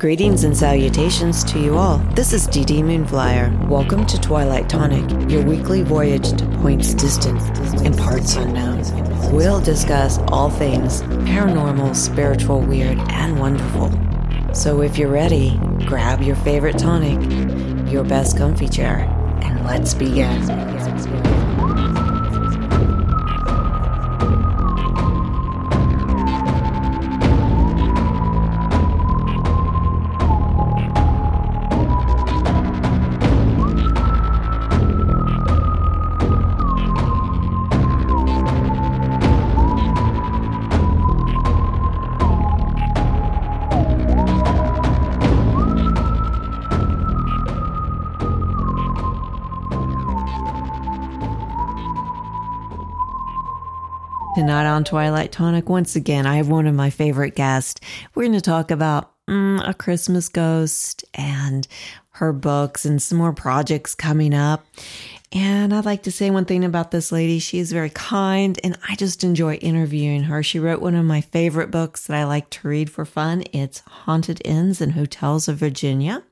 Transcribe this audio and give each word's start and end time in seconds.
Greetings 0.00 0.44
and 0.44 0.56
salutations 0.56 1.44
to 1.44 1.60
you 1.60 1.76
all. 1.76 1.98
This 2.14 2.32
is 2.32 2.46
Dee 2.46 2.64
Dee 2.64 2.80
Moonflyer. 2.80 3.68
Welcome 3.68 4.06
to 4.06 4.18
Twilight 4.18 4.66
Tonic, 4.66 5.30
your 5.30 5.44
weekly 5.44 5.82
voyage 5.82 6.32
to 6.38 6.46
points 6.62 6.94
distant 6.94 7.38
and 7.84 7.94
parts 7.98 8.34
unknown. 8.34 8.78
We'll 9.30 9.60
discuss 9.60 10.16
all 10.28 10.48
things 10.48 11.02
paranormal, 11.02 11.94
spiritual, 11.94 12.62
weird, 12.62 12.96
and 13.10 13.38
wonderful. 13.38 13.92
So 14.54 14.80
if 14.80 14.96
you're 14.96 15.10
ready, 15.10 15.60
grab 15.84 16.22
your 16.22 16.36
favorite 16.36 16.78
tonic, 16.78 17.92
your 17.92 18.02
best 18.02 18.38
comfy 18.38 18.68
chair, 18.68 19.00
and 19.42 19.66
let's 19.66 19.92
begin. 19.92 20.40
Tonight 54.60 54.72
on 54.74 54.84
Twilight 54.84 55.32
Tonic, 55.32 55.70
once 55.70 55.96
again, 55.96 56.26
I 56.26 56.36
have 56.36 56.50
one 56.50 56.66
of 56.66 56.74
my 56.74 56.90
favorite 56.90 57.34
guests. 57.34 57.80
We're 58.14 58.24
going 58.24 58.34
to 58.34 58.42
talk 58.42 58.70
about 58.70 59.10
mm, 59.26 59.66
a 59.66 59.72
Christmas 59.72 60.28
ghost 60.28 61.02
and 61.14 61.66
her 62.10 62.34
books 62.34 62.84
and 62.84 63.00
some 63.00 63.16
more 63.16 63.32
projects 63.32 63.94
coming 63.94 64.34
up. 64.34 64.66
And 65.32 65.72
I'd 65.72 65.86
like 65.86 66.02
to 66.02 66.12
say 66.12 66.28
one 66.28 66.44
thing 66.44 66.62
about 66.62 66.90
this 66.90 67.10
lady. 67.10 67.38
She 67.38 67.58
is 67.58 67.72
very 67.72 67.88
kind, 67.88 68.60
and 68.62 68.76
I 68.86 68.96
just 68.96 69.24
enjoy 69.24 69.54
interviewing 69.54 70.24
her. 70.24 70.42
She 70.42 70.58
wrote 70.58 70.82
one 70.82 70.94
of 70.94 71.06
my 71.06 71.22
favorite 71.22 71.70
books 71.70 72.06
that 72.06 72.18
I 72.18 72.24
like 72.24 72.50
to 72.50 72.68
read 72.68 72.90
for 72.90 73.06
fun. 73.06 73.44
It's 73.54 73.80
Haunted 73.86 74.42
Inns 74.44 74.82
and 74.82 74.92
Hotels 74.92 75.48
of 75.48 75.56
Virginia. 75.56 76.22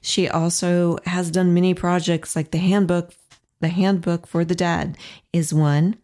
She 0.00 0.28
also 0.28 0.98
has 1.06 1.32
done 1.32 1.54
many 1.54 1.74
projects 1.74 2.36
like 2.36 2.52
the 2.52 2.58
handbook. 2.58 3.14
The 3.58 3.66
handbook 3.66 4.28
for 4.28 4.44
the 4.44 4.54
dead 4.54 4.96
is 5.32 5.52
one. 5.52 5.96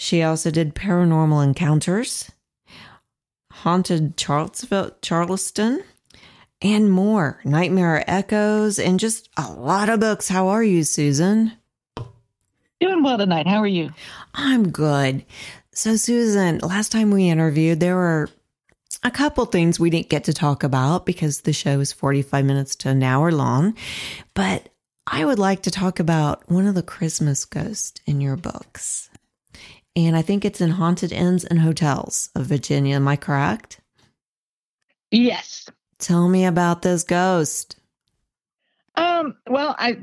She 0.00 0.22
also 0.22 0.52
did 0.52 0.76
Paranormal 0.76 1.42
Encounters, 1.42 2.30
Haunted 3.50 4.14
Charlottesville, 4.16 4.92
Charleston, 5.02 5.82
and 6.62 6.92
more. 6.92 7.40
Nightmare 7.44 8.04
Echoes, 8.06 8.78
and 8.78 9.00
just 9.00 9.28
a 9.36 9.50
lot 9.50 9.88
of 9.88 9.98
books. 9.98 10.28
How 10.28 10.46
are 10.48 10.62
you, 10.62 10.84
Susan? 10.84 11.52
Doing 12.80 13.02
well 13.02 13.18
tonight. 13.18 13.48
How 13.48 13.56
are 13.56 13.66
you? 13.66 13.90
I'm 14.34 14.70
good. 14.70 15.24
So, 15.72 15.96
Susan, 15.96 16.58
last 16.58 16.92
time 16.92 17.10
we 17.10 17.28
interviewed, 17.28 17.80
there 17.80 17.96
were 17.96 18.30
a 19.02 19.10
couple 19.10 19.46
things 19.46 19.80
we 19.80 19.90
didn't 19.90 20.10
get 20.10 20.22
to 20.24 20.32
talk 20.32 20.62
about 20.62 21.06
because 21.06 21.40
the 21.40 21.52
show 21.52 21.80
is 21.80 21.92
45 21.92 22.44
minutes 22.44 22.76
to 22.76 22.90
an 22.90 23.02
hour 23.02 23.32
long. 23.32 23.74
But 24.32 24.68
I 25.08 25.24
would 25.24 25.40
like 25.40 25.62
to 25.62 25.72
talk 25.72 25.98
about 25.98 26.48
one 26.48 26.68
of 26.68 26.76
the 26.76 26.84
Christmas 26.84 27.44
ghosts 27.44 28.00
in 28.06 28.20
your 28.20 28.36
books 28.36 29.07
and 30.06 30.16
I 30.16 30.22
think 30.22 30.44
it's 30.44 30.60
in 30.60 30.70
Haunted 30.70 31.12
Inns 31.12 31.44
and 31.44 31.60
Hotels 31.60 32.30
of 32.34 32.46
Virginia. 32.46 32.96
Am 32.96 33.08
I 33.08 33.16
correct? 33.16 33.80
Yes. 35.10 35.68
Tell 35.98 36.28
me 36.28 36.44
about 36.44 36.82
this 36.82 37.04
ghost. 37.04 37.76
Um, 38.94 39.36
well, 39.48 39.74
I 39.78 39.98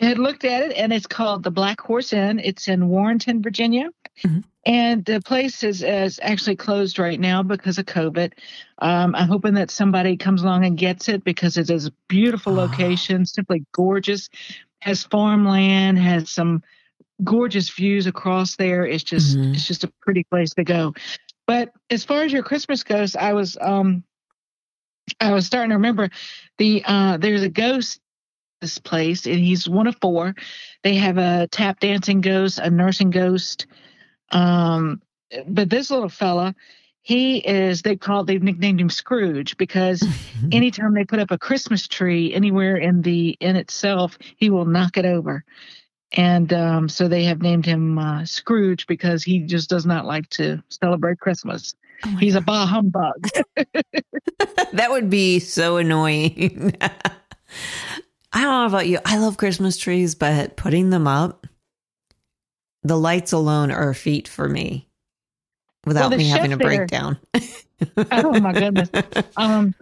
had 0.00 0.18
looked 0.18 0.44
at 0.44 0.62
it 0.62 0.76
and 0.76 0.92
it's 0.92 1.06
called 1.06 1.42
the 1.42 1.50
Black 1.50 1.80
Horse 1.80 2.12
Inn. 2.12 2.40
It's 2.40 2.68
in 2.68 2.88
Warrenton, 2.88 3.42
Virginia. 3.42 3.90
Mm-hmm. 4.22 4.40
And 4.66 5.04
the 5.04 5.20
place 5.20 5.62
is, 5.62 5.82
is 5.82 6.18
actually 6.22 6.56
closed 6.56 6.98
right 6.98 7.20
now 7.20 7.42
because 7.42 7.78
of 7.78 7.86
COVID. 7.86 8.32
Um, 8.78 9.14
I'm 9.14 9.28
hoping 9.28 9.54
that 9.54 9.70
somebody 9.70 10.16
comes 10.16 10.42
along 10.42 10.64
and 10.64 10.78
gets 10.78 11.08
it 11.08 11.22
because 11.22 11.58
it 11.58 11.68
is 11.68 11.86
a 11.86 11.92
beautiful 12.08 12.58
oh. 12.58 12.64
location, 12.64 13.26
simply 13.26 13.64
gorgeous. 13.72 14.30
Has 14.80 15.04
farmland, 15.04 15.98
has 15.98 16.30
some 16.30 16.62
gorgeous 17.22 17.70
views 17.70 18.06
across 18.06 18.56
there. 18.56 18.84
It's 18.84 19.04
just 19.04 19.36
mm-hmm. 19.36 19.54
it's 19.54 19.66
just 19.66 19.84
a 19.84 19.92
pretty 20.02 20.24
place 20.24 20.54
to 20.54 20.64
go. 20.64 20.94
But 21.46 21.72
as 21.90 22.04
far 22.04 22.22
as 22.22 22.32
your 22.32 22.42
Christmas 22.42 22.82
goes, 22.82 23.14
I 23.14 23.34
was 23.34 23.56
um 23.60 24.02
I 25.20 25.32
was 25.32 25.46
starting 25.46 25.70
to 25.70 25.76
remember 25.76 26.10
the 26.58 26.82
uh 26.84 27.18
there's 27.18 27.42
a 27.42 27.48
ghost 27.48 28.00
this 28.60 28.78
place 28.78 29.26
and 29.26 29.38
he's 29.38 29.68
one 29.68 29.86
of 29.86 29.96
four. 30.00 30.34
They 30.82 30.94
have 30.96 31.18
a 31.18 31.48
tap 31.50 31.80
dancing 31.80 32.20
ghost, 32.20 32.58
a 32.58 32.70
nursing 32.70 33.10
ghost. 33.10 33.66
Um 34.30 35.02
but 35.46 35.68
this 35.68 35.90
little 35.90 36.08
fella, 36.08 36.54
he 37.02 37.38
is 37.38 37.82
they 37.82 37.96
call 37.96 38.24
they've 38.24 38.42
nicknamed 38.42 38.80
him 38.80 38.90
Scrooge 38.90 39.56
because 39.58 40.02
anytime 40.52 40.94
they 40.94 41.04
put 41.04 41.18
up 41.18 41.30
a 41.30 41.38
Christmas 41.38 41.86
tree 41.86 42.32
anywhere 42.32 42.76
in 42.76 43.02
the 43.02 43.36
in 43.40 43.56
itself, 43.56 44.18
he 44.36 44.48
will 44.48 44.64
knock 44.64 44.96
it 44.96 45.04
over 45.04 45.44
and 46.14 46.52
um, 46.52 46.88
so 46.88 47.08
they 47.08 47.24
have 47.24 47.42
named 47.42 47.66
him 47.66 47.98
uh, 47.98 48.24
Scrooge 48.24 48.86
because 48.86 49.24
he 49.24 49.40
just 49.40 49.68
does 49.68 49.84
not 49.84 50.06
like 50.06 50.28
to 50.30 50.62
celebrate 50.70 51.18
Christmas. 51.18 51.74
Oh 52.04 52.16
He's 52.16 52.34
God. 52.34 52.42
a 52.42 52.44
bah 52.44 52.66
humbug. 52.66 53.28
that 54.72 54.90
would 54.90 55.10
be 55.10 55.40
so 55.40 55.76
annoying. 55.76 56.76
I 56.80 58.42
don't 58.42 58.42
know 58.42 58.66
about 58.66 58.86
you. 58.86 58.98
I 59.04 59.18
love 59.18 59.36
Christmas 59.36 59.76
trees, 59.76 60.14
but 60.14 60.56
putting 60.56 60.90
them 60.90 61.06
up, 61.06 61.46
the 62.82 62.98
lights 62.98 63.32
alone 63.32 63.70
are 63.70 63.90
a 63.90 63.94
feat 63.94 64.28
for 64.28 64.48
me 64.48 64.88
without 65.84 66.10
well, 66.10 66.18
me 66.18 66.28
having 66.28 66.52
a 66.52 66.56
breakdown. 66.56 67.18
oh 68.12 68.40
my 68.40 68.52
goodness. 68.52 68.90
Um, 69.36 69.74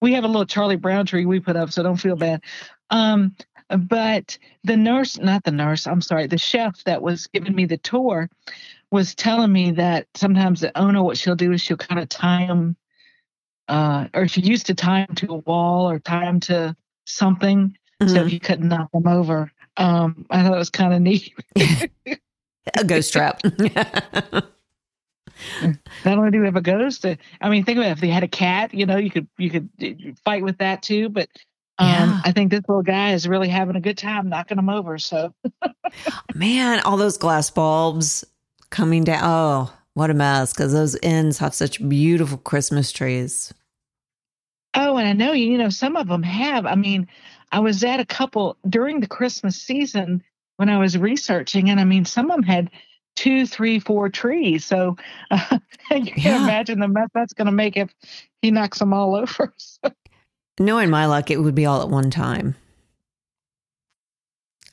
we 0.00 0.14
have 0.14 0.24
a 0.24 0.28
little 0.28 0.46
Charlie 0.46 0.76
Brown 0.76 1.06
tree 1.06 1.26
we 1.26 1.40
put 1.40 1.56
up, 1.56 1.72
so 1.72 1.82
don't 1.82 1.96
feel 1.96 2.16
bad. 2.16 2.42
Um, 2.90 3.34
but 3.68 4.38
the 4.64 4.76
nurse, 4.76 5.18
not 5.18 5.44
the 5.44 5.50
nurse, 5.50 5.86
I'm 5.86 6.00
sorry, 6.00 6.26
the 6.26 6.38
chef 6.38 6.84
that 6.84 7.02
was 7.02 7.26
giving 7.28 7.54
me 7.54 7.66
the 7.66 7.78
tour 7.78 8.28
was 8.90 9.14
telling 9.14 9.52
me 9.52 9.70
that 9.72 10.06
sometimes 10.14 10.60
the 10.60 10.76
owner, 10.78 11.02
what 11.02 11.16
she'll 11.16 11.34
do 11.34 11.52
is 11.52 11.60
she'll 11.60 11.76
kind 11.76 12.00
of 12.00 12.08
tie 12.08 12.46
them, 12.46 12.76
uh, 13.68 14.08
or 14.14 14.28
she 14.28 14.42
used 14.42 14.66
to 14.66 14.74
tie 14.74 15.06
them 15.06 15.16
to 15.16 15.32
a 15.32 15.36
wall 15.36 15.88
or 15.90 15.98
tie 15.98 16.24
them 16.24 16.40
to 16.40 16.76
something 17.06 17.76
mm-hmm. 18.00 18.14
so 18.14 18.24
you 18.24 18.38
couldn't 18.38 18.68
knock 18.68 18.90
them 18.92 19.06
over. 19.06 19.50
Um, 19.76 20.26
I 20.30 20.42
thought 20.42 20.54
it 20.54 20.58
was 20.58 20.70
kind 20.70 20.92
of 20.92 21.00
neat. 21.00 21.32
a 22.76 22.84
ghost 22.84 23.12
trap. 23.12 23.40
Not 26.04 26.18
only 26.18 26.30
do 26.30 26.40
we 26.40 26.46
have 26.46 26.56
a 26.56 26.60
ghost, 26.60 27.06
I 27.06 27.48
mean, 27.48 27.64
think 27.64 27.78
about 27.78 27.88
it, 27.88 27.92
if 27.92 28.00
they 28.00 28.08
had 28.08 28.22
a 28.22 28.28
cat, 28.28 28.74
you 28.74 28.86
know, 28.86 28.96
you 28.96 29.10
could 29.10 29.26
you 29.38 29.50
could 29.50 29.70
fight 30.24 30.42
with 30.42 30.58
that 30.58 30.82
too. 30.82 31.08
But 31.08 31.28
um, 31.78 31.88
yeah. 31.88 32.20
I 32.24 32.32
think 32.32 32.50
this 32.50 32.62
little 32.68 32.82
guy 32.82 33.12
is 33.12 33.26
really 33.26 33.48
having 33.48 33.76
a 33.76 33.80
good 33.80 33.98
time 33.98 34.28
knocking 34.28 34.56
them 34.56 34.68
over. 34.68 34.98
So, 34.98 35.34
man, 36.34 36.80
all 36.80 36.96
those 36.96 37.18
glass 37.18 37.50
bulbs 37.50 38.24
coming 38.70 39.04
down. 39.04 39.20
Oh, 39.22 39.72
what 39.94 40.10
a 40.10 40.14
mess! 40.14 40.52
Because 40.52 40.72
those 40.72 40.96
inns 40.96 41.38
have 41.38 41.54
such 41.54 41.86
beautiful 41.88 42.38
Christmas 42.38 42.92
trees. 42.92 43.52
Oh, 44.74 44.96
and 44.96 45.08
I 45.08 45.12
know 45.12 45.32
you 45.32 45.58
know 45.58 45.70
some 45.70 45.96
of 45.96 46.08
them 46.08 46.22
have. 46.22 46.66
I 46.66 46.74
mean, 46.74 47.08
I 47.50 47.60
was 47.60 47.84
at 47.84 48.00
a 48.00 48.06
couple 48.06 48.56
during 48.68 49.00
the 49.00 49.06
Christmas 49.06 49.60
season 49.60 50.22
when 50.56 50.68
I 50.68 50.78
was 50.78 50.96
researching, 50.96 51.70
and 51.70 51.80
I 51.80 51.84
mean, 51.84 52.04
some 52.04 52.30
of 52.30 52.36
them 52.36 52.44
had 52.44 52.70
two, 53.16 53.46
three, 53.46 53.78
four 53.78 54.08
trees. 54.08 54.64
So 54.64 54.96
uh, 55.30 55.58
you 55.90 56.12
can 56.12 56.14
yeah. 56.16 56.42
imagine 56.42 56.80
the 56.80 56.88
mess 56.88 57.08
that's 57.14 57.34
going 57.34 57.46
to 57.46 57.52
make 57.52 57.76
if 57.76 57.94
he 58.40 58.50
knocks 58.50 58.78
them 58.78 58.92
all 58.92 59.14
over. 59.14 59.52
Knowing 60.58 60.90
my 60.90 61.06
luck, 61.06 61.30
it 61.30 61.40
would 61.40 61.54
be 61.54 61.66
all 61.66 61.82
at 61.82 61.88
one 61.88 62.10
time. 62.10 62.54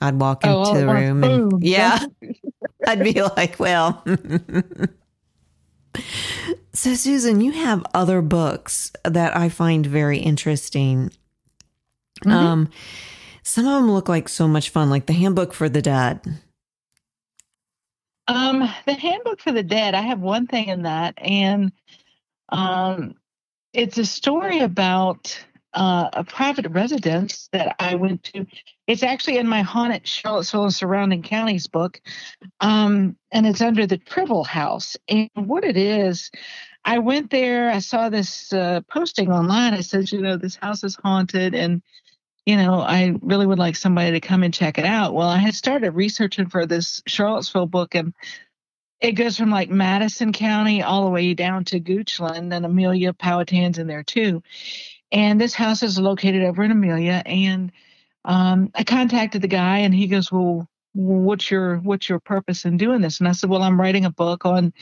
I'd 0.01 0.19
walk 0.19 0.41
oh, 0.43 0.63
into 0.63 0.79
the 0.79 0.87
room 0.87 1.23
and 1.23 1.51
yeah, 1.63 1.99
I'd 2.87 3.03
be 3.03 3.21
like, 3.21 3.59
well. 3.59 4.03
so, 6.73 6.93
Susan, 6.93 7.41
you 7.41 7.51
have 7.51 7.85
other 7.93 8.21
books 8.21 8.91
that 9.03 9.35
I 9.35 9.49
find 9.49 9.85
very 9.85 10.19
interesting. 10.19 11.11
Mm-hmm. 12.23 12.31
Um, 12.31 12.69
some 13.43 13.65
of 13.65 13.81
them 13.81 13.91
look 13.91 14.07
like 14.07 14.29
so 14.29 14.47
much 14.47 14.69
fun, 14.69 14.89
like 14.89 15.05
the 15.05 15.13
Handbook 15.13 15.53
for 15.53 15.67
the 15.69 15.81
Dead. 15.81 16.21
Um, 18.27 18.59
the 18.85 18.93
Handbook 18.93 19.41
for 19.41 19.51
the 19.51 19.63
Dead. 19.63 19.95
I 19.95 20.01
have 20.01 20.19
one 20.19 20.47
thing 20.47 20.67
in 20.67 20.83
that, 20.83 21.15
and 21.17 21.71
um, 22.49 23.15
it's 23.73 23.97
a 23.97 24.05
story 24.05 24.59
about 24.59 25.43
uh, 25.73 26.09
a 26.13 26.23
private 26.23 26.67
residence 26.71 27.49
that 27.51 27.75
I 27.79 27.95
went 27.95 28.23
to. 28.25 28.45
It's 28.87 29.03
actually 29.03 29.37
in 29.37 29.47
my 29.47 29.61
Haunted 29.61 30.07
Charlottesville 30.07 30.63
and 30.63 30.73
Surrounding 30.73 31.21
Counties 31.21 31.67
book, 31.67 32.01
um, 32.59 33.15
and 33.31 33.45
it's 33.45 33.61
under 33.61 33.85
the 33.85 33.97
Tribble 33.97 34.43
House. 34.43 34.97
And 35.07 35.29
what 35.35 35.63
it 35.63 35.77
is, 35.77 36.31
I 36.85 36.99
went 36.99 37.29
there. 37.29 37.69
I 37.69 37.79
saw 37.79 38.09
this 38.09 38.51
uh, 38.51 38.81
posting 38.89 39.31
online. 39.31 39.75
It 39.75 39.83
says, 39.83 40.11
you 40.11 40.21
know, 40.21 40.37
this 40.37 40.55
house 40.55 40.83
is 40.83 40.95
haunted, 40.95 41.53
and 41.53 41.83
you 42.45 42.57
know, 42.57 42.79
I 42.79 43.13
really 43.21 43.45
would 43.45 43.59
like 43.59 43.75
somebody 43.75 44.11
to 44.11 44.19
come 44.19 44.41
and 44.41 44.53
check 44.53 44.79
it 44.79 44.85
out. 44.85 45.13
Well, 45.13 45.29
I 45.29 45.37
had 45.37 45.53
started 45.53 45.91
researching 45.91 46.49
for 46.49 46.65
this 46.65 47.03
Charlottesville 47.05 47.67
book, 47.67 47.93
and 47.93 48.15
it 49.01 49.11
goes 49.11 49.37
from 49.37 49.51
like 49.51 49.69
Madison 49.69 50.33
County 50.33 50.81
all 50.81 51.05
the 51.05 51.11
way 51.11 51.35
down 51.35 51.65
to 51.65 51.79
Goochland, 51.79 52.51
and 52.53 52.65
Amelia 52.65 53.13
Powhatan's 53.13 53.77
in 53.77 53.85
there 53.85 54.03
too. 54.03 54.41
And 55.11 55.39
this 55.39 55.53
house 55.53 55.83
is 55.83 55.99
located 55.99 56.43
over 56.43 56.63
in 56.63 56.71
Amelia, 56.71 57.23
and 57.25 57.71
um, 58.25 58.71
I 58.75 58.83
contacted 58.83 59.41
the 59.41 59.47
guy, 59.47 59.79
and 59.79 59.93
he 59.93 60.07
goes, 60.07 60.31
"Well, 60.31 60.67
what's 60.93 61.49
your 61.49 61.77
what's 61.77 62.09
your 62.09 62.19
purpose 62.19 62.65
in 62.65 62.77
doing 62.77 63.01
this?" 63.01 63.19
And 63.19 63.27
I 63.27 63.31
said, 63.31 63.49
"Well, 63.49 63.63
I'm 63.63 63.79
writing 63.79 64.05
a 64.05 64.11
book 64.11 64.45
on 64.45 64.73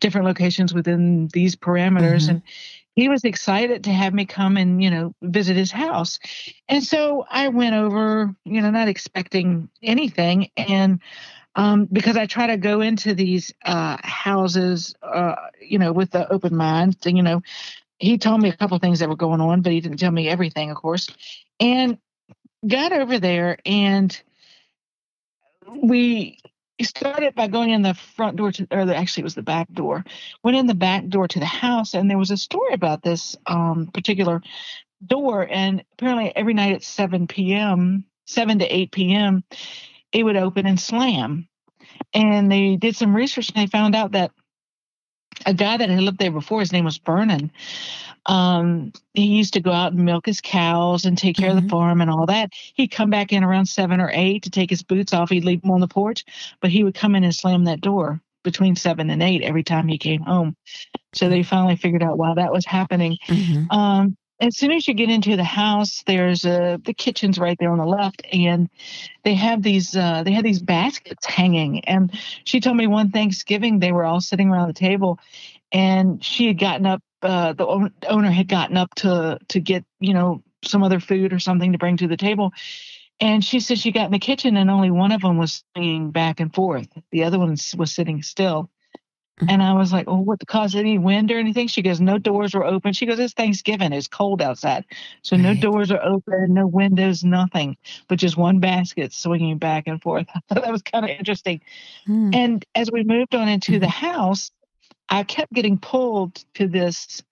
different 0.00 0.26
locations 0.26 0.72
within 0.72 1.28
these 1.32 1.54
parameters." 1.54 2.22
Mm-hmm. 2.22 2.30
And 2.30 2.42
he 2.94 3.08
was 3.08 3.24
excited 3.24 3.84
to 3.84 3.92
have 3.92 4.14
me 4.14 4.24
come 4.24 4.56
and 4.56 4.82
you 4.82 4.90
know 4.90 5.14
visit 5.22 5.56
his 5.56 5.70
house, 5.70 6.18
and 6.68 6.82
so 6.82 7.26
I 7.28 7.48
went 7.48 7.74
over, 7.74 8.34
you 8.44 8.62
know, 8.62 8.70
not 8.70 8.88
expecting 8.88 9.68
anything, 9.82 10.50
and 10.56 11.00
um, 11.56 11.86
because 11.92 12.16
I 12.16 12.26
try 12.26 12.48
to 12.48 12.56
go 12.56 12.80
into 12.80 13.14
these 13.14 13.52
uh, 13.64 13.96
houses, 14.02 14.94
uh, 15.02 15.36
you 15.60 15.78
know, 15.78 15.92
with 15.92 16.10
the 16.10 16.30
open 16.32 16.56
mind. 16.56 16.96
you 17.04 17.22
know, 17.22 17.42
he 17.98 18.18
told 18.18 18.40
me 18.40 18.48
a 18.48 18.56
couple 18.56 18.78
things 18.78 18.98
that 18.98 19.08
were 19.08 19.16
going 19.16 19.40
on, 19.40 19.62
but 19.62 19.72
he 19.72 19.80
didn't 19.80 19.98
tell 19.98 20.10
me 20.10 20.28
everything, 20.28 20.70
of 20.70 20.76
course. 20.76 21.08
And 21.60 21.98
got 22.66 22.92
over 22.92 23.18
there 23.18 23.58
and 23.64 24.20
we 25.70 26.38
started 26.80 27.34
by 27.34 27.46
going 27.46 27.70
in 27.70 27.82
the 27.82 27.94
front 27.94 28.36
door 28.36 28.52
to 28.52 28.66
or 28.70 28.90
actually 28.92 29.22
it 29.22 29.24
was 29.24 29.34
the 29.34 29.42
back 29.42 29.70
door. 29.72 30.04
Went 30.42 30.56
in 30.56 30.66
the 30.66 30.74
back 30.74 31.06
door 31.08 31.28
to 31.28 31.38
the 31.38 31.46
house 31.46 31.94
and 31.94 32.10
there 32.10 32.18
was 32.18 32.30
a 32.30 32.36
story 32.36 32.74
about 32.74 33.02
this 33.02 33.36
um, 33.46 33.90
particular 33.92 34.42
door. 35.04 35.46
And 35.48 35.84
apparently 35.92 36.34
every 36.34 36.54
night 36.54 36.74
at 36.74 36.82
7 36.82 37.26
p.m 37.26 38.04
7 38.26 38.58
to 38.58 38.66
8 38.66 38.92
p.m 38.92 39.44
it 40.12 40.24
would 40.24 40.36
open 40.36 40.66
and 40.66 40.80
slam. 40.80 41.48
And 42.12 42.50
they 42.50 42.76
did 42.76 42.96
some 42.96 43.14
research 43.14 43.50
and 43.50 43.62
they 43.62 43.66
found 43.66 43.94
out 43.94 44.12
that 44.12 44.32
a 45.46 45.54
guy 45.54 45.76
that 45.76 45.88
had 45.88 46.00
lived 46.00 46.18
there 46.18 46.30
before 46.30 46.60
his 46.60 46.72
name 46.72 46.84
was 46.84 46.98
Vernon 46.98 47.50
um, 48.26 48.92
he 49.12 49.26
used 49.26 49.54
to 49.54 49.60
go 49.60 49.72
out 49.72 49.92
and 49.92 50.04
milk 50.04 50.26
his 50.26 50.40
cows 50.40 51.04
and 51.04 51.16
take 51.16 51.36
care 51.36 51.48
mm-hmm. 51.48 51.58
of 51.58 51.64
the 51.64 51.68
mm-hmm. 51.68 51.76
farm 51.76 52.00
and 52.00 52.10
all 52.10 52.26
that. 52.26 52.52
He'd 52.74 52.88
come 52.88 53.10
back 53.10 53.32
in 53.32 53.44
around 53.44 53.66
seven 53.66 54.00
or 54.00 54.10
eight 54.12 54.42
to 54.44 54.50
take 54.50 54.70
his 54.70 54.82
boots 54.82 55.12
off. 55.12 55.30
He'd 55.30 55.44
leave 55.44 55.62
them 55.62 55.70
on 55.70 55.80
the 55.80 55.88
porch, 55.88 56.24
but 56.60 56.70
he 56.70 56.84
would 56.84 56.94
come 56.94 57.14
in 57.14 57.24
and 57.24 57.34
slam 57.34 57.64
that 57.64 57.80
door 57.80 58.20
between 58.42 58.76
seven 58.76 59.10
and 59.10 59.22
eight 59.22 59.42
every 59.42 59.62
time 59.62 59.88
he 59.88 59.98
came 59.98 60.22
home. 60.22 60.56
So 61.14 61.28
they 61.28 61.42
finally 61.42 61.76
figured 61.76 62.02
out 62.02 62.18
why 62.18 62.34
that 62.34 62.52
was 62.52 62.66
happening. 62.66 63.18
Mm-hmm. 63.28 63.70
Um, 63.70 64.16
as 64.40 64.56
soon 64.56 64.72
as 64.72 64.86
you 64.88 64.94
get 64.94 65.10
into 65.10 65.36
the 65.36 65.44
house, 65.44 66.02
there's 66.06 66.44
a 66.44 66.80
the 66.84 66.94
kitchen's 66.94 67.38
right 67.38 67.56
there 67.58 67.70
on 67.70 67.78
the 67.78 67.86
left, 67.86 68.22
and 68.32 68.68
they 69.24 69.34
have 69.34 69.62
these 69.62 69.96
uh, 69.96 70.22
they 70.24 70.32
have 70.32 70.44
these 70.44 70.60
baskets 70.60 71.26
hanging. 71.26 71.84
And 71.84 72.10
she 72.44 72.60
told 72.60 72.76
me 72.76 72.86
one 72.86 73.10
Thanksgiving 73.10 73.78
they 73.78 73.92
were 73.92 74.04
all 74.04 74.20
sitting 74.20 74.50
around 74.50 74.68
the 74.68 74.74
table, 74.74 75.18
and 75.72 76.22
she 76.24 76.46
had 76.48 76.58
gotten 76.58 76.86
up 76.86 77.02
uh, 77.22 77.52
the 77.52 77.90
owner 78.08 78.30
had 78.30 78.48
gotten 78.48 78.76
up 78.76 78.94
to 78.96 79.38
to 79.48 79.60
get 79.60 79.84
you 80.00 80.14
know 80.14 80.42
some 80.64 80.82
other 80.82 81.00
food 81.00 81.32
or 81.32 81.38
something 81.38 81.72
to 81.72 81.78
bring 81.78 81.96
to 81.98 82.08
the 82.08 82.16
table 82.16 82.52
and 83.20 83.44
she 83.44 83.60
said 83.60 83.78
she 83.78 83.92
got 83.92 84.06
in 84.06 84.12
the 84.12 84.18
kitchen 84.18 84.56
and 84.56 84.70
only 84.70 84.90
one 84.90 85.12
of 85.12 85.20
them 85.20 85.36
was 85.36 85.62
swinging 85.72 86.10
back 86.10 86.40
and 86.40 86.54
forth 86.54 86.88
the 87.12 87.24
other 87.24 87.38
one 87.38 87.56
was 87.76 87.94
sitting 87.94 88.22
still. 88.22 88.70
And 89.48 89.62
i 89.62 89.72
was 89.72 89.92
like 89.92 90.06
well 90.06 90.22
what 90.22 90.44
caused 90.46 90.76
any 90.76 90.96
wind 90.98 91.30
or 91.30 91.38
anything 91.38 91.66
she 91.66 91.82
goes 91.82 92.00
no 92.00 92.18
doors 92.18 92.54
were 92.54 92.64
open 92.64 92.92
she 92.92 93.06
goes 93.06 93.18
it's 93.18 93.34
thanksgiving 93.34 93.92
it's 93.92 94.08
cold 94.08 94.40
outside 94.40 94.84
so 95.22 95.36
no 95.36 95.54
doors 95.54 95.90
are 95.90 96.02
open 96.02 96.54
no 96.54 96.66
windows 96.66 97.24
nothing 97.24 97.76
but 98.08 98.18
just 98.18 98.36
one 98.36 98.60
basket 98.60 99.12
swinging 99.12 99.58
back 99.58 99.86
and 99.86 100.00
forth 100.00 100.26
that 100.48 100.70
was 100.70 100.82
kind 100.82 101.04
of 101.04 101.10
interesting 101.10 101.60
mm. 102.08 102.34
and 102.34 102.64
as 102.74 102.90
we 102.92 103.02
moved 103.02 103.34
on 103.34 103.48
into 103.48 103.72
mm-hmm. 103.72 103.80
the 103.80 103.88
house 103.88 104.50
I 105.08 105.22
kept 105.22 105.52
getting 105.52 105.78
pulled 105.78 106.34
to 106.54 106.66
this 106.66 107.22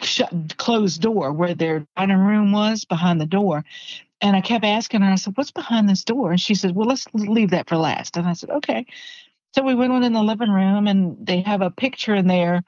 shut 0.00 0.56
closed 0.56 1.00
door 1.00 1.32
where 1.32 1.54
their 1.54 1.86
dining 1.96 2.18
room 2.18 2.52
was 2.52 2.84
behind 2.84 3.20
the 3.20 3.26
door. 3.26 3.64
And 4.20 4.36
I 4.36 4.40
kept 4.40 4.64
asking 4.64 5.02
her, 5.02 5.10
I 5.10 5.16
said, 5.16 5.36
What's 5.36 5.50
behind 5.50 5.88
this 5.88 6.04
door? 6.04 6.30
And 6.30 6.40
she 6.40 6.54
said, 6.54 6.74
Well, 6.74 6.88
let's 6.88 7.06
leave 7.12 7.50
that 7.50 7.68
for 7.68 7.76
last. 7.76 8.16
And 8.16 8.26
I 8.26 8.32
said, 8.32 8.50
Okay. 8.50 8.86
So 9.54 9.62
we 9.62 9.74
went 9.74 9.92
on 9.92 10.02
in 10.02 10.12
the 10.12 10.22
living 10.22 10.50
room 10.50 10.86
and 10.88 11.16
they 11.24 11.40
have 11.42 11.62
a 11.62 11.70
picture 11.70 12.14
in 12.14 12.26
there 12.26 12.64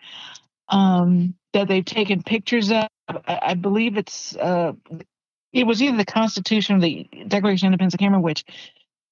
um, 0.69 1.35
that 1.53 1.69
they've 1.69 1.85
taken 1.85 2.23
pictures 2.23 2.71
of. 2.71 2.87
I, 3.09 3.41
I 3.43 3.55
believe 3.55 3.97
it's 3.97 4.37
uh, 4.37 4.73
it 5.53 5.67
was 5.67 5.83
either 5.83 5.97
the 5.97 6.05
Constitution 6.05 6.77
or 6.77 6.81
the 6.81 7.09
Declaration 7.29 7.67
of 7.67 7.73
Independence, 7.73 7.95
I 7.95 7.99
can't 7.99 8.11
remember 8.11 8.25
which, 8.25 8.45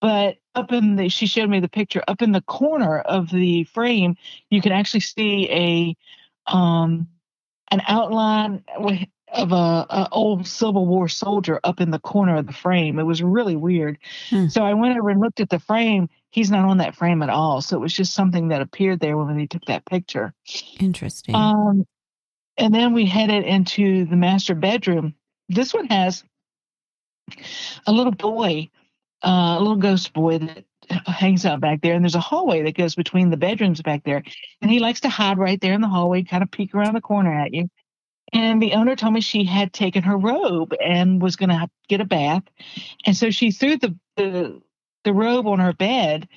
but 0.00 0.36
up 0.54 0.70
in 0.70 0.96
the 0.96 1.08
she 1.08 1.26
showed 1.26 1.48
me 1.48 1.60
the 1.60 1.68
picture 1.68 2.04
up 2.06 2.20
in 2.20 2.32
the 2.32 2.42
corner 2.42 2.98
of 3.00 3.30
the 3.30 3.64
frame 3.64 4.16
you 4.50 4.60
can 4.60 4.70
actually 4.70 5.00
see 5.00 5.48
a 5.50 6.52
um 6.52 7.08
an 7.70 7.80
outline 7.88 8.62
of 9.32 9.50
a, 9.50 9.54
a, 9.54 10.08
old 10.12 10.46
civil 10.46 10.86
war 10.86 11.08
soldier 11.08 11.58
up 11.64 11.80
in 11.80 11.90
the 11.90 11.98
corner 11.98 12.36
of 12.36 12.46
the 12.46 12.52
frame 12.52 12.98
it 12.98 13.04
was 13.04 13.22
really 13.22 13.56
weird 13.56 13.98
hmm. 14.28 14.46
so 14.48 14.62
i 14.62 14.74
went 14.74 14.96
over 14.98 15.08
and 15.08 15.20
looked 15.20 15.40
at 15.40 15.48
the 15.48 15.58
frame 15.58 16.08
he's 16.34 16.50
not 16.50 16.68
on 16.68 16.78
that 16.78 16.96
frame 16.96 17.22
at 17.22 17.30
all. 17.30 17.60
So 17.60 17.76
it 17.76 17.80
was 17.80 17.92
just 17.92 18.12
something 18.12 18.48
that 18.48 18.60
appeared 18.60 18.98
there 18.98 19.16
when 19.16 19.36
they 19.36 19.46
took 19.46 19.64
that 19.66 19.86
picture. 19.86 20.34
Interesting. 20.80 21.34
Um 21.34 21.86
and 22.56 22.74
then 22.74 22.92
we 22.92 23.06
headed 23.06 23.44
into 23.44 24.04
the 24.04 24.16
master 24.16 24.54
bedroom. 24.54 25.14
This 25.48 25.72
one 25.72 25.86
has 25.86 26.24
a 27.86 27.92
little 27.92 28.12
boy 28.12 28.70
uh, 29.24 29.56
a 29.56 29.60
little 29.60 29.76
ghost 29.76 30.12
boy 30.12 30.38
that 30.38 30.64
hangs 31.06 31.46
out 31.46 31.60
back 31.60 31.80
there, 31.80 31.94
and 31.94 32.04
there's 32.04 32.14
a 32.14 32.20
hallway 32.20 32.62
that 32.62 32.76
goes 32.76 32.94
between 32.94 33.30
the 33.30 33.36
bedrooms 33.36 33.80
back 33.80 34.04
there, 34.04 34.22
and 34.60 34.70
he 34.70 34.80
likes 34.80 35.00
to 35.00 35.08
hide 35.08 35.38
right 35.38 35.60
there 35.60 35.72
in 35.72 35.80
the 35.80 35.88
hallway, 35.88 36.22
kind 36.22 36.42
of 36.42 36.50
peek 36.50 36.74
around 36.74 36.94
the 36.94 37.00
corner 37.00 37.32
at 37.32 37.54
you. 37.54 37.68
And 38.34 38.60
the 38.60 38.74
owner 38.74 38.96
told 38.96 39.14
me 39.14 39.20
she 39.20 39.44
had 39.44 39.72
taken 39.72 40.02
her 40.02 40.18
robe 40.18 40.74
and 40.84 41.22
was 41.22 41.36
going 41.36 41.50
to 41.50 41.70
get 41.88 42.02
a 42.02 42.04
bath, 42.04 42.42
and 43.06 43.16
so 43.16 43.30
she 43.30 43.50
threw 43.50 43.78
the 43.78 43.96
the, 44.16 44.60
the 45.04 45.12
robe 45.12 45.46
on 45.46 45.58
her 45.60 45.72
bed 45.72 46.28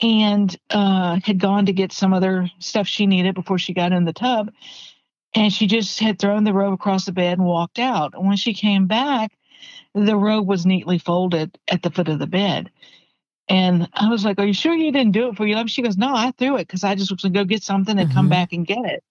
and 0.00 0.56
uh, 0.70 1.18
had 1.22 1.38
gone 1.38 1.66
to 1.66 1.72
get 1.72 1.92
some 1.92 2.12
other 2.12 2.50
stuff 2.58 2.86
she 2.86 3.06
needed 3.06 3.34
before 3.34 3.58
she 3.58 3.72
got 3.72 3.92
in 3.92 4.04
the 4.04 4.12
tub. 4.12 4.50
And 5.34 5.52
she 5.52 5.66
just 5.66 5.98
had 5.98 6.18
thrown 6.18 6.44
the 6.44 6.52
robe 6.52 6.74
across 6.74 7.06
the 7.06 7.12
bed 7.12 7.38
and 7.38 7.46
walked 7.46 7.78
out. 7.78 8.14
And 8.14 8.26
when 8.26 8.36
she 8.36 8.54
came 8.54 8.86
back, 8.86 9.32
the 9.94 10.16
robe 10.16 10.46
was 10.46 10.66
neatly 10.66 10.98
folded 10.98 11.58
at 11.68 11.82
the 11.82 11.90
foot 11.90 12.08
of 12.08 12.18
the 12.18 12.26
bed. 12.26 12.70
And 13.48 13.88
I 13.92 14.08
was 14.08 14.24
like, 14.24 14.38
Are 14.38 14.46
you 14.46 14.54
sure 14.54 14.74
you 14.74 14.92
didn't 14.92 15.12
do 15.12 15.28
it 15.28 15.36
for 15.36 15.46
your 15.46 15.56
life? 15.56 15.68
She 15.68 15.82
goes, 15.82 15.96
No, 15.96 16.14
I 16.14 16.32
threw 16.32 16.56
it 16.56 16.66
because 16.66 16.84
I 16.84 16.94
just 16.94 17.10
was 17.10 17.22
going 17.22 17.34
to 17.34 17.40
go 17.40 17.44
get 17.44 17.62
something 17.62 17.98
and 17.98 18.08
mm-hmm. 18.08 18.16
come 18.16 18.28
back 18.28 18.52
and 18.52 18.66
get 18.66 18.84
it. 18.84 19.04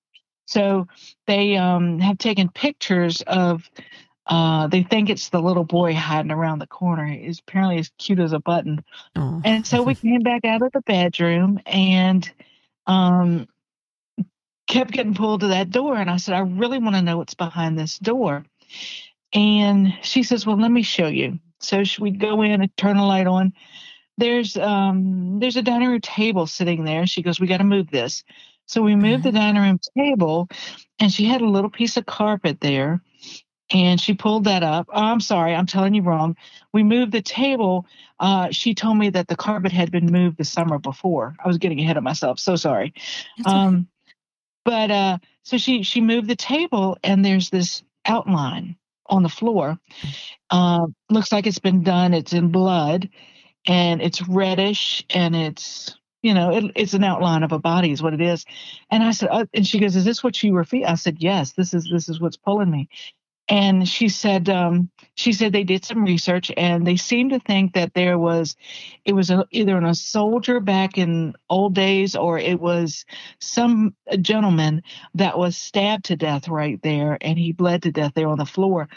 So 0.45 0.87
they 1.27 1.55
um, 1.55 1.99
have 1.99 2.17
taken 2.17 2.49
pictures 2.49 3.21
of, 3.27 3.69
uh, 4.25 4.67
they 4.67 4.83
think 4.83 5.09
it's 5.09 5.29
the 5.29 5.41
little 5.41 5.65
boy 5.65 5.93
hiding 5.93 6.31
around 6.31 6.59
the 6.59 6.67
corner. 6.67 7.05
He's 7.05 7.39
apparently 7.39 7.79
as 7.79 7.91
cute 7.97 8.19
as 8.19 8.33
a 8.33 8.39
button. 8.39 8.83
Oh. 9.15 9.41
And 9.43 9.67
so 9.67 9.83
we 9.83 9.95
came 9.95 10.21
back 10.21 10.45
out 10.45 10.61
of 10.61 10.71
the 10.71 10.81
bedroom 10.81 11.59
and 11.65 12.29
um, 12.87 13.47
kept 14.67 14.91
getting 14.91 15.13
pulled 15.13 15.41
to 15.41 15.47
that 15.47 15.71
door. 15.71 15.97
And 15.97 16.09
I 16.09 16.17
said, 16.17 16.35
I 16.35 16.39
really 16.39 16.79
want 16.79 16.95
to 16.95 17.01
know 17.01 17.17
what's 17.17 17.33
behind 17.33 17.77
this 17.77 17.99
door. 17.99 18.45
And 19.33 19.93
she 20.03 20.23
says, 20.23 20.45
Well, 20.45 20.59
let 20.59 20.71
me 20.71 20.83
show 20.83 21.07
you. 21.07 21.39
So 21.59 21.83
we 21.99 22.11
go 22.11 22.41
in 22.41 22.61
and 22.61 22.77
turn 22.77 22.97
the 22.97 23.03
light 23.03 23.27
on. 23.27 23.53
There's 24.17 24.55
um 24.57 25.39
there's 25.39 25.57
a 25.57 25.61
dining 25.61 25.89
room 25.89 26.01
table 26.01 26.47
sitting 26.47 26.83
there. 26.85 27.07
She 27.07 27.23
goes, 27.23 27.39
We 27.39 27.47
gotta 27.47 27.63
move 27.63 27.89
this. 27.89 28.23
So 28.67 28.81
we 28.81 28.95
moved 28.95 29.23
mm-hmm. 29.23 29.33
the 29.35 29.39
dining 29.39 29.61
room 29.61 29.79
table 29.97 30.47
and 30.99 31.11
she 31.11 31.25
had 31.25 31.41
a 31.41 31.49
little 31.49 31.69
piece 31.69 31.97
of 31.97 32.05
carpet 32.05 32.61
there. 32.61 33.01
And 33.71 33.99
she 33.99 34.13
pulled 34.13 34.43
that 34.43 34.61
up. 34.61 34.87
Oh, 34.89 35.01
I'm 35.01 35.21
sorry, 35.21 35.55
I'm 35.55 35.65
telling 35.65 35.93
you 35.93 36.03
wrong. 36.03 36.35
We 36.73 36.83
moved 36.83 37.11
the 37.11 37.21
table. 37.21 37.87
Uh, 38.19 38.51
she 38.51 38.75
told 38.75 38.97
me 38.97 39.09
that 39.11 39.27
the 39.27 39.35
carpet 39.35 39.71
had 39.71 39.91
been 39.91 40.05
moved 40.07 40.37
the 40.37 40.43
summer 40.43 40.77
before. 40.77 41.35
I 41.43 41.47
was 41.47 41.57
getting 41.57 41.79
ahead 41.79 41.97
of 41.97 42.03
myself. 42.03 42.39
So 42.39 42.55
sorry. 42.55 42.93
Um, 43.45 43.87
but 44.65 44.91
uh, 44.91 45.17
so 45.43 45.57
she 45.57 45.83
she 45.83 46.01
moved 46.01 46.27
the 46.27 46.35
table, 46.35 46.97
and 47.03 47.23
there's 47.23 47.49
this 47.49 47.83
outline 48.05 48.77
on 49.07 49.23
the 49.23 49.29
floor. 49.29 49.77
Uh, 50.49 50.87
looks 51.09 51.31
like 51.31 51.47
it's 51.47 51.59
been 51.59 51.83
done. 51.83 52.13
It's 52.13 52.33
in 52.33 52.51
blood, 52.51 53.09
and 53.67 54.01
it's 54.01 54.21
reddish, 54.27 55.05
and 55.09 55.35
it's 55.35 55.97
you 56.21 56.33
know 56.33 56.51
it, 56.51 56.71
it's 56.75 56.93
an 56.93 57.03
outline 57.03 57.43
of 57.43 57.51
a 57.51 57.59
body 57.59 57.91
is 57.91 58.01
what 58.01 58.13
it 58.13 58.21
is. 58.21 58.45
And 58.89 59.03
I 59.03 59.11
said, 59.11 59.29
uh, 59.31 59.45
and 59.53 59.67
she 59.67 59.79
goes, 59.79 59.95
"Is 59.95 60.05
this 60.05 60.23
what 60.23 60.41
you 60.43 60.53
were 60.53 60.63
feeling?" 60.63 60.87
I 60.87 60.95
said, 60.95 61.17
"Yes. 61.19 61.53
This 61.53 61.73
is 61.73 61.89
this 61.91 62.07
is 62.07 62.21
what's 62.21 62.37
pulling 62.37 62.71
me." 62.71 62.87
And 63.47 63.87
she 63.87 64.09
said 64.09 64.49
um, 64.49 64.89
she 65.15 65.33
said 65.33 65.51
they 65.51 65.63
did 65.63 65.83
some 65.83 66.03
research 66.03 66.51
and 66.55 66.87
they 66.87 66.95
seem 66.95 67.29
to 67.29 67.39
think 67.39 67.73
that 67.73 67.93
there 67.93 68.17
was 68.17 68.55
it 69.05 69.13
was 69.13 69.29
a, 69.29 69.45
either 69.51 69.77
a 69.77 69.95
soldier 69.95 70.59
back 70.59 70.97
in 70.97 71.33
old 71.49 71.75
days 71.75 72.15
or 72.15 72.39
it 72.39 72.59
was 72.59 73.05
some 73.39 73.95
gentleman 74.21 74.81
that 75.13 75.37
was 75.37 75.57
stabbed 75.57 76.05
to 76.05 76.15
death 76.15 76.47
right 76.47 76.81
there 76.83 77.17
and 77.21 77.37
he 77.37 77.51
bled 77.51 77.83
to 77.83 77.91
death 77.91 78.13
there 78.15 78.29
on 78.29 78.37
the 78.37 78.45
floor 78.45 78.87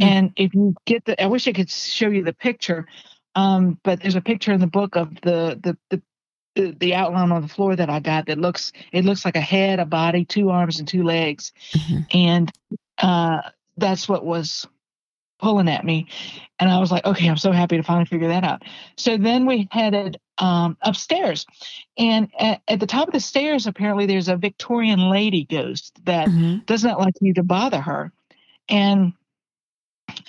mm-hmm. 0.00 0.08
and 0.08 0.32
if 0.36 0.54
you 0.54 0.74
get 0.84 1.04
the 1.04 1.20
i 1.22 1.26
wish 1.26 1.48
i 1.48 1.52
could 1.52 1.70
show 1.70 2.08
you 2.08 2.22
the 2.22 2.34
picture 2.34 2.86
um, 3.34 3.78
but 3.84 4.00
there's 4.00 4.16
a 4.16 4.22
picture 4.22 4.52
in 4.52 4.60
the 4.60 4.66
book 4.66 4.96
of 4.96 5.14
the 5.20 5.60
the, 5.62 5.76
the 5.90 6.02
the 6.56 6.94
outline 6.94 7.32
on 7.32 7.42
the 7.42 7.48
floor 7.48 7.76
that 7.76 7.90
I 7.90 8.00
got 8.00 8.26
that 8.26 8.38
looks 8.38 8.72
it 8.92 9.04
looks 9.04 9.26
like 9.26 9.36
a 9.36 9.42
head, 9.42 9.78
a 9.78 9.84
body, 9.84 10.24
two 10.24 10.48
arms, 10.48 10.78
and 10.78 10.88
two 10.88 11.02
legs, 11.02 11.52
mm-hmm. 11.72 12.00
and 12.12 12.52
uh, 12.98 13.42
that's 13.76 14.08
what 14.08 14.24
was 14.24 14.66
pulling 15.38 15.68
at 15.68 15.84
me. 15.84 16.08
And 16.58 16.70
I 16.70 16.78
was 16.78 16.90
like, 16.90 17.04
okay, 17.04 17.28
I'm 17.28 17.36
so 17.36 17.52
happy 17.52 17.76
to 17.76 17.82
finally 17.82 18.06
figure 18.06 18.28
that 18.28 18.44
out. 18.44 18.62
So 18.96 19.18
then 19.18 19.46
we 19.46 19.68
headed 19.70 20.18
um, 20.38 20.76
upstairs. 20.82 21.46
And 21.98 22.30
at, 22.38 22.62
at, 22.68 22.80
the 22.80 22.86
top 22.86 23.08
of 23.08 23.14
the 23.14 23.20
stairs, 23.20 23.66
apparently 23.66 24.06
there's 24.06 24.28
a 24.28 24.36
Victorian 24.36 25.10
lady 25.10 25.44
ghost 25.44 25.98
that 26.04 26.28
mm-hmm. 26.28 26.58
does 26.66 26.84
not 26.84 26.98
like 26.98 27.14
you 27.20 27.34
to 27.34 27.42
bother 27.42 27.80
her. 27.80 28.12
And 28.68 29.12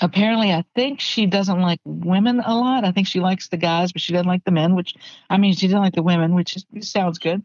apparently, 0.02 0.52
I 0.52 0.64
think 0.76 1.00
she 1.00 1.26
doesn't 1.26 1.60
like 1.60 1.80
women 1.86 2.40
a 2.40 2.54
lot. 2.54 2.86
I 2.86 2.92
think 2.92 3.08
she 3.08 3.20
likes 3.20 3.48
the 3.48 3.58
guys, 3.58 3.92
but 3.92 4.02
she 4.02 4.14
doesn't 4.14 4.28
like 4.28 4.44
the 4.44 4.52
men, 4.52 4.76
which 4.76 4.96
I 5.30 5.38
mean, 5.38 5.56
she 5.56 5.68
doesn't 5.68 5.82
like 5.82 5.96
the 5.96 6.04
women, 6.04 6.36
which 6.36 6.56
is, 6.56 6.66
sounds 6.90 7.20
good. 7.20 7.44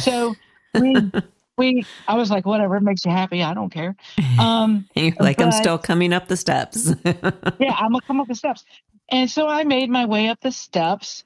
So 0.00 0.34
we 0.74 0.94
we 1.58 1.84
I 2.06 2.14
was 2.16 2.30
like, 2.30 2.46
whatever, 2.46 2.76
it 2.76 2.82
makes 2.82 3.04
you 3.04 3.10
happy. 3.10 3.42
I 3.42 3.54
don't 3.54 3.70
care. 3.70 3.96
Um 4.38 4.86
like 4.94 5.18
but, 5.18 5.40
I'm 5.40 5.52
still 5.52 5.78
coming 5.78 6.12
up 6.12 6.28
the 6.28 6.36
steps. 6.36 6.94
yeah, 7.04 7.74
I'm 7.76 7.90
gonna 7.90 8.00
come 8.06 8.20
up 8.20 8.28
the 8.28 8.34
steps. 8.34 8.64
And 9.10 9.28
so 9.28 9.48
I 9.48 9.64
made 9.64 9.90
my 9.90 10.04
way 10.04 10.28
up 10.28 10.40
the 10.40 10.52
steps 10.52 11.24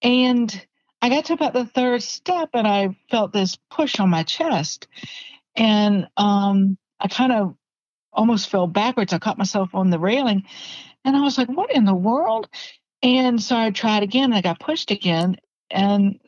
and 0.00 0.66
I 1.00 1.08
got 1.08 1.24
to 1.26 1.32
about 1.32 1.54
the 1.54 1.66
third 1.66 2.02
step 2.02 2.50
and 2.54 2.68
I 2.68 2.96
felt 3.10 3.32
this 3.32 3.58
push 3.70 3.98
on 3.98 4.10
my 4.10 4.22
chest. 4.22 4.86
And 5.56 6.06
um 6.16 6.78
I 7.00 7.08
kind 7.08 7.32
of 7.32 7.56
almost 8.12 8.48
fell 8.48 8.68
backwards. 8.68 9.12
I 9.12 9.18
caught 9.18 9.38
myself 9.38 9.74
on 9.74 9.90
the 9.90 9.98
railing 9.98 10.44
and 11.04 11.16
I 11.16 11.20
was 11.20 11.36
like, 11.38 11.48
what 11.48 11.74
in 11.74 11.84
the 11.84 11.94
world? 11.94 12.48
And 13.02 13.42
so 13.42 13.56
I 13.56 13.70
tried 13.70 14.02
again 14.02 14.24
and 14.24 14.34
I 14.34 14.40
got 14.40 14.60
pushed 14.60 14.90
again. 14.90 15.36
And 15.70 16.20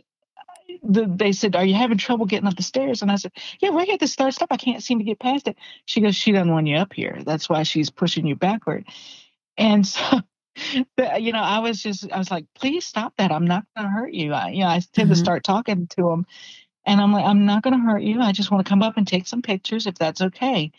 the, 0.83 1.07
they 1.07 1.33
said, 1.33 1.57
"Are 1.57 1.65
you 1.65 1.75
having 1.75 1.99
trouble 1.99 2.27
getting 2.27 2.47
up 2.47 2.57
the 2.57 2.63
stairs?" 2.63 3.03
And 3.03 3.11
I 3.11 3.17
said, 3.17 3.33
"Yeah, 3.61 3.71
we're 3.71 3.93
at 3.93 4.01
this 4.01 4.15
third 4.15 4.35
step. 4.35 4.49
I 4.51 4.57
can't 4.57 4.83
seem 4.83 4.99
to 4.99 5.05
get 5.05 5.19
past 5.19 5.49
it." 5.49 5.57
She 5.87 6.01
goes, 6.01 6.17
"She 6.17 6.33
doesn't 6.33 6.51
want 6.51 6.67
you 6.67 6.77
up 6.77 6.93
here. 6.93 7.21
That's 7.25 7.49
why 7.49 7.63
she's 7.63 7.91
pushing 7.91 8.27
you 8.27 8.37
backward." 8.37 8.87
And 9.57 9.87
so, 9.87 10.21
you 11.19 11.33
know, 11.33 11.43
I 11.43 11.61
was 11.61 11.83
just, 11.83 12.11
I 12.13 12.19
was 12.19 12.31
like, 12.31 12.47
"Please 12.55 12.85
stop 12.85 13.15
that. 13.19 13.33
I'm 13.33 13.47
not 13.47 13.65
going 13.77 13.89
to 13.89 13.93
hurt 13.93 14.13
you." 14.13 14.33
I, 14.33 14.51
you 14.51 14.61
know, 14.61 14.69
I 14.69 14.81
tend 14.81 15.07
mm-hmm. 15.07 15.11
to 15.11 15.17
start 15.17 15.45
talking 15.45 15.87
to 15.89 16.03
them, 16.03 16.27
and 16.85 17.01
I'm 17.01 17.13
like, 17.13 17.25
"I'm 17.25 17.47
not 17.47 17.63
going 17.63 17.75
to 17.75 17.85
hurt 17.85 18.03
you. 18.03 18.21
I 18.21 18.33
just 18.33 18.51
want 18.51 18.65
to 18.65 18.69
come 18.69 18.83
up 18.83 18.97
and 18.97 19.07
take 19.07 19.27
some 19.27 19.43
pictures 19.43 19.87
if 19.87 19.95
that's 19.97 20.21
okay." 20.21 20.73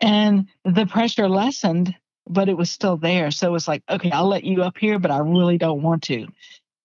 And 0.00 0.48
the 0.64 0.86
pressure 0.86 1.28
lessened, 1.28 1.94
but 2.28 2.48
it 2.48 2.56
was 2.56 2.70
still 2.70 2.96
there. 2.96 3.30
So 3.30 3.48
it 3.48 3.52
was 3.52 3.68
like, 3.68 3.82
"Okay, 3.88 4.10
I'll 4.10 4.28
let 4.28 4.44
you 4.44 4.62
up 4.62 4.78
here, 4.78 4.98
but 4.98 5.10
I 5.10 5.18
really 5.18 5.58
don't 5.58 5.82
want 5.82 6.04
to." 6.04 6.26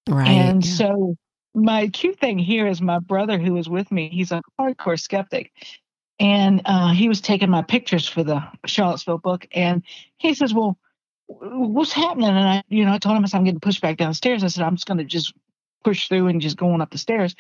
Right. 0.10 0.28
And 0.28 0.66
yeah. 0.66 0.74
so 0.74 1.18
my 1.58 1.88
cute 1.88 2.20
thing 2.20 2.38
here 2.38 2.68
is 2.68 2.82
my 2.82 3.00
brother 3.00 3.40
who 3.40 3.54
was 3.54 3.68
with 3.68 3.92
me. 3.92 4.10
He's 4.10 4.32
a 4.32 4.42
hardcore 4.60 5.00
skeptic. 5.00 5.52
And 6.20 6.62
uh, 6.66 6.94
he 6.94 7.10
was 7.10 7.22
taking 7.22 7.50
my 7.50 7.62
pictures 7.62 8.08
for 8.08 8.24
the 8.24 8.44
Charlottesville 8.66 9.18
book. 9.18 9.48
And 9.52 9.84
he 10.18 10.34
says, 10.34 10.54
Well, 10.54 10.78
what's 11.28 11.92
happening? 11.92 12.30
And 12.30 12.38
I, 12.38 12.64
you 12.70 12.86
know, 12.86 12.94
I 12.94 12.98
told 13.00 13.18
him 13.18 13.26
I'm 13.32 13.44
getting 13.44 13.60
pushed 13.60 13.82
back 13.82 13.98
downstairs. 13.98 14.44
I 14.44 14.48
said, 14.48 14.64
I'm 14.64 14.76
just 14.76 14.88
going 14.88 15.00
to 15.00 15.04
just 15.04 15.34
push 15.84 16.08
through 16.08 16.28
and 16.28 16.42
just 16.42 16.58
going 16.58 16.82
up 16.82 16.92
the 16.92 16.98
stairs. 16.98 17.36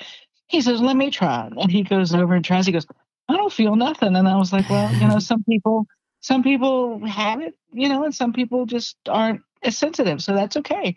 He 0.47 0.61
says, 0.61 0.81
Let 0.81 0.95
me 0.95 1.11
try. 1.11 1.49
And 1.55 1.71
he 1.71 1.83
goes 1.83 2.13
over 2.13 2.33
and 2.33 2.45
tries. 2.45 2.65
He 2.65 2.71
goes, 2.71 2.87
I 3.29 3.35
don't 3.35 3.53
feel 3.53 3.75
nothing. 3.75 4.15
And 4.15 4.27
I 4.27 4.37
was 4.37 4.51
like, 4.51 4.69
Well, 4.69 4.93
you 4.93 5.07
know, 5.07 5.19
some 5.19 5.43
people, 5.43 5.85
some 6.21 6.43
people 6.43 7.05
have 7.05 7.41
it, 7.41 7.55
you 7.71 7.89
know, 7.89 8.03
and 8.03 8.13
some 8.13 8.33
people 8.33 8.65
just 8.65 8.95
aren't 9.07 9.41
as 9.63 9.77
sensitive. 9.77 10.21
So 10.21 10.33
that's 10.33 10.57
okay. 10.57 10.95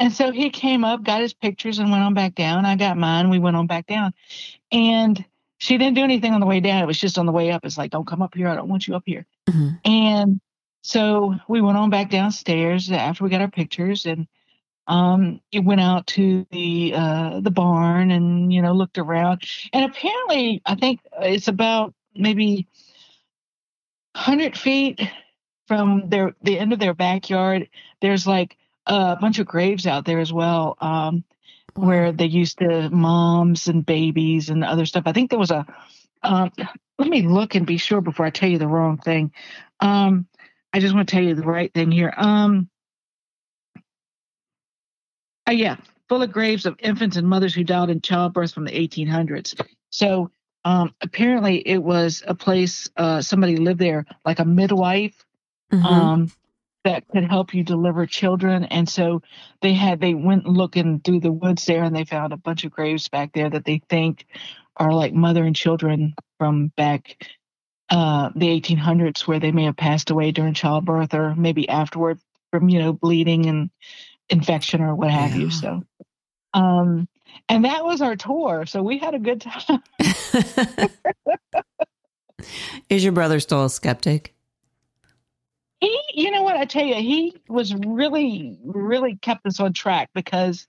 And 0.00 0.12
so 0.12 0.32
he 0.32 0.48
came 0.48 0.82
up, 0.82 1.04
got 1.04 1.20
his 1.20 1.34
pictures, 1.34 1.78
and 1.78 1.90
went 1.90 2.02
on 2.02 2.14
back 2.14 2.34
down. 2.34 2.64
I 2.64 2.74
got 2.74 2.96
mine. 2.96 3.28
We 3.28 3.38
went 3.38 3.56
on 3.56 3.66
back 3.66 3.86
down. 3.86 4.14
And 4.72 5.22
she 5.58 5.76
didn't 5.76 5.94
do 5.94 6.02
anything 6.02 6.32
on 6.32 6.40
the 6.40 6.46
way 6.46 6.60
down. 6.60 6.82
It 6.82 6.86
was 6.86 6.98
just 6.98 7.18
on 7.18 7.26
the 7.26 7.32
way 7.32 7.50
up. 7.50 7.66
It's 7.66 7.76
like, 7.76 7.90
don't 7.90 8.06
come 8.06 8.22
up 8.22 8.34
here. 8.34 8.48
I 8.48 8.54
don't 8.54 8.68
want 8.68 8.88
you 8.88 8.96
up 8.96 9.02
here. 9.04 9.26
Mm-hmm. 9.46 9.68
And 9.84 10.40
so 10.82 11.34
we 11.48 11.60
went 11.60 11.76
on 11.76 11.90
back 11.90 12.10
downstairs 12.10 12.90
after 12.90 13.22
we 13.22 13.30
got 13.30 13.42
our 13.42 13.50
pictures 13.50 14.06
and 14.06 14.26
um 14.86 15.40
it 15.52 15.60
went 15.60 15.80
out 15.80 16.06
to 16.06 16.46
the 16.50 16.94
uh 16.96 17.40
the 17.40 17.50
barn 17.50 18.10
and 18.10 18.50
you 18.50 18.62
know 18.62 18.72
looked 18.72 18.96
around 18.96 19.44
and 19.74 19.84
apparently 19.84 20.62
i 20.64 20.74
think 20.74 21.00
it's 21.20 21.48
about 21.48 21.92
maybe 22.14 22.66
100 24.14 24.56
feet 24.56 25.00
from 25.68 26.08
their 26.08 26.34
the 26.42 26.58
end 26.58 26.72
of 26.72 26.78
their 26.78 26.94
backyard 26.94 27.68
there's 28.00 28.26
like 28.26 28.56
a 28.86 29.16
bunch 29.20 29.38
of 29.38 29.46
graves 29.46 29.86
out 29.86 30.04
there 30.04 30.20
as 30.20 30.32
well, 30.32 30.76
um, 30.80 31.24
where 31.74 32.12
they 32.12 32.26
used 32.26 32.58
to 32.58 32.90
moms 32.90 33.68
and 33.68 33.84
babies 33.84 34.50
and 34.50 34.64
other 34.64 34.86
stuff. 34.86 35.04
I 35.06 35.12
think 35.12 35.30
there 35.30 35.38
was 35.38 35.50
a. 35.50 35.66
Um, 36.22 36.50
let 36.98 37.08
me 37.08 37.22
look 37.22 37.54
and 37.54 37.66
be 37.66 37.78
sure 37.78 38.02
before 38.02 38.26
I 38.26 38.30
tell 38.30 38.48
you 38.48 38.58
the 38.58 38.68
wrong 38.68 38.98
thing. 38.98 39.32
Um, 39.80 40.26
I 40.72 40.80
just 40.80 40.94
want 40.94 41.08
to 41.08 41.14
tell 41.14 41.24
you 41.24 41.34
the 41.34 41.42
right 41.42 41.72
thing 41.72 41.90
here. 41.90 42.12
Um, 42.14 42.68
uh, 45.48 45.52
yeah, 45.52 45.76
full 46.08 46.22
of 46.22 46.30
graves 46.30 46.66
of 46.66 46.76
infants 46.78 47.16
and 47.16 47.26
mothers 47.26 47.54
who 47.54 47.64
died 47.64 47.88
in 47.88 48.00
childbirth 48.00 48.52
from 48.52 48.64
the 48.64 48.72
1800s. 48.72 49.58
So 49.90 50.30
um, 50.64 50.94
apparently, 51.00 51.56
it 51.66 51.82
was 51.82 52.22
a 52.26 52.34
place 52.34 52.88
uh, 52.96 53.22
somebody 53.22 53.56
lived 53.56 53.80
there, 53.80 54.04
like 54.24 54.38
a 54.38 54.44
midwife. 54.44 55.24
Mm-hmm. 55.72 55.86
Um, 55.86 56.32
that 56.84 57.06
could 57.08 57.24
help 57.24 57.54
you 57.54 57.62
deliver 57.62 58.06
children. 58.06 58.64
And 58.64 58.88
so 58.88 59.22
they 59.60 59.74
had 59.74 60.00
they 60.00 60.14
went 60.14 60.46
looking 60.46 61.00
through 61.00 61.20
the 61.20 61.32
woods 61.32 61.66
there 61.66 61.84
and 61.84 61.94
they 61.94 62.04
found 62.04 62.32
a 62.32 62.38
bunch 62.38 62.64
of 62.64 62.72
graves 62.72 63.08
back 63.08 63.32
there 63.32 63.50
that 63.50 63.64
they 63.64 63.82
think 63.88 64.26
are 64.76 64.92
like 64.92 65.12
mother 65.12 65.44
and 65.44 65.54
children 65.54 66.14
from 66.38 66.68
back 66.76 67.22
uh, 67.90 68.30
the 68.34 68.60
1800s 68.60 69.26
where 69.26 69.40
they 69.40 69.52
may 69.52 69.64
have 69.64 69.76
passed 69.76 70.10
away 70.10 70.30
during 70.30 70.54
childbirth 70.54 71.12
or 71.12 71.34
maybe 71.34 71.68
afterward 71.68 72.18
from 72.50 72.68
you 72.68 72.78
know 72.78 72.92
bleeding 72.92 73.46
and 73.46 73.70
infection 74.28 74.80
or 74.80 74.94
what 74.94 75.10
have 75.10 75.32
yeah. 75.32 75.36
you. 75.36 75.50
So 75.50 75.82
um 76.54 77.08
and 77.48 77.64
that 77.64 77.84
was 77.84 78.00
our 78.00 78.16
tour. 78.16 78.64
So 78.66 78.82
we 78.82 78.98
had 78.98 79.14
a 79.14 79.18
good 79.18 79.40
time. 79.40 79.82
Is 82.88 83.04
your 83.04 83.12
brother 83.12 83.38
still 83.38 83.64
a 83.64 83.70
skeptic? 83.70 84.34
He 85.80 86.02
you 86.12 86.30
know 86.30 86.42
what 86.42 86.56
i 86.56 86.64
tell 86.64 86.84
you 86.84 86.94
he 86.94 87.34
was 87.48 87.74
really 87.74 88.58
really 88.64 89.16
kept 89.16 89.44
us 89.46 89.58
on 89.58 89.72
track 89.72 90.10
because 90.14 90.68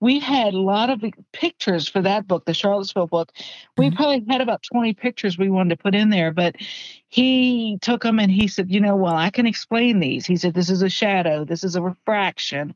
we 0.00 0.18
had 0.20 0.54
a 0.54 0.60
lot 0.60 0.88
of 0.88 1.04
pictures 1.32 1.88
for 1.88 2.00
that 2.00 2.26
book 2.26 2.44
the 2.44 2.54
charlottesville 2.54 3.06
book. 3.06 3.32
We 3.76 3.86
mm-hmm. 3.86 3.96
probably 3.96 4.24
had 4.28 4.40
about 4.40 4.62
20 4.62 4.94
pictures 4.94 5.36
we 5.36 5.50
wanted 5.50 5.76
to 5.76 5.82
put 5.82 5.94
in 5.94 6.10
there 6.10 6.32
but 6.32 6.56
he 7.08 7.78
took 7.82 8.02
them 8.02 8.18
and 8.18 8.30
he 8.30 8.48
said 8.48 8.70
you 8.70 8.80
know 8.80 8.96
well 8.96 9.14
i 9.14 9.30
can 9.30 9.46
explain 9.46 9.98
these. 9.98 10.24
He 10.26 10.36
said 10.36 10.54
this 10.54 10.70
is 10.70 10.82
a 10.82 10.88
shadow. 10.88 11.44
This 11.44 11.64
is 11.64 11.76
a 11.76 11.82
refraction. 11.82 12.74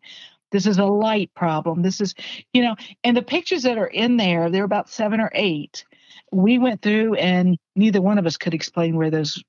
This 0.53 0.67
is 0.67 0.79
a 0.79 0.85
light 0.85 1.31
problem. 1.35 1.83
This 1.83 2.01
is 2.01 2.15
you 2.53 2.63
know 2.63 2.75
and 3.05 3.17
the 3.17 3.23
pictures 3.23 3.63
that 3.63 3.79
are 3.79 3.87
in 3.87 4.17
there 4.17 4.51
they're 4.51 4.65
about 4.65 4.91
seven 4.91 5.21
or 5.21 5.31
eight. 5.35 5.85
We 6.33 6.59
went 6.59 6.83
through 6.83 7.15
and 7.15 7.57
neither 7.77 8.03
one 8.03 8.19
of 8.19 8.27
us 8.27 8.37
could 8.37 8.55
explain 8.55 8.97
where 8.97 9.11
those 9.11 9.43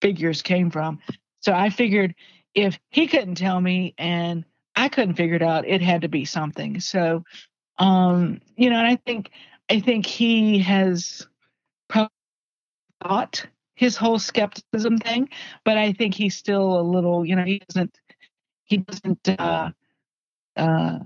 figures 0.00 0.42
came 0.42 0.70
from 0.70 1.00
so 1.40 1.52
I 1.52 1.70
figured 1.70 2.14
if 2.54 2.78
he 2.90 3.06
couldn't 3.06 3.36
tell 3.36 3.60
me 3.60 3.94
and 3.98 4.44
I 4.74 4.88
couldn't 4.88 5.14
figure 5.14 5.36
it 5.36 5.42
out, 5.42 5.66
it 5.66 5.82
had 5.82 6.02
to 6.02 6.08
be 6.08 6.24
something. 6.24 6.80
So, 6.80 7.24
um, 7.78 8.40
you 8.56 8.70
know, 8.70 8.76
and 8.76 8.86
I 8.86 8.96
think 8.96 9.30
I 9.70 9.80
think 9.80 10.06
he 10.06 10.58
has 10.60 11.26
probably 11.88 12.10
thought 13.02 13.44
his 13.74 13.96
whole 13.96 14.18
skepticism 14.18 14.98
thing, 14.98 15.28
but 15.64 15.78
I 15.78 15.92
think 15.92 16.14
he's 16.14 16.36
still 16.36 16.80
a 16.80 16.82
little, 16.82 17.24
you 17.24 17.36
know, 17.36 17.44
he 17.44 17.60
doesn't 17.68 17.96
he 18.64 18.78
doesn't 18.78 19.28
uh, 19.38 19.70
uh, 20.56 20.98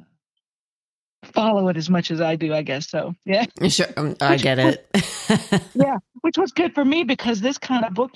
follow 1.25 1.69
it 1.69 1.77
as 1.77 1.89
much 1.89 2.11
as 2.11 2.21
I 2.21 2.37
do, 2.37 2.53
I 2.55 2.63
guess. 2.63 2.89
So 2.89 3.15
yeah, 3.25 3.47
sure, 3.69 3.87
um, 3.97 4.17
I 4.21 4.37
get 4.37 4.59
it. 4.59 4.89
yeah, 5.75 5.99
which 6.23 6.39
was 6.39 6.53
good 6.53 6.75
for 6.75 6.85
me 6.85 7.05
because 7.05 7.41
this 7.41 7.59
kind 7.59 7.85
of 7.85 7.95
book 7.95 8.13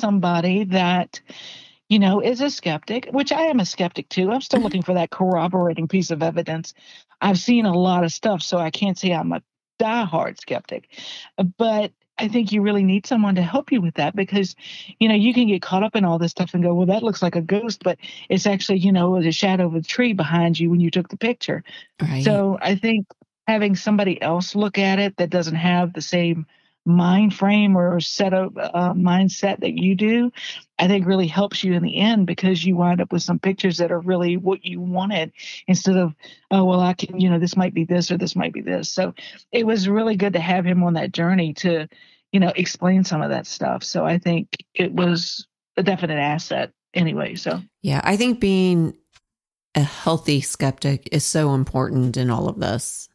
somebody 0.00 0.64
that 0.64 1.20
you 1.88 1.98
know 1.98 2.20
is 2.20 2.40
a 2.40 2.50
skeptic 2.50 3.08
which 3.12 3.32
i 3.32 3.42
am 3.42 3.60
a 3.60 3.66
skeptic 3.66 4.08
too 4.08 4.30
i'm 4.30 4.40
still 4.40 4.58
mm-hmm. 4.58 4.64
looking 4.64 4.82
for 4.82 4.94
that 4.94 5.10
corroborating 5.10 5.88
piece 5.88 6.10
of 6.10 6.22
evidence 6.22 6.74
i've 7.20 7.38
seen 7.38 7.66
a 7.66 7.76
lot 7.76 8.04
of 8.04 8.12
stuff 8.12 8.42
so 8.42 8.58
i 8.58 8.70
can't 8.70 8.98
say 8.98 9.12
i'm 9.12 9.32
a 9.32 9.42
diehard 9.80 10.38
skeptic 10.38 10.88
but 11.58 11.92
I 12.20 12.28
think 12.28 12.52
you 12.52 12.60
really 12.60 12.82
need 12.82 13.06
someone 13.06 13.34
to 13.36 13.42
help 13.42 13.72
you 13.72 13.80
with 13.80 13.94
that 13.94 14.14
because, 14.14 14.54
you 14.98 15.08
know, 15.08 15.14
you 15.14 15.32
can 15.32 15.48
get 15.48 15.62
caught 15.62 15.82
up 15.82 15.96
in 15.96 16.04
all 16.04 16.18
this 16.18 16.32
stuff 16.32 16.52
and 16.52 16.62
go, 16.62 16.74
well, 16.74 16.86
that 16.86 17.02
looks 17.02 17.22
like 17.22 17.34
a 17.34 17.40
ghost, 17.40 17.82
but 17.82 17.98
it's 18.28 18.46
actually, 18.46 18.78
you 18.78 18.92
know, 18.92 19.22
the 19.22 19.32
shadow 19.32 19.66
of 19.66 19.74
a 19.74 19.80
tree 19.80 20.12
behind 20.12 20.60
you 20.60 20.68
when 20.68 20.80
you 20.80 20.90
took 20.90 21.08
the 21.08 21.16
picture. 21.16 21.64
Right. 22.00 22.22
So 22.22 22.58
I 22.60 22.74
think 22.74 23.06
having 23.46 23.74
somebody 23.74 24.20
else 24.20 24.54
look 24.54 24.78
at 24.78 24.98
it 24.98 25.16
that 25.16 25.30
doesn't 25.30 25.54
have 25.54 25.94
the 25.94 26.02
same 26.02 26.46
mind 26.90 27.34
frame 27.34 27.76
or 27.76 28.00
set 28.00 28.34
of 28.34 28.56
uh, 28.58 28.92
mindset 28.94 29.60
that 29.60 29.78
you 29.78 29.94
do, 29.94 30.30
I 30.78 30.88
think 30.88 31.06
really 31.06 31.26
helps 31.26 31.62
you 31.64 31.74
in 31.74 31.82
the 31.82 31.96
end 31.96 32.26
because 32.26 32.64
you 32.64 32.76
wind 32.76 33.00
up 33.00 33.12
with 33.12 33.22
some 33.22 33.38
pictures 33.38 33.78
that 33.78 33.92
are 33.92 34.00
really 34.00 34.36
what 34.36 34.64
you 34.64 34.80
wanted 34.80 35.32
instead 35.66 35.96
of, 35.96 36.14
oh, 36.50 36.64
well, 36.64 36.80
I 36.80 36.94
can, 36.94 37.20
you 37.20 37.30
know, 37.30 37.38
this 37.38 37.56
might 37.56 37.74
be 37.74 37.84
this 37.84 38.10
or 38.10 38.18
this 38.18 38.34
might 38.34 38.52
be 38.52 38.60
this. 38.60 38.90
So 38.90 39.14
it 39.52 39.66
was 39.66 39.88
really 39.88 40.16
good 40.16 40.32
to 40.32 40.40
have 40.40 40.64
him 40.64 40.82
on 40.82 40.94
that 40.94 41.12
journey 41.12 41.52
to, 41.54 41.86
you 42.32 42.40
know, 42.40 42.52
explain 42.56 43.04
some 43.04 43.22
of 43.22 43.30
that 43.30 43.46
stuff. 43.46 43.84
So 43.84 44.04
I 44.04 44.18
think 44.18 44.56
it 44.74 44.92
was 44.92 45.46
a 45.76 45.82
definite 45.82 46.18
asset 46.18 46.72
anyway. 46.94 47.34
So, 47.34 47.60
yeah, 47.82 48.00
I 48.02 48.16
think 48.16 48.40
being 48.40 48.94
a 49.74 49.82
healthy 49.82 50.40
skeptic 50.40 51.08
is 51.12 51.24
so 51.24 51.54
important 51.54 52.16
in 52.16 52.30
all 52.30 52.48
of 52.48 52.58
this. 52.58 53.09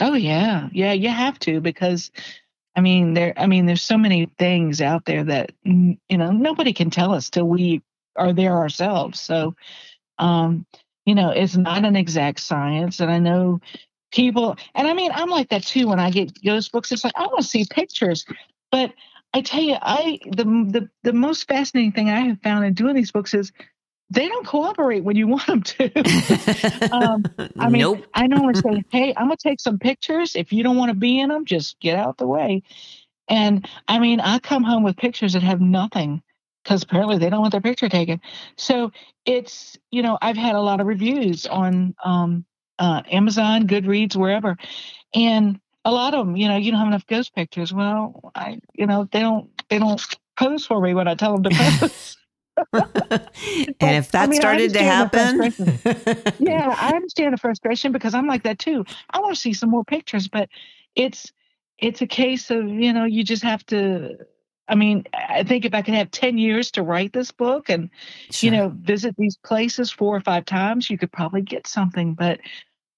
Oh 0.00 0.14
yeah. 0.14 0.68
Yeah, 0.72 0.92
you 0.92 1.08
have 1.08 1.38
to 1.40 1.60
because 1.60 2.10
I 2.76 2.80
mean 2.80 3.14
there 3.14 3.34
I 3.36 3.46
mean 3.46 3.66
there's 3.66 3.82
so 3.82 3.98
many 3.98 4.26
things 4.38 4.80
out 4.80 5.04
there 5.04 5.24
that 5.24 5.52
you 5.64 5.98
know 6.10 6.30
nobody 6.32 6.72
can 6.72 6.90
tell 6.90 7.12
us 7.14 7.30
till 7.30 7.48
we 7.48 7.82
are 8.16 8.32
there 8.32 8.56
ourselves. 8.56 9.20
So 9.20 9.54
um 10.18 10.66
you 11.06 11.14
know, 11.14 11.30
it's 11.30 11.56
not 11.56 11.84
an 11.84 11.96
exact 11.96 12.40
science 12.40 13.00
and 13.00 13.10
I 13.10 13.18
know 13.18 13.60
people 14.12 14.56
and 14.74 14.88
I 14.88 14.94
mean 14.94 15.12
I'm 15.14 15.30
like 15.30 15.50
that 15.50 15.64
too 15.64 15.88
when 15.88 16.00
I 16.00 16.10
get 16.10 16.42
ghost 16.44 16.72
books 16.72 16.92
it's 16.92 17.04
like 17.04 17.14
I 17.16 17.26
want 17.26 17.40
to 17.40 17.44
see 17.48 17.66
pictures. 17.70 18.26
But 18.72 18.92
I 19.34 19.42
tell 19.42 19.62
you 19.62 19.76
I 19.80 20.18
the 20.30 20.44
the 20.44 20.90
the 21.04 21.12
most 21.12 21.48
fascinating 21.48 21.92
thing 21.92 22.10
I 22.10 22.20
have 22.28 22.42
found 22.42 22.64
in 22.64 22.74
doing 22.74 22.94
these 22.96 23.12
books 23.12 23.34
is 23.34 23.52
they 24.14 24.28
don't 24.28 24.46
cooperate 24.46 25.04
when 25.04 25.16
you 25.16 25.26
want 25.26 25.46
them 25.46 25.62
to. 25.62 26.88
um, 26.92 27.24
I 27.58 27.68
mean, 27.68 27.82
nope. 27.82 28.06
I 28.14 28.26
normally 28.26 28.54
say, 28.54 28.84
"Hey, 28.90 29.14
I'm 29.16 29.26
gonna 29.26 29.36
take 29.36 29.60
some 29.60 29.78
pictures. 29.78 30.36
If 30.36 30.52
you 30.52 30.62
don't 30.62 30.76
want 30.76 30.90
to 30.90 30.96
be 30.96 31.20
in 31.20 31.28
them, 31.28 31.44
just 31.44 31.78
get 31.80 31.98
out 31.98 32.18
the 32.18 32.26
way." 32.26 32.62
And 33.28 33.66
I 33.88 33.98
mean, 33.98 34.20
I 34.20 34.38
come 34.38 34.64
home 34.64 34.82
with 34.82 34.96
pictures 34.96 35.32
that 35.32 35.42
have 35.42 35.60
nothing 35.60 36.22
because 36.62 36.82
apparently 36.82 37.18
they 37.18 37.30
don't 37.30 37.40
want 37.40 37.52
their 37.52 37.60
picture 37.60 37.88
taken. 37.88 38.20
So 38.56 38.92
it's 39.24 39.76
you 39.90 40.02
know 40.02 40.18
I've 40.20 40.36
had 40.36 40.54
a 40.54 40.60
lot 40.60 40.80
of 40.80 40.86
reviews 40.86 41.46
on 41.46 41.94
um, 42.04 42.44
uh, 42.78 43.02
Amazon, 43.10 43.66
Goodreads, 43.66 44.16
wherever, 44.16 44.56
and 45.14 45.60
a 45.84 45.92
lot 45.92 46.14
of 46.14 46.26
them, 46.26 46.36
you 46.36 46.48
know, 46.48 46.56
you 46.56 46.70
don't 46.70 46.80
have 46.80 46.88
enough 46.88 47.06
ghost 47.06 47.34
pictures. 47.34 47.72
Well, 47.72 48.32
I, 48.34 48.58
you 48.74 48.86
know, 48.86 49.08
they 49.10 49.20
don't 49.20 49.50
they 49.68 49.78
don't 49.78 50.00
pose 50.38 50.66
for 50.66 50.80
me 50.80 50.94
when 50.94 51.08
I 51.08 51.14
tell 51.14 51.36
them 51.36 51.42
to 51.44 51.50
pose. 51.80 52.16
and 52.72 53.96
if 53.96 54.12
that 54.12 54.24
I 54.24 54.26
mean, 54.26 54.40
started 54.40 54.72
to 54.74 54.82
happen, 54.82 55.52
yeah, 56.38 56.74
I 56.78 56.92
understand 56.94 57.32
the 57.32 57.38
frustration 57.38 57.92
because 57.92 58.14
I'm 58.14 58.26
like 58.26 58.44
that 58.44 58.58
too. 58.58 58.84
I 59.10 59.20
want 59.20 59.34
to 59.34 59.40
see 59.40 59.52
some 59.52 59.70
more 59.70 59.84
pictures, 59.84 60.28
but 60.28 60.48
it's 60.94 61.32
it's 61.78 62.00
a 62.02 62.06
case 62.06 62.50
of 62.50 62.68
you 62.68 62.92
know 62.92 63.04
you 63.04 63.24
just 63.24 63.42
have 63.42 63.64
to. 63.66 64.18
I 64.66 64.76
mean, 64.76 65.04
I 65.12 65.42
think 65.42 65.64
if 65.64 65.74
I 65.74 65.82
could 65.82 65.94
have 65.94 66.10
ten 66.10 66.38
years 66.38 66.70
to 66.72 66.82
write 66.82 67.12
this 67.12 67.30
book 67.30 67.68
and 67.68 67.90
sure. 68.30 68.50
you 68.50 68.56
know 68.56 68.68
visit 68.68 69.14
these 69.18 69.36
places 69.36 69.90
four 69.90 70.16
or 70.16 70.20
five 70.20 70.44
times, 70.44 70.88
you 70.88 70.96
could 70.96 71.12
probably 71.12 71.42
get 71.42 71.66
something. 71.66 72.14
But 72.14 72.40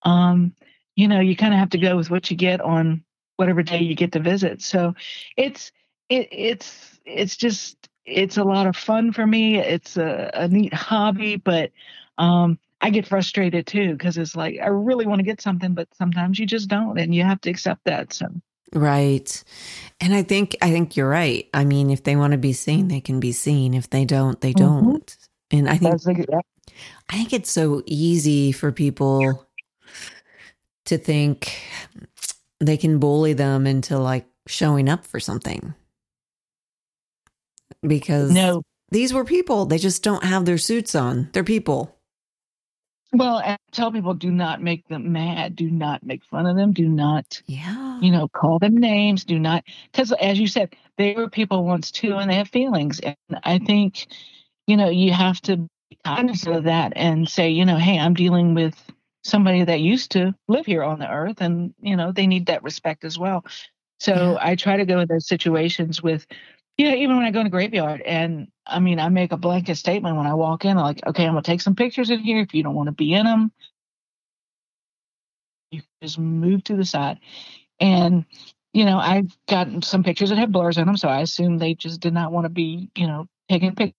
um, 0.03 0.55
you 0.97 1.09
know, 1.09 1.21
you 1.21 1.37
kind 1.37 1.55
of 1.55 1.61
have 1.61 1.71
to 1.71 1.79
go 1.79 1.97
with 1.97 2.11
what 2.11 2.31
you 2.31 2.37
get 2.37 2.61
on 2.61 3.05
whatever 3.37 3.63
day 3.63 3.79
you 3.79 3.95
get 3.95 4.13
to 4.13 4.21
visit. 4.21 4.63
So 4.63 4.95
it's 5.37 5.73
it, 6.09 6.29
it's 6.31 6.99
it's 7.05 7.37
just 7.37 7.89
it's 8.07 8.37
a 8.37 8.45
lot 8.45 8.67
of 8.67 8.77
fun 8.77 9.13
for 9.13 9.27
me. 9.27 9.59
It's 9.59 9.97
a, 9.97 10.31
a 10.35 10.49
neat 10.49 10.73
hobby, 10.73 11.37
but 11.37 11.73
um, 12.19 12.59
I 12.81 12.91
get 12.91 13.07
frustrated 13.07 13.67
too 13.67 13.93
because 13.93 14.17
it's 14.17 14.37
like 14.37 14.59
I 14.63 14.69
really 14.69 15.07
want 15.07 15.19
to 15.19 15.25
get 15.25 15.41
something, 15.41 15.75
but 15.75 15.89
sometimes 15.95 16.39
you 16.39 16.47
just 16.47 16.69
don't, 16.69 16.99
and 16.99 17.15
you 17.15 17.25
have 17.25 17.41
to 17.43 17.51
accept 17.51 17.85
that. 17.85 18.13
So. 18.13 18.27
Right. 18.73 19.45
And 20.01 20.15
I 20.15 20.23
think 20.23 20.57
I 20.63 20.71
think 20.71 20.97
you're 20.97 21.09
right. 21.09 21.49
I 21.52 21.65
mean, 21.65 21.91
if 21.91 22.04
they 22.04 22.17
want 22.17 22.33
to 22.33 22.39
be 22.39 22.52
seen, 22.52 22.89
they 22.89 23.00
can 23.00 23.21
be 23.21 23.33
seen. 23.33 23.75
If 23.75 23.91
they 23.91 24.04
don't, 24.04 24.41
they 24.41 24.52
mm-hmm. 24.52 24.85
don't. 24.85 25.17
And 25.50 25.69
I 25.69 25.76
think 25.78 26.26
I 27.09 27.17
think 27.17 27.33
it's 27.33 27.50
so 27.50 27.83
easy 27.87 28.52
for 28.52 28.73
people 28.73 29.47
to 30.87 30.99
think 30.99 31.61
they 32.61 32.76
can 32.76 32.99
bully 32.99 33.33
them 33.33 33.67
into 33.67 33.99
like 33.99 34.26
showing 34.47 34.89
up 34.89 35.04
for 35.04 35.21
something 35.21 35.75
because 37.82 38.30
no. 38.30 38.62
these 38.91 39.12
were 39.12 39.25
people. 39.25 39.67
They 39.67 39.78
just 39.78 40.02
don't 40.02 40.25
have 40.25 40.45
their 40.45 40.58
suits 40.58 40.95
on. 40.95 41.28
They're 41.32 41.45
people. 41.45 41.97
Well, 43.12 43.36
I 43.36 43.56
tell 43.73 43.93
people 43.93 44.15
do 44.15 44.30
not 44.30 44.62
make 44.62 44.86
them 44.89 45.12
mad. 45.12 45.56
Do 45.56 45.71
not 45.71 46.04
make 46.04 46.25
fun 46.25 46.47
of 46.47 46.56
them. 46.56 46.73
Do 46.73 46.89
not, 46.89 47.41
yeah, 47.47 48.00
you 48.00 48.10
know, 48.10 48.28
call 48.28 48.58
them 48.58 48.76
names. 48.76 49.25
Do 49.25 49.39
not, 49.39 49.65
because 49.91 50.12
as 50.12 50.39
you 50.39 50.47
said, 50.47 50.75
they 50.99 51.15
were 51.15 51.30
people 51.30 51.65
once 51.65 51.91
too, 51.91 52.15
and 52.17 52.30
they 52.30 52.34
have 52.34 52.49
feelings. 52.49 53.00
And 53.00 53.17
I 53.45 53.58
think, 53.58 54.06
you 54.67 54.76
know, 54.76 54.91
you 54.91 55.12
have 55.12 55.41
to 55.43 55.56
be 55.56 55.99
cognizant 56.04 56.56
of 56.56 56.65
that 56.65 56.93
and 56.97 57.28
say, 57.28 57.50
you 57.50 57.65
know, 57.65 57.76
hey, 57.76 57.99
I'm 57.99 58.15
dealing 58.15 58.54
with 58.54 58.75
somebody 59.23 59.65
that 59.65 59.80
used 59.80 60.10
to 60.12 60.34
live 60.49 60.67
here 60.67 60.82
on 60.82 60.99
the 60.99 61.10
earth, 61.10 61.41
and 61.41 61.73
you 61.80 61.97
know, 61.97 62.12
they 62.12 62.26
need 62.26 62.47
that 62.47 62.65
respect 62.65 63.04
as 63.04 63.19
well. 63.19 63.45
So 63.99 64.12
yeah. 64.12 64.39
I 64.41 64.56
try 64.56 64.76
to 64.76 64.84
go 64.84 64.99
in 65.00 65.08
those 65.08 65.28
situations 65.28 66.02
with 66.02 66.26
yeah, 66.78 66.95
even 66.95 67.17
when 67.17 67.26
I 67.26 67.30
go 67.30 67.41
in 67.41 67.47
a 67.47 67.50
graveyard, 67.50 68.02
and 68.02 68.49
I 68.67 68.80
mean, 68.80 69.00
I 69.00 69.08
make 69.08 69.32
a 69.32 69.36
blanket 69.39 69.76
statement 69.76 70.17
when 70.17 70.26
I 70.26 70.34
walk 70.34 70.65
in, 70.65 70.76
like, 70.76 71.00
okay, 71.06 71.25
I'm 71.25 71.32
gonna 71.32 71.43
take 71.43 71.60
some 71.62 71.75
pictures 71.76 72.10
in 72.10 72.21
here. 72.21 72.41
If 72.41 72.54
you 72.54 72.62
don't 72.62 72.75
want 72.75 72.89
to 72.89 72.93
be 72.93 73.15
in 73.15 73.25
them, 73.26 73.52
you 75.71 75.82
just 76.02 76.19
move 76.19 76.65
to 76.65 76.76
the 76.76 76.84
side. 76.84 77.19
And 77.80 78.26
you 78.75 78.84
know, 78.84 78.99
I've 78.99 79.34
gotten 79.49 79.80
some 79.82 80.04
pictures 80.04 80.28
that 80.30 80.39
have 80.39 80.52
blurs 80.52 80.78
in 80.78 80.86
them, 80.86 80.99
so 80.99 81.08
I 81.08 81.21
assume 81.23 81.58
they 81.58 81.75
just 81.75 82.00
did 82.00 82.12
not 82.12 82.32
want 82.32 82.45
to 82.45 82.50
be, 82.50 82.91
you 82.97 83.06
know, 83.06 83.26
taking 83.49 83.75
pictures. 83.75 83.95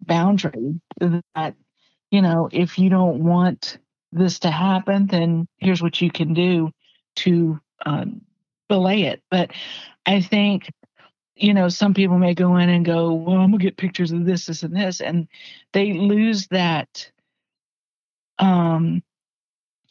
Boundary 0.00 0.80
that, 1.00 1.54
you 2.10 2.22
know, 2.22 2.48
if 2.52 2.78
you 2.78 2.88
don't 2.88 3.24
want 3.24 3.78
this 4.12 4.38
to 4.40 4.50
happen, 4.50 5.06
then 5.08 5.46
here's 5.58 5.82
what 5.82 6.00
you 6.00 6.10
can 6.10 6.32
do 6.32 6.70
to 7.16 7.60
um, 7.84 8.22
belay 8.68 9.02
it. 9.02 9.22
But 9.30 9.50
I 10.06 10.20
think, 10.20 10.70
you 11.34 11.52
know, 11.52 11.68
some 11.68 11.94
people 11.94 12.18
may 12.18 12.34
go 12.34 12.56
in 12.56 12.68
and 12.68 12.84
go, 12.84 13.12
well, 13.12 13.36
I'm 13.36 13.50
going 13.50 13.58
to 13.58 13.64
get 13.64 13.76
pictures 13.76 14.12
of 14.12 14.24
this, 14.24 14.46
this, 14.46 14.62
and 14.62 14.74
this. 14.74 15.00
And 15.00 15.28
they 15.72 15.92
lose 15.92 16.46
that 16.48 17.10
um, 18.38 19.02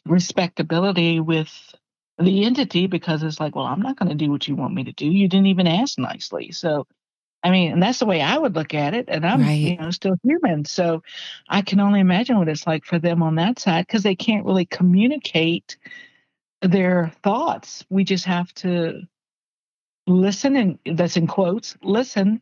respectability 0.04 1.20
with 1.20 1.74
the 2.18 2.44
entity 2.44 2.86
because 2.86 3.22
it's 3.22 3.40
like, 3.40 3.54
well, 3.54 3.66
I'm 3.66 3.82
not 3.82 3.98
going 3.98 4.08
to 4.08 4.14
do 4.14 4.30
what 4.30 4.48
you 4.48 4.56
want 4.56 4.74
me 4.74 4.84
to 4.84 4.92
do. 4.92 5.06
You 5.06 5.28
didn't 5.28 5.46
even 5.46 5.66
ask 5.66 5.98
nicely. 5.98 6.50
So, 6.50 6.86
I 7.42 7.50
mean, 7.50 7.72
and 7.72 7.82
that's 7.82 7.98
the 7.98 8.06
way 8.06 8.22
I 8.22 8.38
would 8.38 8.54
look 8.54 8.74
at 8.74 8.94
it. 8.94 9.04
And 9.08 9.24
I'm, 9.24 9.42
right. 9.42 9.52
you 9.52 9.76
know, 9.76 9.90
still 9.90 10.16
human. 10.22 10.64
So 10.64 11.02
I 11.48 11.62
can 11.62 11.78
only 11.78 12.00
imagine 12.00 12.38
what 12.38 12.48
it's 12.48 12.66
like 12.66 12.84
for 12.84 12.98
them 12.98 13.22
on 13.22 13.34
that 13.36 13.58
side 13.58 13.86
because 13.86 14.02
they 14.02 14.16
can't 14.16 14.46
really 14.46 14.66
communicate 14.66 15.76
their 16.68 17.12
thoughts. 17.22 17.84
We 17.88 18.04
just 18.04 18.24
have 18.24 18.52
to 18.54 19.02
listen, 20.06 20.56
and 20.56 20.78
that's 20.98 21.16
in 21.16 21.26
quotes, 21.26 21.76
listen, 21.82 22.40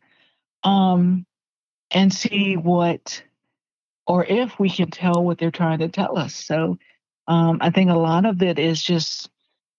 um, 0.62 1.26
and 1.90 2.12
see 2.12 2.56
what 2.56 3.22
or 4.06 4.24
if 4.24 4.58
we 4.58 4.68
can 4.68 4.90
tell 4.90 5.24
what 5.24 5.38
they're 5.38 5.50
trying 5.50 5.78
to 5.78 5.88
tell 5.88 6.18
us. 6.18 6.34
So 6.34 6.78
um, 7.26 7.58
I 7.60 7.70
think 7.70 7.90
a 7.90 7.94
lot 7.94 8.26
of 8.26 8.42
it 8.42 8.58
is 8.58 8.82
just 8.82 9.30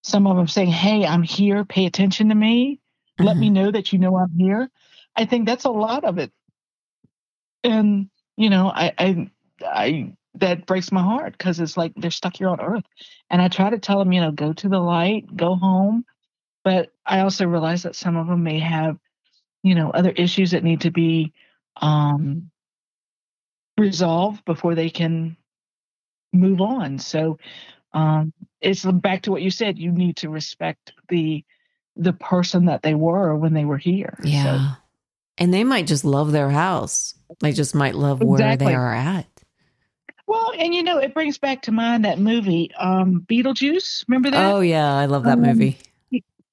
some 0.04 0.28
of 0.28 0.36
them 0.36 0.48
saying, 0.48 0.70
Hey, 0.70 1.06
I'm 1.06 1.24
here, 1.24 1.64
pay 1.64 1.86
attention 1.86 2.30
to 2.30 2.36
me, 2.36 2.80
mm-hmm. 3.20 3.26
let 3.26 3.38
me 3.38 3.48
mm-hmm. 3.48 3.56
know 3.56 3.72
that 3.72 3.94
you 3.94 4.00
know 4.00 4.18
I'm 4.18 4.36
here. 4.38 4.70
I 5.16 5.26
think 5.26 5.46
that's 5.46 5.66
a 5.66 5.70
lot 5.70 6.04
of 6.04 6.18
it. 6.18 6.32
And, 7.64 8.10
you 8.36 8.50
know, 8.50 8.68
I, 8.68 8.94
I, 8.98 9.32
I 9.64 10.14
that 10.40 10.66
breaks 10.66 10.92
my 10.92 11.02
heart 11.02 11.38
because 11.38 11.60
it's 11.60 11.78
like 11.78 11.94
they're 11.96 12.12
stuck 12.12 12.38
here 12.38 12.50
on 12.50 12.62
earth. 12.62 12.84
And 13.30 13.42
I 13.42 13.48
try 13.48 13.70
to 13.70 13.80
tell 13.80 14.00
them, 14.00 14.12
you 14.12 14.22
know, 14.22 14.32
go 14.32 14.54
to 14.54 14.70
the 14.70 14.80
light, 14.80 15.36
go 15.36 15.56
home. 15.56 16.06
But 16.64 16.92
I 17.06 17.20
also 17.20 17.46
realize 17.46 17.84
that 17.84 17.96
some 17.96 18.18
of 18.18 18.28
them 18.28 18.44
may 18.44 18.60
have, 18.60 18.98
you 19.64 19.76
know, 19.76 19.92
other 19.92 20.12
issues 20.12 20.52
that 20.52 20.64
need 20.64 20.82
to 20.82 20.92
be 20.92 21.34
um, 21.78 22.50
resolved 23.78 24.44
before 24.46 24.76
they 24.76 24.90
can 24.90 25.38
move 26.34 26.62
on. 26.62 27.00
So 27.00 27.38
um, 27.94 28.34
it's 28.62 28.84
back 28.84 29.24
to 29.24 29.32
what 29.32 29.42
you 29.42 29.52
said. 29.52 29.78
You 29.78 29.92
need 29.92 30.18
to 30.18 30.30
respect 30.30 30.94
the 31.10 31.44
the 31.96 32.14
person 32.14 32.66
that 32.66 32.84
they 32.84 32.94
were 32.94 33.36
when 33.36 33.54
they 33.54 33.64
were 33.64 33.78
here. 33.78 34.18
Yeah. 34.22 34.44
So, 34.44 34.82
and 35.38 35.54
they 35.54 35.64
might 35.64 35.88
just 35.88 36.04
love 36.04 36.32
their 36.34 36.50
house. 36.50 37.14
They 37.40 37.54
just 37.54 37.74
might 37.74 37.96
love 37.96 38.22
exactly. 38.22 38.38
where 38.38 38.58
they 38.58 38.76
are 38.76 38.94
at. 38.94 39.28
Well, 40.28 40.54
and 40.58 40.74
you 40.74 40.84
know, 40.84 40.98
it 40.98 41.14
brings 41.14 41.38
back 41.38 41.64
to 41.64 41.72
mind 41.72 42.06
that 42.06 42.20
movie, 42.20 42.72
um, 42.78 43.26
Beetlejuice. 43.30 44.06
Remember 44.08 44.32
that? 44.32 44.54
Oh 44.54 44.60
yeah, 44.62 44.94
I 44.94 45.06
love 45.06 45.24
that 45.24 45.38
um, 45.38 45.44
movie. 45.44 45.78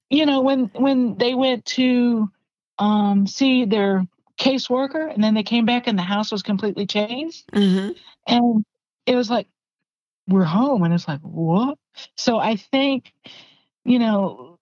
You 0.09 0.25
know, 0.25 0.41
when 0.41 0.65
when 0.75 1.17
they 1.17 1.33
went 1.33 1.65
to 1.65 2.29
um, 2.77 3.25
see 3.25 3.65
their 3.65 4.05
caseworker, 4.37 5.11
and 5.11 5.23
then 5.23 5.33
they 5.33 5.43
came 5.43 5.65
back, 5.65 5.87
and 5.87 5.97
the 5.97 6.03
house 6.03 6.31
was 6.31 6.43
completely 6.43 6.85
changed, 6.85 7.45
mm-hmm. 7.51 7.93
and 8.27 8.65
it 9.07 9.15
was 9.15 9.29
like 9.29 9.47
we're 10.27 10.43
home, 10.43 10.83
and 10.83 10.93
it's 10.93 11.07
like 11.07 11.21
what? 11.21 11.77
So 12.15 12.37
I 12.37 12.57
think, 12.57 13.11
you 13.85 13.97
know, 13.97 14.59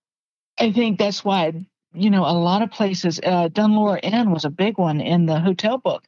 I 0.58 0.72
think 0.72 1.00
that's 1.00 1.24
why 1.24 1.66
you 1.94 2.10
know 2.10 2.22
a 2.22 2.32
lot 2.32 2.62
of 2.62 2.72
places. 2.72 3.20
Uh, 3.22 3.50
Dunluer 3.50 4.00
Inn 4.02 4.32
was 4.32 4.46
a 4.46 4.50
big 4.50 4.78
one 4.78 5.02
in 5.02 5.26
the 5.26 5.42
hotel 5.42 5.78
book 5.78 6.06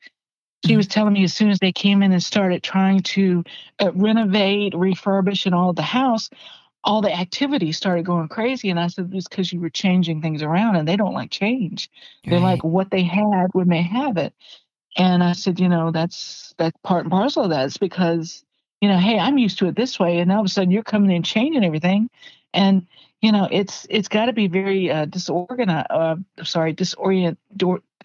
she 0.66 0.78
was 0.78 0.88
telling 0.88 1.14
me 1.14 1.24
as 1.24 1.34
soon 1.34 1.50
as 1.50 1.60
they 1.60 1.72
came 1.72 2.04
in 2.04 2.12
and 2.12 2.24
started 2.24 2.64
trying 2.64 3.02
to 3.02 3.44
uh, 3.80 3.92
renovate, 3.94 4.74
refurbish, 4.74 5.46
and 5.46 5.54
all 5.54 5.70
of 5.70 5.76
the 5.76 5.82
house, 5.82 6.30
all 6.84 7.02
the 7.02 7.14
activity 7.14 7.72
started 7.72 8.06
going 8.06 8.28
crazy. 8.28 8.70
And 8.70 8.80
I 8.80 8.88
said, 8.88 9.10
it's 9.14 9.28
because 9.28 9.52
you 9.52 9.60
were 9.60 9.70
changing 9.70 10.22
things 10.22 10.42
around 10.42 10.76
and 10.76 10.88
they 10.88 10.96
don't 10.96 11.14
like 11.14 11.32
change. 11.32 11.90
Right. 12.26 12.32
They're 12.32 12.40
like 12.40 12.64
what 12.64 12.92
they 12.92 13.04
had 13.04 13.48
when 13.54 13.70
they 13.70 13.82
have 13.82 14.18
it. 14.18 14.34
And 14.98 15.24
I 15.24 15.34
said, 15.34 15.60
you 15.60 15.70
know, 15.70 15.92
that's 15.92 16.54
that's 16.58 16.78
part 16.84 17.06
and 17.06 17.12
parcel 17.12 17.46
of 17.46 17.50
that. 17.50 17.66
It's 17.66 17.78
because, 17.78 18.44
you 18.80 18.88
know, 18.88 18.98
hey, 18.98 19.18
I'm 19.18 19.38
used 19.38 19.58
to 19.60 19.68
it 19.68 19.76
this 19.76 20.00
way. 20.00 20.20
And 20.20 20.32
all 20.32 20.42
of 20.42 20.46
a 20.46 20.50
sudden 20.50 20.72
you're 20.72 20.84
coming 20.84 21.12
in 21.12 21.24
changing 21.24 21.66
everything. 21.66 22.10
And 22.54 22.86
you 23.24 23.32
know 23.32 23.48
it's 23.50 23.88
it's 23.90 24.10
got 24.10 24.26
to 24.26 24.34
be 24.34 24.48
very 24.48 24.92
uh, 24.92 25.06
disorganized 25.06 25.88
uh, 25.90 26.18
sorry 26.44 26.76
disorient 26.76 27.38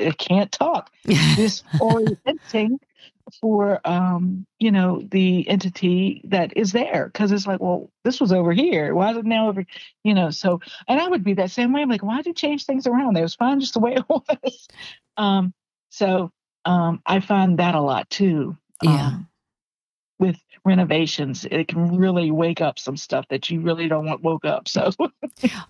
I 0.00 0.10
can't 0.12 0.50
talk. 0.50 0.90
Disorienting 1.06 2.78
for 3.42 3.78
um 3.84 4.46
you 4.58 4.70
know 4.70 5.02
the 5.10 5.46
entity 5.48 6.22
that 6.24 6.56
is 6.56 6.72
there. 6.72 7.10
Because 7.12 7.32
it's 7.32 7.46
like 7.46 7.60
well 7.60 7.90
this 8.04 8.20
was 8.20 8.32
over 8.32 8.52
here. 8.52 8.94
Why 8.94 9.10
is 9.10 9.16
it 9.16 9.24
now 9.24 9.48
over 9.48 9.66
you 10.04 10.14
know 10.14 10.30
so 10.30 10.60
and 10.86 11.00
i 11.00 11.08
would 11.08 11.24
be 11.24 11.34
that 11.34 11.50
same 11.50 11.72
way. 11.72 11.82
I'm 11.82 11.90
like 11.90 12.02
why 12.02 12.18
did 12.18 12.26
you 12.26 12.34
change 12.34 12.64
things 12.64 12.86
around? 12.86 13.16
It 13.16 13.22
was 13.22 13.34
fine 13.34 13.60
just 13.60 13.74
the 13.74 13.80
way 13.80 13.94
it 13.96 14.08
was. 14.08 14.68
Um 15.16 15.52
so 15.90 16.30
um 16.64 17.02
i 17.04 17.20
find 17.20 17.58
that 17.58 17.74
a 17.74 17.80
lot 17.80 18.08
too. 18.08 18.56
Yeah. 18.82 19.06
Um, 19.08 19.28
with 20.18 20.36
renovations 20.64 21.46
it 21.50 21.68
can 21.68 21.96
really 21.96 22.30
wake 22.30 22.60
up 22.60 22.78
some 22.78 22.96
stuff 22.96 23.26
that 23.28 23.48
you 23.48 23.60
really 23.60 23.88
don't 23.88 24.04
want 24.04 24.22
woke 24.22 24.44
up 24.44 24.68
so. 24.68 24.90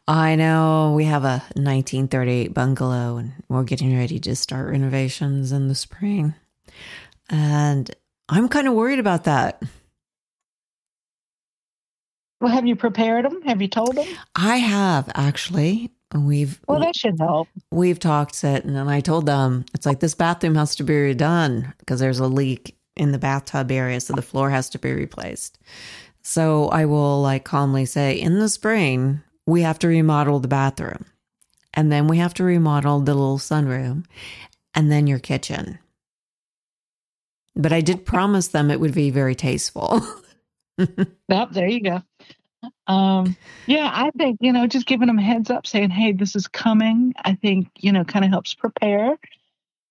I 0.08 0.34
know 0.34 0.94
we 0.96 1.04
have 1.04 1.24
a 1.24 1.42
1938 1.54 2.54
bungalow 2.54 3.18
and 3.18 3.32
we're 3.48 3.64
getting 3.64 3.96
ready 3.96 4.18
to 4.20 4.34
start 4.34 4.70
renovations 4.70 5.52
in 5.52 5.68
the 5.68 5.74
spring. 5.74 6.34
And 7.28 7.90
i'm 8.28 8.48
kind 8.48 8.66
of 8.66 8.74
worried 8.74 8.98
about 8.98 9.24
that. 9.24 9.62
Well 12.40 12.52
have 12.52 12.66
you 12.66 12.76
prepared 12.76 13.24
them 13.24 13.42
have 13.42 13.61
you 13.61 13.68
told 13.68 13.96
them 13.96 14.06
i 14.34 14.56
have 14.56 15.11
actually. 15.14 15.92
We've 16.14 16.58
well 16.66 16.80
that 16.80 16.96
should 16.96 17.18
help. 17.20 17.48
we've 17.70 17.98
talked 17.98 18.42
it 18.42 18.64
and 18.64 18.74
then 18.74 18.88
i 18.88 19.00
told 19.00 19.26
them 19.26 19.66
it's 19.74 19.84
like 19.84 20.00
this 20.00 20.14
bathroom 20.14 20.54
has 20.54 20.74
to 20.76 20.82
be 20.82 20.94
redone 20.94 21.74
because 21.80 22.00
there's 22.00 22.18
a 22.18 22.26
leak 22.26 22.78
in 22.98 23.12
the 23.12 23.18
bathtub 23.18 23.70
area, 23.70 24.00
so 24.00 24.12
the 24.14 24.22
floor 24.22 24.50
has 24.50 24.68
to 24.70 24.78
be 24.78 24.92
replaced. 24.92 25.58
So 26.22 26.68
I 26.68 26.84
will 26.84 27.22
like 27.22 27.44
calmly 27.44 27.87
say, 27.87 28.20
in 28.20 28.38
the 28.38 28.48
spring, 28.48 29.22
we 29.46 29.62
have 29.62 29.78
to 29.80 29.88
remodel 29.88 30.40
the 30.40 30.48
bathroom. 30.48 31.06
And 31.74 31.90
then 31.92 32.08
we 32.08 32.18
have 32.18 32.34
to 32.34 32.44
remodel 32.44 33.00
the 33.00 33.14
little 33.14 33.38
sunroom 33.38 34.04
and 34.74 34.90
then 34.90 35.06
your 35.06 35.18
kitchen. 35.18 35.78
But 37.56 37.72
I 37.72 37.80
did 37.80 38.04
promise 38.04 38.48
them 38.48 38.70
it 38.70 38.80
would 38.80 38.94
be 38.94 39.11
very 39.11 39.34
tasteful. 39.34 40.02
yep, 40.78 41.50
there 41.50 41.68
you 41.68 41.80
go. 41.80 42.02
Um, 42.87 43.37
yeah, 43.66 43.90
I 43.92 44.11
think, 44.16 44.38
you 44.40 44.52
know, 44.52 44.66
just 44.66 44.87
giving 44.87 45.06
them 45.06 45.18
heads 45.18 45.50
up 45.50 45.66
saying, 45.66 45.90
hey, 45.90 46.12
this 46.12 46.34
is 46.34 46.48
coming, 46.48 47.14
I 47.24 47.34
think, 47.34 47.68
you 47.78 47.92
know, 47.92 48.04
kind 48.04 48.24
of 48.24 48.30
helps 48.30 48.54
prepare. 48.54 49.16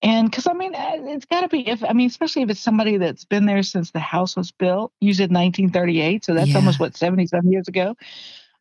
And 0.02 0.30
because 0.30 0.46
I 0.46 0.52
mean, 0.52 0.74
uh, 0.74 0.96
it's 1.06 1.24
got 1.24 1.40
to 1.40 1.48
be 1.48 1.68
if 1.68 1.82
I 1.82 1.92
mean, 1.92 2.06
especially 2.06 2.42
if 2.42 2.50
it's 2.50 2.60
somebody 2.60 2.98
that's 2.98 3.24
been 3.24 3.46
there 3.46 3.62
since 3.64 3.90
the 3.90 3.98
house 3.98 4.36
was 4.36 4.52
built. 4.52 4.92
Said 5.02 5.32
1938, 5.32 6.24
so 6.24 6.34
that's 6.34 6.50
yeah. 6.50 6.56
almost 6.56 6.78
what 6.78 6.96
70 6.96 7.26
some 7.26 7.48
years 7.48 7.66
ago. 7.66 7.96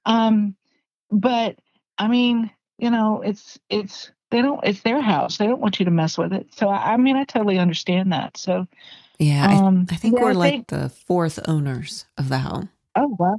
Um, 0.06 0.56
but 1.12 1.58
I 1.98 2.08
mean, 2.08 2.50
you 2.80 2.90
know, 2.90 3.22
it's 3.22 3.60
it's 3.70 4.12
they 4.32 4.42
don't 4.42 4.64
it's 4.64 4.82
their 4.82 5.02
house. 5.02 5.38
They 5.38 5.46
don't 5.46 5.62
want 5.62 5.80
you 5.80 5.86
to 5.86 5.92
mess 5.92 6.18
with 6.18 6.34
it. 6.34 6.48
So 6.56 6.70
I, 6.70 6.94
I 6.94 6.98
mean, 6.98 7.16
I 7.16 7.24
totally 7.24 7.60
understand 7.60 8.12
that. 8.14 8.38
So 8.38 8.68
yeah, 9.20 9.60
um, 9.60 9.88
I, 9.90 9.94
I, 9.94 9.98
think 9.98 10.16
yeah, 10.16 10.24
we're 10.24 10.30
I 10.32 10.34
like 10.34 10.54
think, 10.54 10.68
the 10.68 10.90
fourth 10.90 11.40
owners 11.48 12.06
of 12.18 12.30
the 12.30 12.40
home. 12.40 12.70
Oh 12.96 13.16
wow, 13.20 13.38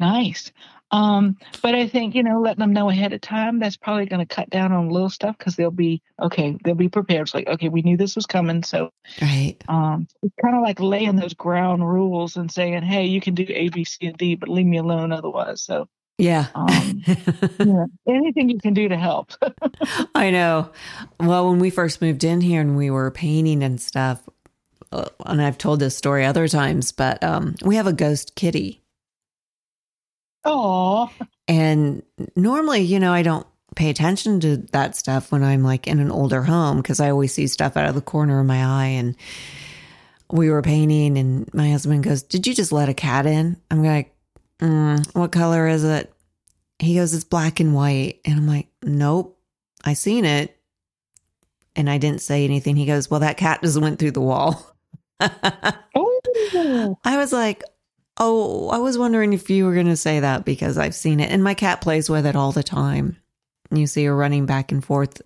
nice. 0.00 0.50
Um, 0.92 1.38
but 1.62 1.74
I 1.74 1.88
think, 1.88 2.14
you 2.14 2.22
know, 2.22 2.40
letting 2.40 2.60
them 2.60 2.74
know 2.74 2.90
ahead 2.90 3.14
of 3.14 3.22
time, 3.22 3.58
that's 3.58 3.78
probably 3.78 4.04
going 4.04 4.24
to 4.24 4.34
cut 4.34 4.50
down 4.50 4.72
on 4.72 4.90
little 4.90 5.08
stuff 5.08 5.36
because 5.38 5.56
they'll 5.56 5.70
be, 5.70 6.02
okay, 6.20 6.56
they'll 6.62 6.74
be 6.74 6.90
prepared. 6.90 7.22
It's 7.22 7.34
like, 7.34 7.48
okay, 7.48 7.70
we 7.70 7.80
knew 7.80 7.96
this 7.96 8.14
was 8.14 8.26
coming. 8.26 8.62
So, 8.62 8.90
right. 9.20 9.56
Um, 9.68 10.06
it's 10.22 10.34
kind 10.42 10.54
of 10.54 10.62
like 10.62 10.80
laying 10.80 11.16
those 11.16 11.32
ground 11.32 11.88
rules 11.88 12.36
and 12.36 12.52
saying, 12.52 12.82
hey, 12.82 13.06
you 13.06 13.22
can 13.22 13.34
do 13.34 13.46
A, 13.48 13.70
B, 13.70 13.84
C, 13.84 14.06
and 14.06 14.16
D, 14.18 14.34
but 14.34 14.50
leave 14.50 14.66
me 14.66 14.76
alone 14.76 15.12
otherwise. 15.12 15.62
So, 15.62 15.88
yeah. 16.18 16.48
um, 16.54 17.02
yeah. 17.58 17.86
Anything 18.06 18.50
you 18.50 18.58
can 18.58 18.74
do 18.74 18.88
to 18.88 18.96
help. 18.96 19.32
I 20.14 20.30
know. 20.30 20.70
Well, 21.18 21.48
when 21.48 21.58
we 21.58 21.70
first 21.70 22.02
moved 22.02 22.22
in 22.22 22.42
here 22.42 22.60
and 22.60 22.76
we 22.76 22.90
were 22.90 23.10
painting 23.10 23.62
and 23.62 23.80
stuff, 23.80 24.22
uh, 24.92 25.08
and 25.24 25.40
I've 25.40 25.56
told 25.56 25.80
this 25.80 25.96
story 25.96 26.26
other 26.26 26.46
times, 26.48 26.92
but 26.92 27.24
um, 27.24 27.54
we 27.64 27.76
have 27.76 27.86
a 27.86 27.94
ghost 27.94 28.34
kitty 28.34 28.81
Oh. 30.44 31.10
And 31.48 32.02
normally, 32.36 32.80
you 32.80 32.98
know, 32.98 33.12
I 33.12 33.22
don't 33.22 33.46
pay 33.74 33.90
attention 33.90 34.40
to 34.40 34.58
that 34.72 34.96
stuff 34.96 35.32
when 35.32 35.42
I'm 35.42 35.62
like 35.62 35.86
in 35.86 36.00
an 36.00 36.10
older 36.10 36.42
home 36.42 36.78
because 36.78 37.00
I 37.00 37.10
always 37.10 37.32
see 37.32 37.46
stuff 37.46 37.76
out 37.76 37.88
of 37.88 37.94
the 37.94 38.00
corner 38.00 38.40
of 38.40 38.46
my 38.46 38.64
eye. 38.64 38.88
And 38.88 39.16
we 40.30 40.50
were 40.50 40.62
painting, 40.62 41.18
and 41.18 41.52
my 41.52 41.70
husband 41.70 42.04
goes, 42.04 42.22
Did 42.22 42.46
you 42.46 42.54
just 42.54 42.72
let 42.72 42.88
a 42.88 42.94
cat 42.94 43.26
in? 43.26 43.56
I'm 43.70 43.84
like, 43.84 44.14
mm, 44.60 45.06
What 45.14 45.32
color 45.32 45.68
is 45.68 45.84
it? 45.84 46.12
He 46.78 46.96
goes, 46.96 47.14
It's 47.14 47.24
black 47.24 47.60
and 47.60 47.74
white. 47.74 48.20
And 48.24 48.38
I'm 48.38 48.46
like, 48.46 48.68
Nope, 48.82 49.38
I 49.84 49.94
seen 49.94 50.24
it. 50.24 50.56
And 51.74 51.88
I 51.88 51.98
didn't 51.98 52.20
say 52.20 52.44
anything. 52.44 52.76
He 52.76 52.86
goes, 52.86 53.10
Well, 53.10 53.20
that 53.20 53.36
cat 53.36 53.62
just 53.62 53.80
went 53.80 53.98
through 53.98 54.12
the 54.12 54.20
wall. 54.20 54.74
oh. 55.20 56.98
I 57.04 57.16
was 57.16 57.32
like, 57.32 57.62
Oh, 58.24 58.68
I 58.68 58.78
was 58.78 58.96
wondering 58.96 59.32
if 59.32 59.50
you 59.50 59.64
were 59.64 59.74
going 59.74 59.86
to 59.86 59.96
say 59.96 60.20
that 60.20 60.44
because 60.44 60.78
I've 60.78 60.94
seen 60.94 61.18
it. 61.18 61.32
And 61.32 61.42
my 61.42 61.54
cat 61.54 61.80
plays 61.80 62.08
with 62.08 62.24
it 62.24 62.36
all 62.36 62.52
the 62.52 62.62
time. 62.62 63.16
You 63.72 63.88
see 63.88 64.04
her 64.04 64.14
running 64.14 64.46
back 64.46 64.70
and 64.70 64.84
forth 64.84 65.20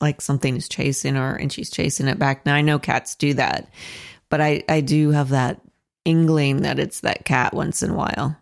like 0.00 0.20
something 0.20 0.56
is 0.56 0.68
chasing 0.68 1.14
her 1.14 1.36
and 1.36 1.52
she's 1.52 1.70
chasing 1.70 2.08
it 2.08 2.18
back. 2.18 2.44
Now, 2.44 2.56
I 2.56 2.62
know 2.62 2.80
cats 2.80 3.14
do 3.14 3.34
that, 3.34 3.68
but 4.30 4.40
I, 4.40 4.64
I 4.68 4.80
do 4.80 5.12
have 5.12 5.28
that 5.28 5.60
inkling 6.04 6.62
that 6.62 6.80
it's 6.80 7.00
that 7.00 7.24
cat 7.24 7.54
once 7.54 7.84
in 7.84 7.90
a 7.90 7.94
while. 7.94 8.36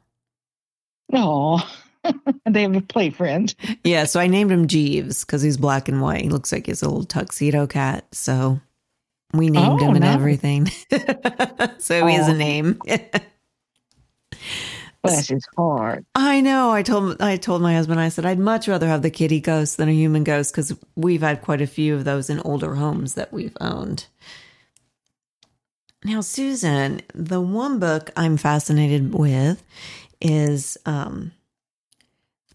Oh, 1.12 1.70
they 2.46 2.62
have 2.62 2.76
a 2.76 2.80
play 2.80 3.10
friend. 3.10 3.54
Yeah, 3.84 4.04
so 4.04 4.20
I 4.20 4.26
named 4.26 4.50
him 4.50 4.68
Jeeves 4.68 5.22
because 5.22 5.42
he's 5.42 5.58
black 5.58 5.86
and 5.86 6.00
white. 6.00 6.22
He 6.22 6.30
looks 6.30 6.50
like 6.50 6.64
he's 6.64 6.80
a 6.80 6.88
little 6.88 7.04
tuxedo 7.04 7.66
cat. 7.66 8.06
So 8.12 8.58
we 9.34 9.50
named 9.50 9.82
oh, 9.82 9.84
him 9.84 9.96
and 9.96 10.00
nice. 10.00 10.14
everything. 10.14 10.66
so 11.78 12.00
oh. 12.00 12.06
he 12.06 12.14
has 12.14 12.28
a 12.28 12.34
name. 12.34 12.80
Bless 15.02 15.28
his 15.28 15.46
heart. 15.56 16.04
I 16.14 16.40
know. 16.40 16.70
I 16.70 16.82
told 16.82 17.20
I 17.22 17.36
told 17.36 17.62
my 17.62 17.74
husband. 17.74 18.00
I 18.00 18.08
said 18.08 18.26
I'd 18.26 18.38
much 18.38 18.66
rather 18.66 18.88
have 18.88 19.02
the 19.02 19.10
kitty 19.10 19.40
ghost 19.40 19.76
than 19.76 19.88
a 19.88 19.92
human 19.92 20.24
ghost 20.24 20.52
because 20.52 20.76
we've 20.96 21.22
had 21.22 21.42
quite 21.42 21.60
a 21.60 21.66
few 21.66 21.94
of 21.94 22.04
those 22.04 22.28
in 22.28 22.40
older 22.40 22.74
homes 22.74 23.14
that 23.14 23.32
we've 23.32 23.56
owned. 23.60 24.06
Now, 26.04 26.20
Susan, 26.20 27.02
the 27.14 27.40
one 27.40 27.78
book 27.78 28.10
I'm 28.16 28.36
fascinated 28.36 29.14
with 29.14 29.62
is 30.20 30.76
um, 30.86 31.32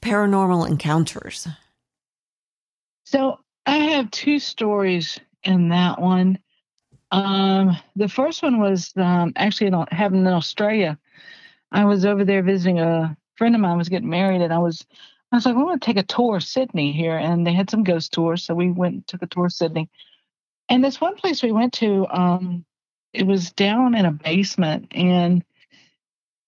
Paranormal 0.02 0.70
Encounters. 0.70 1.48
So 3.06 3.40
I 3.66 3.78
have 3.78 4.12
two 4.12 4.40
stories 4.40 5.20
in 5.44 5.70
that 5.70 6.00
one. 6.00 6.40
Um, 7.12 7.78
the 7.96 8.10
first 8.10 8.42
one 8.42 8.60
was 8.60 8.92
um, 8.96 9.34
actually 9.36 9.68
in, 9.68 9.86
having 9.92 10.22
in 10.22 10.28
Australia. 10.28 10.98
I 11.74 11.86
was 11.86 12.06
over 12.06 12.24
there 12.24 12.44
visiting 12.44 12.80
a 12.80 13.18
friend 13.36 13.56
of 13.56 13.62
mine 13.62 13.78
was 13.78 13.90
getting 13.90 14.10
married, 14.10 14.42
and 14.42 14.54
I 14.54 14.60
was 14.60 14.86
I 15.32 15.38
was 15.38 15.48
like, 15.48 15.56
I 15.56 15.64
want 15.64 15.82
to 15.82 15.86
take 15.86 15.98
a 15.98 16.04
tour 16.04 16.38
of 16.38 16.44
Sydney 16.44 16.92
here, 16.92 17.18
and 17.18 17.46
they 17.46 17.54
had 17.54 17.70
some 17.70 17.84
ghost 17.84 18.14
tours, 18.14 18.44
so 18.44 18.54
we 18.54 18.72
went 18.72 18.94
and 18.94 19.08
took 19.08 19.24
a 19.24 19.28
tour 19.28 19.48
of 19.48 19.54
Sydney. 19.54 19.90
And 20.70 20.84
this 20.84 21.02
one 21.02 21.16
place 21.16 21.42
we 21.42 21.52
went 21.52 21.74
to, 21.74 22.06
um, 22.08 22.66
it 23.14 23.26
was 23.26 23.52
down 23.52 23.96
in 23.96 24.06
a 24.06 24.12
basement, 24.12 24.90
and 24.92 25.44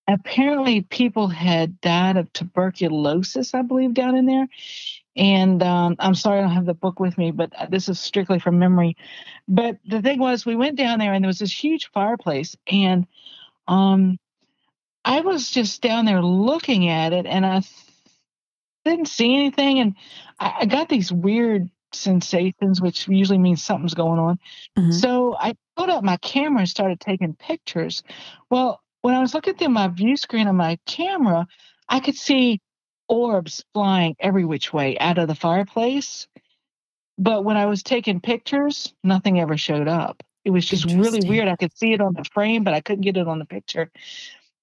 apparently 0.08 0.82
people 0.82 1.28
had 1.28 1.82
died 1.82 2.16
of 2.16 2.32
tuberculosis, 2.32 3.56
I 3.56 3.64
believe, 3.64 3.96
down 3.96 4.16
in 4.16 4.28
there. 4.28 4.48
And 5.16 5.64
um, 5.64 5.96
I'm 5.98 6.14
sorry 6.14 6.38
I 6.38 6.42
don't 6.42 6.52
have 6.52 6.68
the 6.68 6.76
book 6.76 7.00
with 7.00 7.18
me, 7.18 7.32
but 7.32 7.52
this 7.72 7.90
is 7.90 8.00
strictly 8.00 8.38
from 8.38 8.60
memory. 8.60 8.98
But 9.48 9.80
the 9.88 10.02
thing 10.02 10.20
was, 10.20 10.46
we 10.46 10.56
went 10.56 10.78
down 10.78 11.00
there, 11.00 11.14
and 11.14 11.24
there 11.24 11.30
was 11.30 11.40
this 11.40 11.52
huge 11.52 11.90
fireplace, 11.92 12.56
and 12.68 13.08
um, 13.68 14.20
I 15.06 15.22
was 15.22 15.50
just 15.50 15.82
down 15.82 16.06
there 16.06 16.22
looking 16.22 16.90
at 16.90 17.14
it, 17.14 17.26
and 17.26 17.46
I 17.46 17.62
didn't 18.84 19.08
see 19.08 19.36
anything, 19.36 19.80
and 19.80 19.96
I, 20.40 20.54
I 20.62 20.66
got 20.66 20.90
these 20.90 21.12
weird 21.12 21.70
sensations, 21.94 22.82
which 22.82 23.08
usually 23.08 23.38
means 23.38 23.64
something's 23.64 23.94
going 23.94 24.20
on. 24.20 24.40
Mm-hmm. 24.78 24.92
So 24.92 25.38
I 25.40 25.56
pulled 25.78 25.92
out 25.92 26.04
my 26.04 26.18
camera 26.18 26.60
and 26.62 26.70
started 26.70 27.00
taking 27.00 27.36
pictures. 27.36 28.04
Well, 28.50 28.82
when 29.02 29.14
I 29.14 29.20
was 29.20 29.34
looking 29.34 29.54
through 29.54 29.70
my 29.70 29.88
view 29.88 30.18
screen 30.18 30.48
on 30.48 30.56
my 30.56 30.80
camera, 30.88 31.48
I 31.88 32.00
could 32.00 32.16
see 32.16 32.60
orbs 33.08 33.64
flying 33.74 34.16
every 34.20 34.44
which 34.44 34.74
way 34.74 34.98
out 34.98 35.20
of 35.20 35.28
the 35.28 35.36
fireplace. 35.36 36.28
But 37.18 37.46
when 37.46 37.56
I 37.56 37.68
was 37.68 37.84
taking 37.84 38.20
pictures, 38.20 38.94
nothing 39.04 39.40
ever 39.40 39.56
showed 39.58 39.88
up. 39.88 40.24
It 40.44 40.50
was 40.50 40.66
just 40.66 40.86
really 40.86 41.28
weird. 41.28 41.48
I 41.48 41.56
could 41.56 41.76
see 41.78 41.94
it 41.94 42.02
on 42.02 42.14
the 42.14 42.26
frame, 42.26 42.64
but 42.64 42.74
I 42.74 42.82
couldn't 42.82 43.02
get 43.02 43.18
it 43.18 43.28
on 43.28 43.40
the 43.40 43.46
picture. 43.46 43.90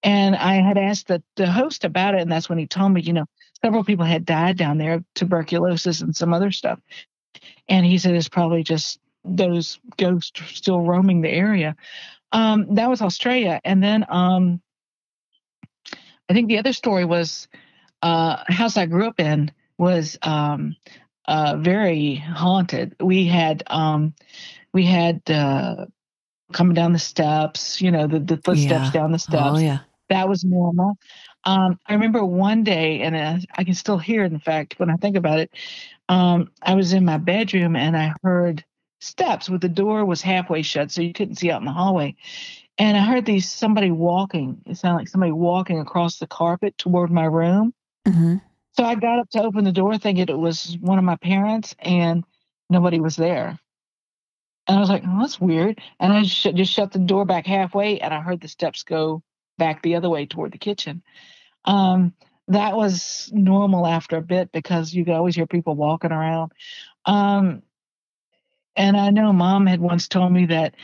And 0.03 0.35
I 0.35 0.55
had 0.55 0.79
asked 0.79 1.09
the, 1.09 1.23
the 1.37 1.51
host 1.51 1.85
about 1.85 2.15
it, 2.15 2.23
and 2.23 2.33
that's 2.33 2.49
when 2.49 2.59
he 2.59 2.67
told 2.67 2.93
me, 2.93 3.03
you 3.03 3.13
know, 3.13 3.27
several 3.63 3.85
people 3.85 4.05
had 4.05 4.25
died 4.25 4.57
down 4.57 4.79
there 4.79 4.95
of 4.95 5.05
tuberculosis 5.15 6.01
and 6.01 6.15
some 6.15 6.35
other 6.35 6.51
stuff. 6.51 6.81
And 7.69 7.87
he 7.87 7.99
said 7.99 8.15
it's 8.15 8.29
probably 8.29 8.65
just 8.65 8.99
those 9.25 9.79
ghosts 9.97 10.41
still 10.53 10.83
roaming 10.83 11.21
the 11.21 11.31
area. 11.31 11.77
Um, 12.33 12.75
that 12.75 12.89
was 12.89 13.03
Australia. 13.03 13.61
And 13.65 13.83
then 13.83 14.05
um, 14.09 14.61
I 16.29 16.33
think 16.33 16.49
the 16.49 16.59
other 16.59 16.73
story 16.73 17.05
was 17.05 17.47
uh, 18.03 18.43
house 18.49 18.77
I 18.77 18.87
grew 18.87 19.07
up 19.07 19.21
in 19.21 19.53
was 19.79 20.19
um, 20.23 20.77
uh, 21.27 21.57
very 21.59 22.17
haunted. 22.17 22.97
We 23.01 23.27
had 23.27 23.63
um, 23.69 24.15
we 24.73 24.85
had 24.85 25.23
uh, 25.31 25.87
coming 26.53 26.75
down 26.75 26.93
the 26.93 26.99
steps, 26.99 27.81
you 27.81 27.91
know, 27.91 28.07
the, 28.07 28.19
the 28.19 28.39
footsteps 28.39 28.87
yeah. 28.87 28.91
down 28.91 29.13
the 29.13 29.19
steps. 29.19 29.43
Oh, 29.45 29.59
yeah. 29.59 29.81
That 30.09 30.29
was 30.29 30.45
normal. 30.45 30.99
Um, 31.45 31.79
I 31.87 31.95
remember 31.95 32.25
one 32.25 32.65
day, 32.65 33.01
and 33.01 33.17
uh, 33.17 33.39
I 33.57 33.65
can 33.65 33.75
still 33.75 33.99
hear 33.99 34.25
it, 34.25 34.33
in 34.33 34.41
fact, 34.41 34.79
when 34.79 34.91
I 34.91 34.97
think 34.97 35.17
about 35.17 35.39
it. 35.39 35.51
Um, 36.09 36.51
I 36.63 36.75
was 36.75 36.93
in 36.93 37.05
my 37.05 37.19
bedroom 37.19 37.77
and 37.77 37.97
I 37.97 38.15
heard 38.23 38.65
steps 39.01 39.49
with 39.49 39.61
the 39.61 39.69
door 39.69 40.05
was 40.05 40.23
halfway 40.23 40.63
shut, 40.63 40.91
so 40.91 41.03
you 41.03 41.13
couldn't 41.13 41.37
see 41.37 41.51
out 41.51 41.61
in 41.61 41.67
the 41.67 41.73
hallway. 41.73 42.15
And 42.79 42.97
I 42.97 43.01
heard 43.01 43.27
these 43.27 43.51
somebody 43.51 43.91
walking. 43.91 44.63
It 44.67 44.77
sounded 44.77 44.99
like 44.99 45.09
somebody 45.09 45.33
walking 45.33 45.81
across 45.81 46.19
the 46.19 46.27
carpet 46.27 46.77
toward 46.79 47.11
my 47.11 47.25
room. 47.25 47.75
Mm-hmm. 48.07 48.37
So 48.73 48.85
I 48.85 48.95
got 48.95 49.19
up 49.19 49.29
to 49.31 49.43
open 49.43 49.65
the 49.65 49.73
door, 49.73 49.99
thinking 49.99 50.29
it 50.29 50.39
was 50.39 50.77
one 50.81 50.99
of 50.99 51.05
my 51.05 51.17
parents, 51.17 51.75
and 51.79 52.25
nobody 52.71 53.01
was 53.01 53.17
there. 53.17 53.59
And 54.67 54.77
I 54.77 54.81
was 54.81 54.89
like, 54.89 55.03
oh, 55.07 55.19
that's 55.21 55.41
weird. 55.41 55.81
And 56.01 56.13
I 56.13 56.23
just, 56.23 56.57
just 56.57 56.73
shut 56.73 56.93
the 56.93 56.99
door 56.99 57.25
back 57.25 57.47
halfway, 57.47 57.99
and 57.99 58.15
I 58.15 58.21
heard 58.21 58.41
the 58.41 58.49
steps 58.49 58.83
go 58.83 59.23
back 59.63 59.81
the 59.81 59.95
other 59.95 60.11
way 60.11 60.27
toward 60.27 60.51
the 60.51 60.59
kitchen. 60.59 61.05
Um, 61.65 62.15
that 62.49 62.75
was 62.75 63.31
normal 63.33 63.87
after 63.87 64.17
a 64.17 64.21
bit 64.21 64.51
because 64.51 64.93
you 64.93 65.05
could 65.05 65.15
always 65.15 65.37
hear 65.37 65.47
people 65.47 65.77
walking 65.77 66.11
around. 66.11 66.51
Um, 67.05 67.63
and 68.75 68.97
I 68.97 69.11
know 69.11 69.33
mom 69.33 69.67
had 69.67 69.81
once 69.81 70.09
told 70.09 70.33
me 70.33 70.47
that 70.47 70.75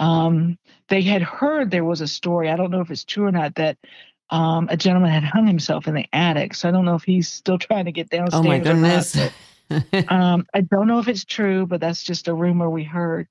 um, 0.00 0.58
they 0.88 1.02
had 1.02 1.22
heard 1.22 1.70
there 1.70 1.84
was 1.84 2.00
a 2.00 2.08
story. 2.08 2.50
I 2.50 2.56
don't 2.56 2.72
know 2.72 2.80
if 2.80 2.90
it's 2.90 3.04
true 3.04 3.26
or 3.26 3.30
not 3.30 3.54
that 3.54 3.78
um, 4.30 4.66
a 4.68 4.76
gentleman 4.76 5.12
had 5.12 5.22
hung 5.22 5.46
himself 5.46 5.86
in 5.86 5.94
the 5.94 6.06
attic. 6.12 6.54
So 6.54 6.68
I 6.68 6.72
don't 6.72 6.84
know 6.84 6.96
if 6.96 7.04
he's 7.04 7.30
still 7.30 7.58
trying 7.58 7.84
to 7.84 7.92
get 7.92 8.10
downstairs. 8.10 8.44
Oh 8.44 8.48
my 8.48 8.58
goodness. 8.58 9.16
um, 10.08 10.44
I 10.52 10.62
don't 10.62 10.88
know 10.88 10.98
if 10.98 11.06
it's 11.06 11.24
true, 11.24 11.66
but 11.66 11.80
that's 11.80 12.02
just 12.02 12.26
a 12.26 12.34
rumor 12.34 12.68
we 12.68 12.82
heard. 12.82 13.28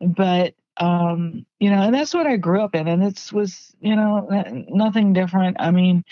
But 0.00 0.54
um, 0.80 1.44
you 1.58 1.70
know, 1.70 1.82
and 1.82 1.94
that's 1.94 2.14
what 2.14 2.26
I 2.26 2.36
grew 2.36 2.62
up 2.62 2.74
in, 2.74 2.88
and 2.88 3.02
it 3.04 3.30
was 3.32 3.74
you 3.80 3.94
know 3.94 4.26
nothing 4.68 5.12
different. 5.12 5.58
I 5.60 5.70
mean, 5.70 6.04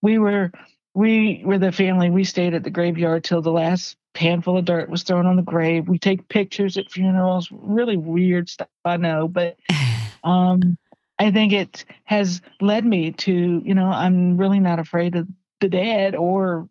we 0.00 0.18
were 0.18 0.52
we 0.94 1.42
were 1.44 1.58
the 1.58 1.72
family. 1.72 2.08
We 2.08 2.24
stayed 2.24 2.54
at 2.54 2.62
the 2.62 2.70
graveyard 2.70 3.24
till 3.24 3.42
the 3.42 3.50
last 3.50 3.96
handful 4.14 4.58
of 4.58 4.64
dirt 4.64 4.88
was 4.88 5.02
thrown 5.02 5.26
on 5.26 5.36
the 5.36 5.42
grave. 5.42 5.88
We 5.88 5.98
take 5.98 6.28
pictures 6.28 6.76
at 6.76 6.90
funerals. 6.90 7.48
Really 7.50 7.96
weird 7.96 8.48
stuff, 8.48 8.68
I 8.84 8.96
know, 8.96 9.26
but 9.26 9.56
um, 10.24 10.78
I 11.18 11.30
think 11.32 11.52
it 11.52 11.84
has 12.04 12.40
led 12.60 12.84
me 12.84 13.12
to 13.12 13.62
you 13.64 13.74
know 13.74 13.86
I'm 13.86 14.36
really 14.36 14.60
not 14.60 14.78
afraid 14.78 15.16
of 15.16 15.26
the 15.60 15.68
dead 15.68 16.14
or 16.14 16.68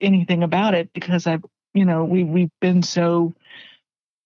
anything 0.00 0.44
about 0.44 0.74
it 0.74 0.92
because 0.92 1.26
I've 1.26 1.44
you 1.74 1.84
know 1.84 2.04
we 2.04 2.22
we've 2.22 2.50
been 2.60 2.82
so 2.82 3.34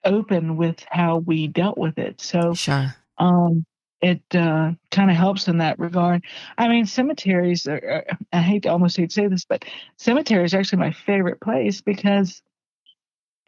open 0.05 0.57
with 0.57 0.85
how 0.91 1.19
we 1.19 1.47
dealt 1.49 1.79
with 1.79 1.99
it. 1.99 2.21
So 2.21 2.55
sure. 2.55 2.95
Um, 3.19 3.65
it 4.03 4.23
uh, 4.35 4.73
kind 4.91 5.11
of 5.11 5.17
helps 5.17 5.49
in 5.49 5.59
that 5.59 5.79
regard. 5.79 6.23
I 6.59 6.69
mean, 6.69 6.87
cemeteries. 6.87 7.67
Are, 7.67 8.05
I 8.33 8.41
hate 8.41 8.65
to 8.65 8.69
almost 8.69 8.97
hate 8.97 9.11
to 9.11 9.15
say 9.15 9.27
this, 9.27 9.45
but 9.45 9.65
cemetery 9.97 10.45
is 10.45 10.55
actually 10.55 10.79
my 10.79 10.93
favorite 10.93 11.41
place 11.41 11.81
because 11.81 12.43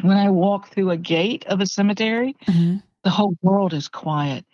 when 0.01 0.17
I 0.17 0.31
walk 0.31 0.71
through 0.71 0.91
a 0.91 0.97
gate 0.97 1.47
of 1.47 1.61
a 1.61 1.67
cemetery, 1.67 2.35
mm-hmm. 2.47 2.79
the 3.05 3.11
whole 3.11 3.37
world 3.43 3.75
is 3.75 3.89
quiet. 3.89 4.45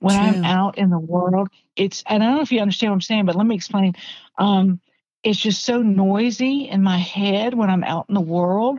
When 0.00 0.14
True. 0.14 0.40
I'm 0.40 0.44
out 0.44 0.78
in 0.78 0.90
the 0.90 0.98
world, 0.98 1.48
it's 1.74 2.04
and 2.06 2.22
I 2.22 2.26
don't 2.26 2.36
know 2.36 2.42
if 2.42 2.52
you 2.52 2.60
understand 2.60 2.90
what 2.90 2.96
I'm 2.96 3.00
saying, 3.00 3.26
but 3.26 3.34
let 3.34 3.46
me 3.46 3.54
explain. 3.54 3.94
Um, 4.38 4.80
it's 5.22 5.38
just 5.38 5.64
so 5.64 5.82
noisy 5.82 6.68
in 6.68 6.82
my 6.82 6.98
head 6.98 7.54
when 7.54 7.70
I'm 7.70 7.84
out 7.84 8.06
in 8.08 8.14
the 8.14 8.20
world. 8.20 8.78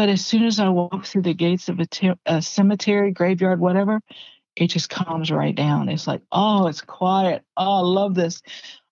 But 0.00 0.08
as 0.08 0.24
soon 0.24 0.46
as 0.46 0.58
I 0.58 0.70
walk 0.70 1.04
through 1.04 1.24
the 1.24 1.34
gates 1.34 1.68
of 1.68 1.78
a, 1.78 1.86
a 2.24 2.40
cemetery, 2.40 3.10
graveyard, 3.10 3.60
whatever, 3.60 4.00
it 4.56 4.68
just 4.68 4.88
calms 4.88 5.30
right 5.30 5.54
down. 5.54 5.90
It's 5.90 6.06
like, 6.06 6.22
oh, 6.32 6.68
it's 6.68 6.80
quiet. 6.80 7.44
Oh, 7.54 7.70
I 7.70 7.80
love 7.80 8.14
this. 8.14 8.40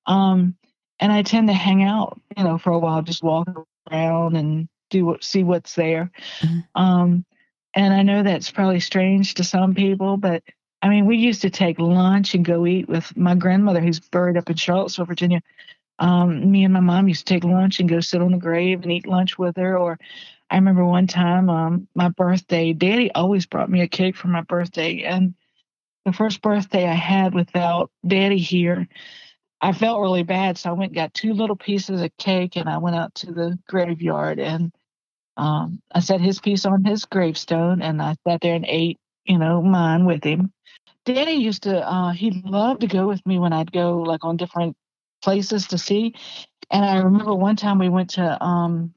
Um, 0.05 0.55
and 1.01 1.11
I 1.11 1.23
tend 1.23 1.49
to 1.49 1.55
hang 1.55 1.83
out, 1.83 2.21
you 2.37 2.44
know, 2.44 2.59
for 2.59 2.75
a 2.75 2.79
while, 2.79 3.01
just 3.01 3.23
walk 3.23 3.49
around 3.90 4.37
and 4.37 4.68
do 4.90 5.07
what, 5.07 5.25
see 5.25 5.44
what's 5.44 5.75
there. 5.75 6.11
Mm-hmm. 6.40 6.59
Um, 6.79 7.25
and 7.73 7.94
I 7.94 8.03
know 8.03 8.23
that's 8.23 8.51
probably 8.51 8.81
strange 8.81 9.33
to 9.37 9.44
some 9.44 9.75
people, 9.75 10.18
but 10.18 10.42
I 10.83 10.90
mean, 10.90 11.07
we 11.07 11.16
used 11.16 11.40
to 11.40 11.49
take 11.49 11.79
lunch 11.79 12.35
and 12.35 12.44
go 12.44 12.66
eat 12.66 12.87
with 12.87 13.16
my 13.16 13.35
grandmother, 13.35 13.81
who's 13.81 13.99
buried 13.99 14.37
up 14.37 14.51
in 14.51 14.57
Charlottesville, 14.57 15.07
Virginia. 15.07 15.40
Um, 15.98 16.50
me 16.50 16.64
and 16.64 16.72
my 16.72 16.80
mom 16.80 17.08
used 17.08 17.26
to 17.26 17.34
take 17.34 17.44
lunch 17.44 17.80
and 17.80 17.88
go 17.88 18.00
sit 18.00 18.22
on 18.22 18.32
the 18.32 18.38
grave 18.38 18.82
and 18.82 18.92
eat 18.92 19.06
lunch 19.06 19.38
with 19.38 19.56
her. 19.56 19.76
Or 19.76 19.98
I 20.50 20.56
remember 20.56 20.84
one 20.84 21.06
time, 21.06 21.50
um, 21.50 21.88
my 21.94 22.08
birthday, 22.08 22.72
Daddy 22.72 23.11
always 23.12 23.46
brought 23.46 23.70
me 23.70 23.82
a 23.82 23.88
cake 23.88 24.16
for 24.16 24.28
my 24.28 24.42
birthday, 24.42 25.02
and 25.02 25.34
the 26.04 26.12
first 26.12 26.40
birthday 26.40 26.88
I 26.88 26.94
had 26.94 27.34
without 27.34 27.90
daddy 28.06 28.38
here, 28.38 28.88
I 29.61 29.72
felt 29.72 30.00
really 30.00 30.22
bad. 30.22 30.56
So 30.56 30.70
I 30.70 30.72
went 30.72 30.90
and 30.90 30.96
got 30.96 31.14
two 31.14 31.34
little 31.34 31.56
pieces 31.56 32.00
of 32.00 32.16
cake 32.16 32.56
and 32.56 32.68
I 32.68 32.78
went 32.78 32.96
out 32.96 33.14
to 33.16 33.32
the 33.32 33.58
graveyard 33.68 34.38
and 34.38 34.72
um, 35.37 35.82
I 35.94 36.00
set 36.00 36.20
his 36.20 36.40
piece 36.40 36.64
on 36.64 36.84
his 36.84 37.04
gravestone 37.04 37.82
and 37.82 38.00
I 38.00 38.16
sat 38.26 38.40
there 38.40 38.54
and 38.54 38.64
ate, 38.66 38.98
you 39.24 39.38
know, 39.38 39.61
mine 39.62 40.04
with 40.04 40.24
him. 40.24 40.52
Daddy 41.04 41.32
used 41.32 41.64
to, 41.64 41.87
uh, 41.87 42.12
he 42.12 42.42
loved 42.44 42.80
to 42.82 42.87
go 42.87 43.06
with 43.06 43.24
me 43.26 43.38
when 43.38 43.52
I'd 43.52 43.72
go 43.72 43.98
like 43.98 44.24
on 44.24 44.37
different 44.37 44.76
places 45.22 45.68
to 45.68 45.78
see. 45.78 46.14
And 46.70 46.85
I 46.85 46.98
remember 46.98 47.35
one 47.35 47.57
time 47.57 47.78
we 47.78 47.88
went 47.88 48.11
to, 48.11 48.42
um, 48.42 48.92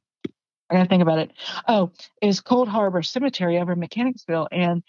I 0.69 0.75
gotta 0.75 0.89
think 0.89 1.01
about 1.01 1.19
it. 1.19 1.31
Oh, 1.67 1.91
it's 2.21 2.39
Cold 2.39 2.67
Harbor 2.67 3.01
Cemetery 3.01 3.57
over 3.57 3.73
in 3.73 3.79
Mechanicsville. 3.79 4.47
And 4.51 4.83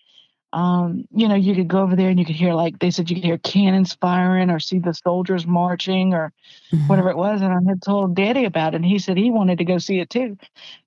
um, 0.52 1.06
you 1.14 1.28
know, 1.28 1.34
you 1.34 1.54
could 1.54 1.68
go 1.68 1.80
over 1.80 1.96
there 1.96 2.10
and 2.10 2.18
you 2.18 2.26
could 2.26 2.36
hear 2.36 2.52
like 2.52 2.78
they 2.78 2.90
said 2.90 3.08
you 3.08 3.16
could 3.16 3.24
hear 3.24 3.38
cannons 3.38 3.94
firing 3.94 4.50
or 4.50 4.60
see 4.60 4.78
the 4.78 4.92
soldiers 4.92 5.46
marching 5.46 6.12
or 6.12 6.32
mm-hmm. 6.70 6.86
whatever 6.88 7.08
it 7.08 7.16
was. 7.16 7.40
And 7.40 7.52
I 7.52 7.58
had 7.66 7.80
told 7.80 8.14
Daddy 8.14 8.44
about 8.44 8.74
it, 8.74 8.76
and 8.76 8.84
he 8.84 8.98
said 8.98 9.16
he 9.16 9.30
wanted 9.30 9.58
to 9.58 9.64
go 9.64 9.78
see 9.78 10.00
it 10.00 10.10
too. 10.10 10.36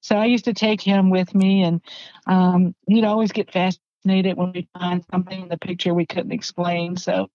So 0.02 0.18
I 0.18 0.26
used 0.26 0.46
to 0.46 0.54
take 0.54 0.82
him 0.82 1.10
with 1.10 1.34
me, 1.34 1.64
and 1.64 1.82
um, 2.28 2.76
he'd 2.88 3.06
always 3.06 3.32
get 3.32 3.52
fascinated 4.06 4.38
when 4.38 4.52
we 4.54 4.68
find 4.78 5.04
something 5.12 5.44
in 5.44 5.50
the 5.50 5.58
picture 5.58 5.94
we 5.94 6.06
couldn't 6.06 6.32
explain. 6.32 6.96
So 6.98 7.30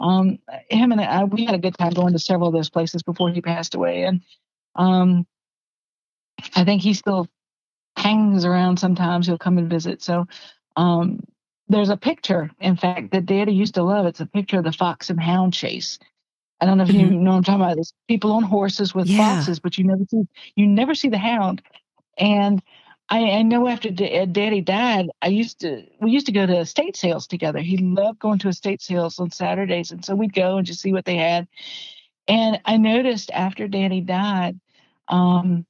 um, 0.00 0.38
him 0.68 0.92
and 0.92 1.00
I, 1.00 1.24
we 1.24 1.44
had 1.44 1.54
a 1.54 1.58
good 1.58 1.76
time 1.78 1.92
going 1.92 2.12
to 2.12 2.18
several 2.18 2.48
of 2.48 2.54
those 2.54 2.70
places 2.70 3.02
before 3.02 3.30
he 3.30 3.40
passed 3.40 3.74
away, 3.74 4.02
and 4.02 4.22
um, 4.74 5.26
I 6.54 6.64
think 6.64 6.82
he 6.82 6.94
still 6.94 7.28
hangs 7.96 8.44
around 8.44 8.78
sometimes. 8.78 9.26
He'll 9.26 9.38
come 9.38 9.58
and 9.58 9.70
visit. 9.70 10.02
So 10.02 10.26
um, 10.76 11.20
there's 11.68 11.88
a 11.88 11.96
picture, 11.96 12.50
in 12.60 12.76
fact, 12.76 13.12
that 13.12 13.26
Daddy 13.26 13.52
used 13.52 13.74
to 13.74 13.82
love. 13.82 14.06
It's 14.06 14.20
a 14.20 14.26
picture 14.26 14.58
of 14.58 14.64
the 14.64 14.72
fox 14.72 15.10
and 15.10 15.20
hound 15.20 15.54
chase. 15.54 15.98
I 16.60 16.66
don't 16.66 16.78
know 16.78 16.84
if 16.84 16.90
mm-hmm. 16.90 17.00
you 17.00 17.20
know 17.20 17.32
what 17.32 17.36
I'm 17.38 17.44
talking 17.44 17.60
about. 17.60 17.74
There's 17.74 17.92
people 18.08 18.32
on 18.32 18.42
horses 18.42 18.94
with 18.94 19.06
yeah. 19.06 19.36
foxes, 19.36 19.60
but 19.60 19.76
you 19.76 19.84
never 19.84 20.04
see 20.08 20.22
you 20.56 20.66
never 20.66 20.94
see 20.94 21.08
the 21.08 21.18
hound. 21.18 21.62
And 22.18 22.62
I, 23.08 23.30
I 23.30 23.42
know 23.42 23.68
after 23.68 23.90
D- 23.90 24.18
uh, 24.18 24.24
Daddy 24.24 24.60
died, 24.60 25.10
I 25.22 25.28
used 25.28 25.60
to 25.60 25.84
we 26.00 26.10
used 26.10 26.26
to 26.26 26.32
go 26.32 26.46
to 26.46 26.58
estate 26.58 26.96
sales 26.96 27.26
together. 27.26 27.60
He 27.60 27.76
loved 27.76 28.18
going 28.18 28.38
to 28.40 28.48
estate 28.48 28.82
sales 28.82 29.18
on 29.18 29.30
Saturdays, 29.30 29.92
and 29.92 30.04
so 30.04 30.14
we'd 30.14 30.34
go 30.34 30.56
and 30.56 30.66
just 30.66 30.80
see 30.80 30.92
what 30.92 31.04
they 31.04 31.16
had. 31.16 31.46
And 32.28 32.60
I 32.64 32.76
noticed 32.76 33.30
after 33.32 33.68
Daddy 33.68 34.00
died, 34.00 34.58
um, 35.08 35.64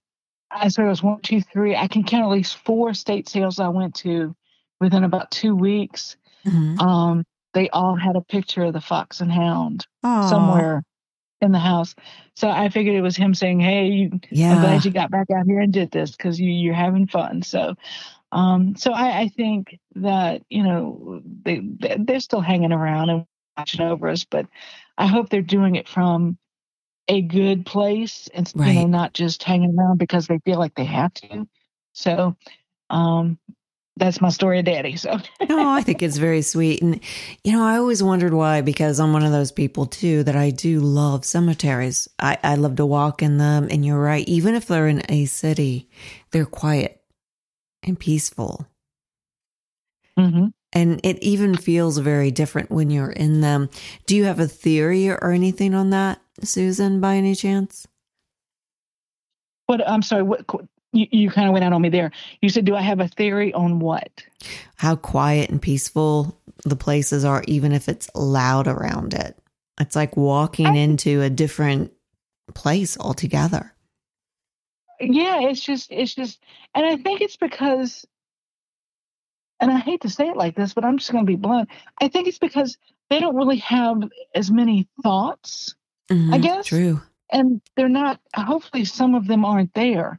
I 0.50 0.68
said 0.68 0.86
it 0.86 0.88
was 0.88 1.02
one, 1.02 1.20
two, 1.20 1.42
three. 1.42 1.76
I 1.76 1.88
can 1.88 2.04
count 2.04 2.24
at 2.24 2.30
least 2.30 2.56
four 2.64 2.90
estate 2.90 3.28
sales 3.28 3.60
I 3.60 3.68
went 3.68 3.94
to 3.96 4.34
within 4.80 5.04
about 5.04 5.30
two 5.30 5.54
weeks. 5.54 6.16
Mm-hmm. 6.46 6.80
Um, 6.80 7.24
they 7.52 7.68
all 7.70 7.96
had 7.96 8.16
a 8.16 8.20
picture 8.22 8.64
of 8.64 8.72
the 8.72 8.80
fox 8.80 9.20
and 9.20 9.32
hound 9.32 9.86
Aw. 10.02 10.28
somewhere 10.28 10.82
in 11.40 11.52
the 11.52 11.58
house. 11.58 11.94
So 12.34 12.48
I 12.50 12.68
figured 12.68 12.96
it 12.96 13.02
was 13.02 13.16
him 13.16 13.34
saying, 13.34 13.60
"Hey, 13.60 13.86
you, 13.88 14.10
I'm 14.50 14.58
glad 14.58 14.84
you 14.84 14.90
got 14.90 15.10
back 15.10 15.28
out 15.30 15.46
here 15.46 15.60
and 15.60 15.72
did 15.72 15.90
this 15.90 16.12
because 16.12 16.40
you, 16.40 16.50
you're 16.50 16.74
having 16.74 17.06
fun." 17.06 17.42
So, 17.42 17.74
um, 18.32 18.76
so 18.76 18.92
I, 18.92 19.20
I 19.22 19.28
think 19.28 19.78
that 19.96 20.42
you 20.50 20.62
know 20.62 21.22
they 21.44 21.60
they- 21.60 21.96
they're 22.00 22.20
still 22.20 22.40
hanging 22.40 22.72
around 22.72 23.10
and 23.10 23.26
watching 23.58 23.82
over 23.82 24.08
us, 24.08 24.24
but 24.24 24.46
I 24.98 25.06
hope 25.06 25.30
they're 25.30 25.42
doing 25.42 25.76
it 25.76 25.88
from 25.88 26.38
a 27.08 27.22
good 27.22 27.66
place 27.66 28.28
and 28.34 28.52
you 28.62 28.72
know 28.72 28.86
not 28.86 29.14
just 29.14 29.42
hanging 29.44 29.76
around 29.78 29.98
because 29.98 30.26
they 30.26 30.38
feel 30.40 30.58
like 30.58 30.74
they 30.74 30.84
have 30.84 31.14
to. 31.14 31.48
So, 31.92 32.36
um, 32.90 33.38
that's 33.96 34.20
my 34.20 34.28
story 34.28 34.58
of 34.58 34.66
Daddy. 34.66 34.96
So. 34.96 35.18
no, 35.48 35.70
I 35.70 35.82
think 35.82 36.02
it's 36.02 36.18
very 36.18 36.42
sweet. 36.42 36.82
And, 36.82 37.00
you 37.44 37.52
know, 37.52 37.64
I 37.64 37.78
always 37.78 38.02
wondered 38.02 38.34
why, 38.34 38.60
because 38.60 39.00
I'm 39.00 39.12
one 39.12 39.24
of 39.24 39.32
those 39.32 39.52
people 39.52 39.86
too 39.86 40.22
that 40.24 40.36
I 40.36 40.50
do 40.50 40.80
love 40.80 41.24
cemeteries. 41.24 42.08
I, 42.18 42.38
I 42.42 42.56
love 42.56 42.76
to 42.76 42.86
walk 42.86 43.22
in 43.22 43.38
them. 43.38 43.68
And 43.70 43.84
you're 43.86 44.00
right. 44.00 44.26
Even 44.28 44.54
if 44.54 44.66
they're 44.66 44.88
in 44.88 45.02
a 45.08 45.24
city, 45.26 45.88
they're 46.30 46.46
quiet 46.46 47.02
and 47.82 47.98
peaceful. 47.98 48.66
hmm 50.18 50.46
And 50.72 51.00
it 51.02 51.22
even 51.22 51.56
feels 51.56 51.96
very 51.98 52.30
different 52.30 52.70
when 52.70 52.90
you're 52.90 53.10
in 53.12 53.40
them. 53.40 53.70
Do 54.06 54.16
you 54.16 54.24
have 54.24 54.40
a 54.40 54.46
theory 54.48 55.08
or 55.08 55.30
anything 55.30 55.74
on 55.74 55.90
that, 55.90 56.20
Susan, 56.42 57.00
by 57.00 57.16
any 57.16 57.34
chance? 57.34 57.86
What 59.66 59.88
I'm 59.88 60.02
sorry, 60.02 60.22
what 60.22 60.46
you, 60.96 61.06
you 61.10 61.30
kind 61.30 61.46
of 61.48 61.52
went 61.52 61.64
out 61.64 61.72
on 61.72 61.82
me 61.82 61.88
there. 61.88 62.10
You 62.40 62.48
said, 62.48 62.64
"Do 62.64 62.74
I 62.74 62.80
have 62.82 63.00
a 63.00 63.08
theory 63.08 63.52
on 63.52 63.78
what?" 63.78 64.24
How 64.76 64.96
quiet 64.96 65.50
and 65.50 65.60
peaceful 65.60 66.40
the 66.64 66.76
places 66.76 67.24
are, 67.24 67.42
even 67.46 67.72
if 67.72 67.88
it's 67.88 68.08
loud 68.14 68.66
around 68.66 69.14
it. 69.14 69.36
It's 69.78 69.94
like 69.96 70.16
walking 70.16 70.66
I- 70.66 70.76
into 70.76 71.22
a 71.22 71.30
different 71.30 71.92
place 72.54 72.98
altogether. 72.98 73.72
Yeah, 74.98 75.42
it's 75.42 75.60
just, 75.62 75.92
it's 75.92 76.14
just, 76.14 76.42
and 76.74 76.86
I 76.86 76.96
think 76.96 77.20
it's 77.20 77.36
because, 77.36 78.06
and 79.60 79.70
I 79.70 79.78
hate 79.78 80.00
to 80.02 80.08
say 80.08 80.28
it 80.28 80.36
like 80.38 80.56
this, 80.56 80.72
but 80.72 80.84
I'm 80.84 80.96
just 80.96 81.12
going 81.12 81.24
to 81.24 81.30
be 81.30 81.36
blunt. 81.36 81.68
I 82.00 82.08
think 82.08 82.26
it's 82.28 82.38
because 82.38 82.78
they 83.10 83.20
don't 83.20 83.36
really 83.36 83.58
have 83.58 83.98
as 84.34 84.50
many 84.50 84.88
thoughts, 85.02 85.74
Mhm, 86.10 86.40
guess. 86.42 86.66
True. 86.66 87.02
and 87.30 87.60
they're 87.76 87.88
not. 87.90 88.20
Hopefully, 88.34 88.84
some 88.86 89.14
of 89.14 89.26
them 89.26 89.44
aren't 89.44 89.74
there, 89.74 90.18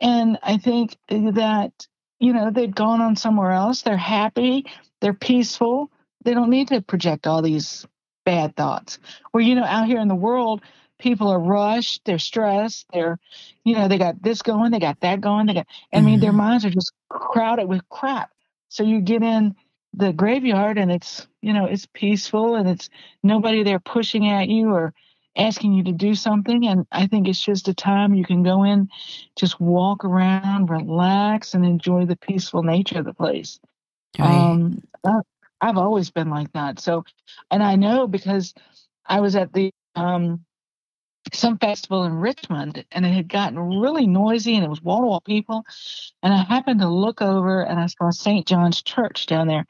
and 0.00 0.38
I 0.42 0.58
think 0.58 0.96
that 1.08 1.72
you 2.20 2.32
know 2.32 2.50
they've 2.50 2.74
gone 2.74 3.00
on 3.02 3.16
somewhere 3.16 3.52
else. 3.52 3.82
They're 3.82 3.96
happy. 3.96 4.66
They're 5.00 5.14
peaceful. 5.14 5.90
They 6.24 6.34
don't 6.34 6.50
need 6.50 6.68
to 6.68 6.82
project 6.82 7.26
all 7.26 7.42
these 7.42 7.86
bad 8.26 8.56
thoughts. 8.56 8.98
Where 9.32 9.42
you 9.44 9.54
know 9.56 9.64
out 9.64 9.86
here 9.86 10.00
in 10.00 10.08
the 10.08 10.14
world, 10.16 10.62
people 10.98 11.28
are 11.28 11.40
rushed. 11.40 12.02
They're 12.06 12.18
stressed. 12.20 12.86
They're, 12.92 13.18
you 13.64 13.76
know, 13.76 13.88
they 13.88 13.98
got 13.98 14.22
this 14.22 14.42
going. 14.42 14.72
They 14.72 14.80
got 14.80 15.00
that 15.00 15.20
going. 15.20 15.46
They 15.46 15.54
got. 15.54 15.68
I 15.94 16.02
mean, 16.02 16.20
their 16.20 16.32
Mhm. 16.32 16.36
minds 16.36 16.64
are 16.66 16.70
just 16.70 16.92
crowded 17.08 17.68
with 17.68 17.88
crap. 17.88 18.30
So 18.68 18.84
you 18.84 19.00
get 19.02 19.22
in 19.22 19.56
the 19.94 20.12
graveyard 20.12 20.78
and 20.78 20.92
it's 20.92 21.26
you 21.42 21.52
know 21.52 21.66
it's 21.66 21.86
peaceful 21.92 22.56
and 22.56 22.68
it's 22.68 22.90
nobody 23.22 23.62
there 23.64 23.80
pushing 23.80 24.28
at 24.28 24.48
you 24.48 24.70
or 24.70 24.94
asking 25.36 25.72
you 25.72 25.84
to 25.84 25.92
do 25.92 26.14
something 26.14 26.66
and 26.66 26.86
i 26.92 27.06
think 27.06 27.28
it's 27.28 27.42
just 27.42 27.68
a 27.68 27.74
time 27.74 28.14
you 28.14 28.24
can 28.24 28.42
go 28.42 28.64
in 28.64 28.88
just 29.36 29.60
walk 29.60 30.04
around 30.04 30.70
relax 30.70 31.54
and 31.54 31.64
enjoy 31.64 32.04
the 32.04 32.16
peaceful 32.16 32.62
nature 32.62 32.98
of 32.98 33.04
the 33.04 33.14
place. 33.14 33.60
Right. 34.18 34.28
um 34.28 34.82
i've 35.60 35.76
always 35.76 36.10
been 36.10 36.30
like 36.30 36.52
that. 36.52 36.80
So 36.80 37.04
and 37.50 37.62
i 37.62 37.76
know 37.76 38.06
because 38.06 38.54
i 39.06 39.20
was 39.20 39.36
at 39.36 39.52
the 39.52 39.72
um 39.94 40.44
some 41.32 41.58
festival 41.58 42.04
in 42.04 42.14
richmond 42.14 42.84
and 42.90 43.06
it 43.06 43.12
had 43.12 43.28
gotten 43.28 43.58
really 43.58 44.06
noisy 44.06 44.56
and 44.56 44.64
it 44.64 44.70
was 44.70 44.82
wall 44.82 45.00
to 45.00 45.06
wall 45.06 45.20
people 45.20 45.64
and 46.22 46.32
i 46.32 46.42
happened 46.42 46.80
to 46.80 46.88
look 46.88 47.22
over 47.22 47.62
and 47.62 47.78
i 47.78 47.86
saw 47.86 48.10
st 48.10 48.46
john's 48.46 48.82
church 48.82 49.26
down 49.26 49.46
there 49.46 49.66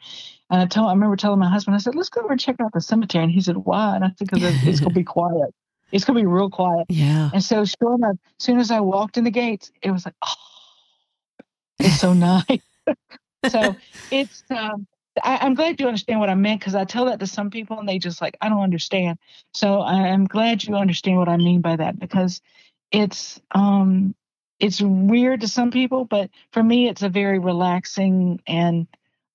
and 0.51 0.61
I 0.61 0.67
told, 0.67 0.89
I 0.89 0.93
remember 0.93 1.17
telling 1.17 1.39
my 1.39 1.49
husband, 1.49 1.77
I 1.77 1.79
said, 1.79 1.95
let's 1.95 2.09
go 2.09 2.23
over 2.23 2.33
and 2.33 2.41
check 2.41 2.57
out 2.61 2.73
the 2.73 2.81
cemetery. 2.81 3.23
And 3.23 3.33
he 3.33 3.41
said, 3.41 3.57
why? 3.57 3.95
And 3.95 4.05
I 4.05 4.09
said, 4.09 4.29
because 4.31 4.67
it's 4.67 4.81
going 4.81 4.93
to 4.93 4.99
be 4.99 5.05
quiet. 5.19 5.55
It's 5.93 6.05
going 6.05 6.17
to 6.17 6.23
be 6.23 6.27
real 6.27 6.51
quiet. 6.51 6.87
yeah. 6.89 7.31
And 7.33 7.43
so, 7.43 7.65
sure 7.65 7.95
enough, 7.95 8.17
as 8.39 8.45
soon 8.45 8.59
as 8.59 8.71
I 8.71 8.81
walked 8.81 9.17
in 9.17 9.25
the 9.25 9.31
gates, 9.31 9.71
it 9.81 9.91
was 9.93 10.05
like, 10.05 10.15
oh, 10.23 10.35
it's 11.79 12.01
so 12.01 12.13
nice. 12.13 12.45
so 13.49 13.77
it's, 14.11 14.43
um, 14.51 14.87
I, 15.23 15.39
I'm 15.41 15.55
glad 15.55 15.81
you 15.81 15.87
understand 15.87 16.19
what 16.19 16.31
I 16.31 16.35
meant 16.35 16.61
because 16.61 16.75
I 16.75 16.85
tell 16.85 17.07
that 17.07 17.21
to 17.21 17.27
some 17.27 17.51
people 17.51 17.79
and 17.79 17.89
they 17.89 17.99
just 17.99 18.21
like, 18.21 18.37
I 18.41 18.49
don't 18.49 18.63
understand. 18.63 19.19
So 19.55 19.81
I, 19.81 20.09
I'm 20.09 20.27
glad 20.27 20.65
you 20.65 20.75
understand 20.75 21.19
what 21.19 21.29
I 21.29 21.37
mean 21.37 21.61
by 21.61 21.77
that 21.77 21.99
because 21.99 22.41
it's, 22.91 23.41
um, 23.53 24.17
it's 24.59 24.81
weird 24.81 25.41
to 25.41 25.49
some 25.49 25.71
people, 25.71 26.05
but 26.05 26.31
for 26.53 26.63
me, 26.63 26.89
it's 26.89 27.03
a 27.03 27.09
very 27.09 27.39
relaxing 27.39 28.43
and 28.47 28.87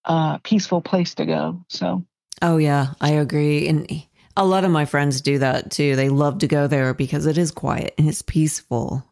uh, 0.05 0.37
peaceful 0.39 0.81
place 0.81 1.15
to 1.15 1.25
go. 1.25 1.61
So, 1.67 2.05
Oh, 2.41 2.57
yeah. 2.57 2.93
I 3.01 3.11
agree. 3.11 3.67
And 3.67 3.89
a 4.37 4.45
lot 4.45 4.63
of 4.65 4.71
my 4.71 4.85
friends 4.85 5.21
do 5.21 5.39
that 5.39 5.71
too. 5.71 5.95
They 5.95 6.09
love 6.09 6.39
to 6.39 6.47
go 6.47 6.67
there 6.67 6.93
because 6.93 7.25
it 7.25 7.37
is 7.37 7.51
quiet 7.51 7.93
and 7.97 8.07
it's 8.09 8.21
peaceful. 8.21 9.03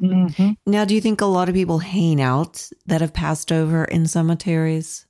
mhm. 0.00 0.56
Now, 0.66 0.84
do 0.84 0.94
you 0.94 1.00
think 1.00 1.20
a 1.20 1.26
lot 1.26 1.48
of 1.48 1.54
people 1.54 1.78
hang 1.78 2.20
out 2.20 2.68
that 2.86 3.00
have 3.00 3.14
passed 3.14 3.50
over 3.50 3.84
in 3.84 4.06
cemeteries? 4.06 5.06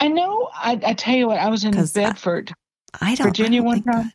I 0.00 0.08
know. 0.08 0.48
I, 0.54 0.80
I 0.84 0.94
tell 0.94 1.14
you 1.14 1.28
what, 1.28 1.38
I 1.38 1.48
was 1.48 1.64
in 1.64 1.72
Bedford. 1.72 2.52
I 3.00 3.14
don't. 3.14 3.28
Virginia 3.28 3.60
I 3.62 3.64
one 3.64 3.82
time? 3.82 4.12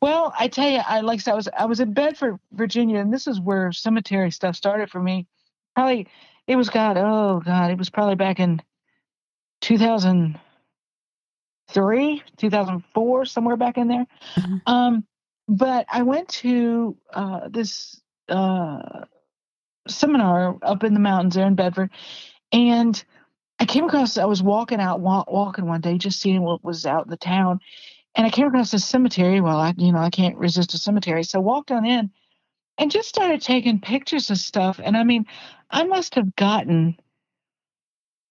Well, 0.00 0.32
I 0.38 0.48
tell 0.48 0.68
you, 0.68 0.78
I 0.78 1.00
like 1.00 1.18
I 1.18 1.22
said, 1.22 1.32
I 1.32 1.36
was 1.36 1.48
I 1.58 1.64
was 1.66 1.80
in 1.80 1.92
Bedford, 1.92 2.38
Virginia, 2.52 2.98
and 2.98 3.12
this 3.12 3.26
is 3.26 3.40
where 3.40 3.72
cemetery 3.72 4.30
stuff 4.30 4.56
started 4.56 4.90
for 4.90 5.02
me. 5.02 5.26
Probably 5.74 6.08
it 6.46 6.56
was 6.56 6.70
God. 6.70 6.96
Oh 6.96 7.40
God, 7.44 7.70
it 7.70 7.78
was 7.78 7.90
probably 7.90 8.16
back 8.16 8.40
in 8.40 8.62
two 9.60 9.78
thousand 9.78 10.38
three, 11.70 12.22
two 12.36 12.50
thousand 12.50 12.84
four, 12.94 13.24
somewhere 13.24 13.56
back 13.56 13.78
in 13.78 13.88
there. 13.88 14.06
Mhm. 14.38 14.62
Um, 14.66 15.06
but 15.48 15.86
I 15.90 16.02
went 16.02 16.28
to 16.28 16.96
uh, 17.12 17.48
this 17.48 18.00
uh, 18.28 19.04
seminar 19.88 20.56
up 20.62 20.84
in 20.84 20.94
the 20.94 21.00
mountains 21.00 21.34
there 21.34 21.46
in 21.46 21.54
Bedford, 21.54 21.90
and 22.52 23.02
I 23.58 23.64
came 23.64 23.84
across. 23.84 24.18
I 24.18 24.24
was 24.26 24.42
walking 24.42 24.80
out, 24.80 25.00
wa- 25.00 25.24
walking 25.28 25.66
one 25.66 25.80
day, 25.80 25.98
just 25.98 26.20
seeing 26.20 26.42
what 26.42 26.64
was 26.64 26.86
out 26.86 27.06
in 27.06 27.10
the 27.10 27.16
town, 27.16 27.60
and 28.14 28.26
I 28.26 28.30
came 28.30 28.46
across 28.46 28.74
a 28.74 28.78
cemetery. 28.78 29.40
Well, 29.40 29.58
I, 29.58 29.74
you 29.76 29.92
know, 29.92 29.98
I 30.00 30.10
can't 30.10 30.36
resist 30.36 30.74
a 30.74 30.78
cemetery, 30.78 31.22
so 31.22 31.40
walked 31.40 31.70
on 31.70 31.84
in, 31.86 32.10
and 32.78 32.90
just 32.90 33.08
started 33.08 33.40
taking 33.40 33.80
pictures 33.80 34.30
of 34.30 34.38
stuff. 34.38 34.80
And 34.82 34.96
I 34.96 35.04
mean, 35.04 35.26
I 35.70 35.84
must 35.84 36.14
have 36.14 36.34
gotten 36.36 36.96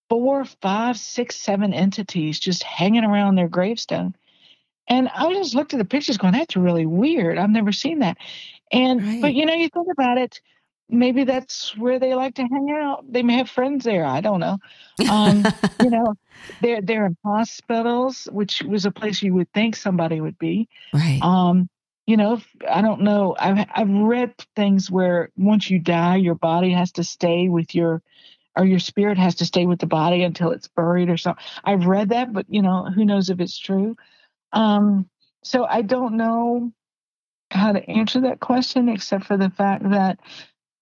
four, 0.09 0.45
five, 0.45 0.97
six, 0.97 1.35
seven 1.35 1.73
entities 1.73 2.39
just 2.39 2.63
hanging 2.63 3.03
around 3.03 3.35
their 3.35 3.47
gravestone. 3.47 4.15
And 4.87 5.09
I 5.09 5.33
just 5.33 5.55
looked 5.55 5.73
at 5.73 5.77
the 5.79 5.85
pictures, 5.85 6.17
going, 6.17 6.33
"That's 6.33 6.55
really 6.55 6.85
weird. 6.85 7.37
I've 7.37 7.49
never 7.49 7.71
seen 7.71 7.99
that." 7.99 8.17
And 8.71 9.03
Right. 9.03 9.21
but 9.21 9.33
you 9.33 9.45
know, 9.45 9.53
you 9.55 9.69
think 9.69 9.87
about 9.91 10.17
it. 10.17 10.39
Maybe 10.89 11.23
that's 11.23 11.75
where 11.75 11.97
they 11.97 12.13
like 12.13 12.35
to 12.35 12.43
hang 12.43 12.71
out. 12.71 13.11
They 13.11 13.23
may 13.23 13.37
have 13.37 13.49
friends 13.49 13.83
there. 13.83 14.05
I 14.05 14.21
don't 14.21 14.39
know. 14.39 14.59
Um, 15.09 15.51
you 15.79 15.89
know, 15.89 16.13
they're 16.61 16.81
they're 16.81 17.05
in 17.07 17.17
hospitals, 17.25 18.27
which 18.31 18.61
was 18.61 18.85
a 18.85 18.91
place 18.91 19.23
you 19.23 19.33
would 19.33 19.51
think 19.53 19.75
somebody 19.75 20.21
would 20.21 20.37
be. 20.37 20.69
right. 20.93 21.19
Um, 21.23 21.67
you 22.05 22.17
know, 22.17 22.39
I 22.69 22.81
don't 22.81 23.01
know. 23.01 23.35
I've 23.39 23.67
I've 23.73 23.89
read 23.89 24.33
things 24.55 24.91
where 24.91 25.29
once 25.37 25.69
you 25.69 25.79
die, 25.79 26.17
your 26.17 26.35
body 26.35 26.71
has 26.71 26.91
to 26.93 27.03
stay 27.03 27.49
with 27.49 27.73
your, 27.73 28.01
or 28.55 28.65
your 28.65 28.79
spirit 28.79 29.17
has 29.17 29.35
to 29.35 29.45
stay 29.45 29.65
with 29.65 29.79
the 29.79 29.87
body 29.87 30.23
until 30.23 30.51
it's 30.51 30.67
buried 30.67 31.09
or 31.09 31.17
something. 31.17 31.43
I've 31.63 31.85
read 31.85 32.09
that, 32.09 32.31
but 32.31 32.45
you 32.47 32.61
know, 32.61 32.85
who 32.85 33.05
knows 33.05 33.29
if 33.29 33.39
it's 33.39 33.57
true? 33.57 33.95
Um, 34.53 35.09
so 35.43 35.65
I 35.65 35.81
don't 35.81 36.17
know 36.17 36.71
how 37.51 37.71
to 37.71 37.89
answer 37.89 38.21
that 38.21 38.39
question, 38.39 38.89
except 38.89 39.25
for 39.25 39.37
the 39.37 39.49
fact 39.49 39.89
that 39.89 40.19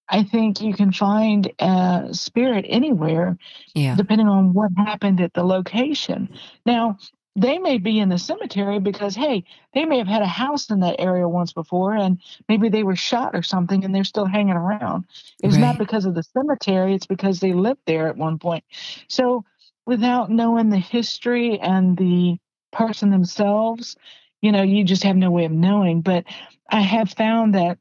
I 0.09 0.23
think 0.23 0.61
you 0.61 0.73
can 0.73 0.91
find 0.91 1.51
a 1.59 2.09
spirit 2.11 2.65
anywhere 2.67 3.37
yeah. 3.73 3.95
depending 3.95 4.27
on 4.27 4.53
what 4.53 4.71
happened 4.77 5.21
at 5.21 5.33
the 5.33 5.43
location. 5.43 6.29
Now, 6.65 6.97
they 7.35 7.57
may 7.57 7.77
be 7.77 7.99
in 7.99 8.09
the 8.09 8.17
cemetery 8.17 8.79
because, 8.79 9.15
hey, 9.15 9.43
they 9.73 9.85
may 9.85 9.97
have 9.97 10.07
had 10.07 10.21
a 10.21 10.27
house 10.27 10.69
in 10.69 10.81
that 10.81 10.99
area 10.99 11.27
once 11.27 11.51
before 11.51 11.95
and 11.95 12.19
maybe 12.47 12.69
they 12.69 12.83
were 12.83 12.95
shot 12.95 13.35
or 13.35 13.41
something 13.41 13.83
and 13.83 13.93
they're 13.93 14.03
still 14.03 14.25
hanging 14.25 14.55
around. 14.55 15.05
It's 15.41 15.55
Right. 15.55 15.61
not 15.61 15.77
because 15.79 16.05
of 16.05 16.13
the 16.13 16.23
cemetery, 16.23 16.93
it's 16.93 17.07
because 17.07 17.39
they 17.39 17.53
lived 17.53 17.81
there 17.87 18.07
at 18.07 18.17
one 18.17 18.37
point. 18.37 18.63
So, 19.07 19.45
without 19.85 20.29
knowing 20.31 20.69
the 20.69 20.77
history 20.77 21.59
and 21.59 21.97
the 21.97 22.37
person 22.71 23.09
themselves, 23.09 23.95
you 24.41 24.51
know, 24.51 24.61
you 24.61 24.83
just 24.83 25.03
have 25.03 25.15
no 25.17 25.31
way 25.31 25.45
of 25.45 25.51
knowing. 25.51 26.01
But 26.01 26.25
I 26.69 26.81
have 26.81 27.09
found 27.11 27.55
that 27.55 27.79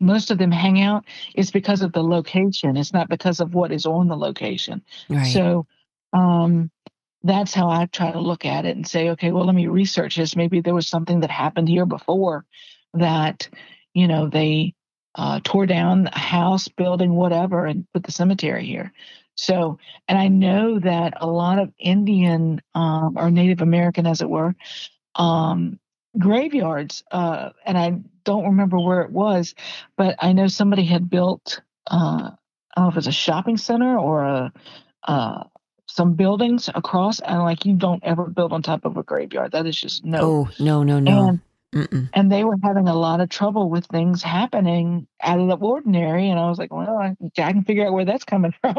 most 0.00 0.30
of 0.30 0.38
them 0.38 0.50
hang 0.50 0.80
out 0.80 1.04
is 1.34 1.50
because 1.50 1.82
of 1.82 1.92
the 1.92 2.02
location. 2.02 2.76
It's 2.76 2.92
not 2.92 3.08
because 3.08 3.40
of 3.40 3.54
what 3.54 3.72
is 3.72 3.86
on 3.86 4.08
the 4.08 4.16
location. 4.16 4.82
Right. 5.08 5.26
So, 5.32 5.66
um, 6.12 6.70
that's 7.24 7.54
how 7.54 7.70
I 7.70 7.86
try 7.86 8.12
to 8.12 8.20
look 8.20 8.44
at 8.44 8.66
it 8.66 8.76
and 8.76 8.86
say, 8.86 9.08
okay, 9.10 9.32
well, 9.32 9.46
let 9.46 9.54
me 9.54 9.66
research 9.66 10.16
this. 10.16 10.36
Maybe 10.36 10.60
there 10.60 10.74
was 10.74 10.86
something 10.86 11.20
that 11.20 11.30
happened 11.30 11.68
here 11.68 11.86
before 11.86 12.44
that, 12.92 13.48
you 13.94 14.06
know, 14.06 14.28
they 14.28 14.74
uh, 15.14 15.40
tore 15.42 15.64
down 15.64 16.06
a 16.08 16.18
house, 16.18 16.68
building, 16.68 17.14
whatever, 17.14 17.64
and 17.64 17.86
put 17.94 18.04
the 18.04 18.12
cemetery 18.12 18.66
here. 18.66 18.92
So, 19.36 19.78
and 20.06 20.18
I 20.18 20.28
know 20.28 20.78
that 20.80 21.14
a 21.16 21.26
lot 21.26 21.58
of 21.58 21.72
Indian 21.78 22.60
um, 22.74 23.16
or 23.16 23.30
Native 23.30 23.62
American, 23.62 24.06
as 24.06 24.20
it 24.20 24.28
were, 24.28 24.54
um, 25.14 25.80
graveyards, 26.18 27.02
uh, 27.10 27.50
and 27.64 27.78
I 27.78 28.00
don't 28.24 28.44
remember 28.44 28.78
where 28.78 29.00
it 29.00 29.10
was, 29.10 29.54
but 29.96 30.16
I 30.18 30.32
know 30.34 30.46
somebody 30.46 30.84
had 30.84 31.08
built, 31.08 31.62
uh, 31.90 32.30
I 32.30 32.30
don't 32.76 32.84
know 32.84 32.90
if 32.90 32.96
it's 32.98 33.06
a 33.06 33.12
shopping 33.12 33.56
center 33.56 33.98
or 33.98 34.24
a, 34.24 34.52
uh, 35.04 35.44
some 35.94 36.14
buildings 36.14 36.68
across, 36.74 37.20
and 37.20 37.38
like 37.42 37.64
you 37.64 37.74
don't 37.74 38.02
ever 38.02 38.24
build 38.24 38.52
on 38.52 38.62
top 38.62 38.84
of 38.84 38.96
a 38.96 39.04
graveyard. 39.04 39.52
That 39.52 39.64
is 39.66 39.80
just 39.80 40.04
no. 40.04 40.20
Oh 40.20 40.48
no 40.58 40.82
no 40.82 40.98
no. 40.98 41.28
And, 41.28 41.40
Mm-mm. 41.72 42.08
And 42.12 42.30
they 42.30 42.44
were 42.44 42.56
having 42.62 42.86
a 42.86 42.94
lot 42.94 43.20
of 43.20 43.28
trouble 43.28 43.68
with 43.68 43.86
things 43.86 44.22
happening 44.22 45.08
out 45.20 45.40
of 45.40 45.48
the 45.48 45.56
ordinary. 45.56 46.30
And 46.30 46.38
I 46.38 46.48
was 46.48 46.56
like, 46.56 46.72
well, 46.72 46.96
I, 46.96 47.16
I 47.36 47.52
can 47.52 47.64
figure 47.64 47.84
out 47.84 47.92
where 47.92 48.04
that's 48.04 48.22
coming 48.22 48.54
from. 48.60 48.76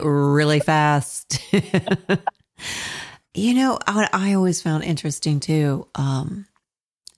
really 0.00 0.60
fast. 0.60 1.42
you 3.34 3.54
know, 3.54 3.80
I, 3.84 4.08
I, 4.12 4.34
always 4.34 4.62
found 4.62 4.84
interesting 4.84 5.40
too. 5.40 5.88
Um, 5.96 6.46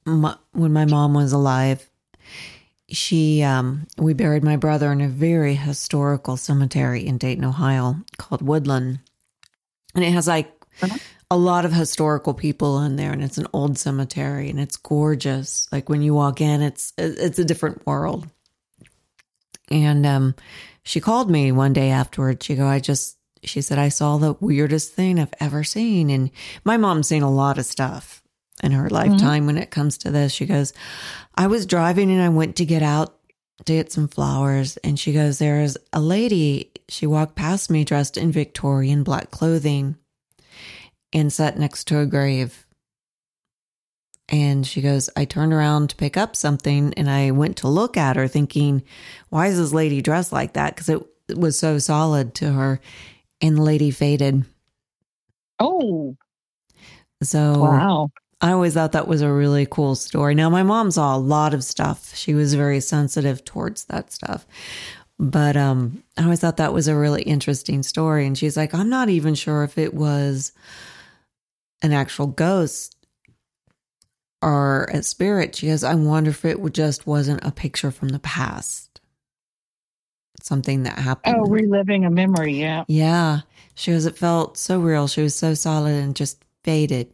my, 0.06 0.34
when 0.52 0.72
my 0.72 0.86
mom 0.86 1.12
was 1.12 1.32
alive, 1.32 1.90
she 2.88 3.42
um, 3.42 3.86
we 3.98 4.14
buried 4.14 4.42
my 4.44 4.56
brother 4.56 4.90
in 4.92 5.02
a 5.02 5.08
very 5.08 5.56
historical 5.56 6.38
cemetery 6.38 7.06
in 7.06 7.18
Dayton, 7.18 7.44
Ohio, 7.44 7.96
called 8.16 8.40
Woodland, 8.40 9.00
and 9.94 10.04
it 10.04 10.12
has 10.12 10.26
like 10.26 10.52
uh-huh. 10.80 10.98
a 11.30 11.36
lot 11.36 11.64
of 11.64 11.72
historical 11.72 12.34
people 12.34 12.80
in 12.82 12.96
there 12.96 13.12
and 13.12 13.22
it's 13.22 13.38
an 13.38 13.46
old 13.52 13.78
cemetery 13.78 14.50
and 14.50 14.60
it's 14.60 14.76
gorgeous. 14.76 15.68
Like 15.72 15.88
when 15.88 16.02
you 16.02 16.14
walk 16.14 16.40
in 16.40 16.62
it's 16.62 16.92
it's 16.98 17.38
a 17.38 17.44
different 17.44 17.86
world. 17.86 18.26
And 19.70 20.06
um 20.06 20.34
she 20.82 21.00
called 21.00 21.30
me 21.30 21.52
one 21.52 21.72
day 21.72 21.90
afterwards. 21.90 22.44
She 22.44 22.54
go 22.54 22.66
i 22.66 22.78
just 22.78 23.16
she 23.44 23.60
said 23.60 23.78
i 23.78 23.88
saw 23.88 24.18
the 24.18 24.34
weirdest 24.34 24.92
thing 24.92 25.18
i've 25.18 25.34
ever 25.40 25.64
seen. 25.64 26.10
And 26.10 26.30
my 26.64 26.76
mom's 26.76 27.08
seen 27.08 27.22
a 27.22 27.30
lot 27.30 27.58
of 27.58 27.66
stuff 27.66 28.22
in 28.62 28.72
her 28.72 28.84
mm-hmm. 28.84 28.94
lifetime 28.94 29.40
mm-hmm. 29.40 29.46
when 29.46 29.58
it 29.58 29.70
comes 29.70 29.98
to 29.98 30.10
this. 30.10 30.32
She 30.32 30.46
goes 30.46 30.72
i 31.34 31.46
was 31.46 31.66
driving 31.66 32.10
and 32.10 32.22
i 32.22 32.28
went 32.28 32.56
to 32.56 32.64
get 32.64 32.82
out 32.82 33.18
to 33.66 33.74
get 33.74 33.92
some 33.92 34.08
flowers 34.08 34.76
and 34.78 34.98
she 34.98 35.12
goes 35.12 35.38
there's 35.38 35.76
a 35.92 36.00
lady 36.00 36.70
she 36.88 37.06
walked 37.06 37.36
past 37.36 37.70
me 37.70 37.84
dressed 37.84 38.16
in 38.16 38.32
victorian 38.32 39.02
black 39.02 39.30
clothing 39.30 39.96
and 41.12 41.32
sat 41.32 41.58
next 41.58 41.84
to 41.88 41.98
a 41.98 42.06
grave. 42.06 42.66
And 44.28 44.66
she 44.66 44.80
goes, 44.80 45.10
I 45.16 45.26
turned 45.26 45.52
around 45.52 45.90
to 45.90 45.96
pick 45.96 46.16
up 46.16 46.36
something 46.36 46.94
and 46.96 47.10
I 47.10 47.32
went 47.32 47.58
to 47.58 47.68
look 47.68 47.96
at 47.96 48.16
her 48.16 48.28
thinking, 48.28 48.82
why 49.28 49.48
is 49.48 49.58
this 49.58 49.72
lady 49.72 50.00
dressed 50.00 50.32
like 50.32 50.54
that? 50.54 50.74
Because 50.74 50.88
it, 50.88 51.02
it 51.28 51.38
was 51.38 51.58
so 51.58 51.78
solid 51.78 52.34
to 52.36 52.50
her. 52.52 52.80
And 53.42 53.58
the 53.58 53.62
lady 53.62 53.90
faded. 53.90 54.44
Oh. 55.58 56.16
So 57.22 57.58
wow. 57.58 58.08
I 58.42 58.50
always 58.50 58.74
thought 58.74 58.92
that 58.92 59.06
was 59.06 59.22
a 59.22 59.32
really 59.32 59.66
cool 59.66 59.94
story. 59.94 60.34
Now, 60.34 60.50
my 60.50 60.64
mom 60.64 60.90
saw 60.90 61.14
a 61.14 61.18
lot 61.18 61.54
of 61.54 61.62
stuff. 61.62 62.12
She 62.16 62.34
was 62.34 62.54
very 62.54 62.80
sensitive 62.80 63.44
towards 63.44 63.84
that 63.84 64.12
stuff. 64.12 64.44
But 65.16 65.56
um, 65.56 66.02
I 66.18 66.24
always 66.24 66.40
thought 66.40 66.56
that 66.56 66.74
was 66.74 66.88
a 66.88 66.96
really 66.96 67.22
interesting 67.22 67.84
story. 67.84 68.26
And 68.26 68.36
she's 68.36 68.56
like, 68.56 68.74
I'm 68.74 68.88
not 68.90 69.08
even 69.08 69.36
sure 69.36 69.62
if 69.62 69.78
it 69.78 69.94
was 69.94 70.50
an 71.82 71.92
actual 71.92 72.26
ghost 72.26 72.96
or 74.42 74.88
a 74.92 75.04
spirit. 75.04 75.54
She 75.54 75.68
goes, 75.68 75.84
I 75.84 75.94
wonder 75.94 76.30
if 76.30 76.44
it 76.44 76.58
just 76.72 77.06
wasn't 77.06 77.44
a 77.44 77.52
picture 77.52 77.92
from 77.92 78.08
the 78.08 78.18
past. 78.18 79.00
Something 80.40 80.82
that 80.82 80.98
happened. 80.98 81.36
Oh, 81.38 81.48
reliving 81.48 82.04
a 82.04 82.10
memory. 82.10 82.54
Yeah. 82.54 82.82
Yeah. 82.88 83.42
She 83.76 83.92
goes, 83.92 84.04
it 84.04 84.18
felt 84.18 84.58
so 84.58 84.80
real. 84.80 85.06
She 85.06 85.22
was 85.22 85.36
so 85.36 85.54
solid 85.54 85.94
and 85.94 86.16
just 86.16 86.44
faded. 86.64 87.12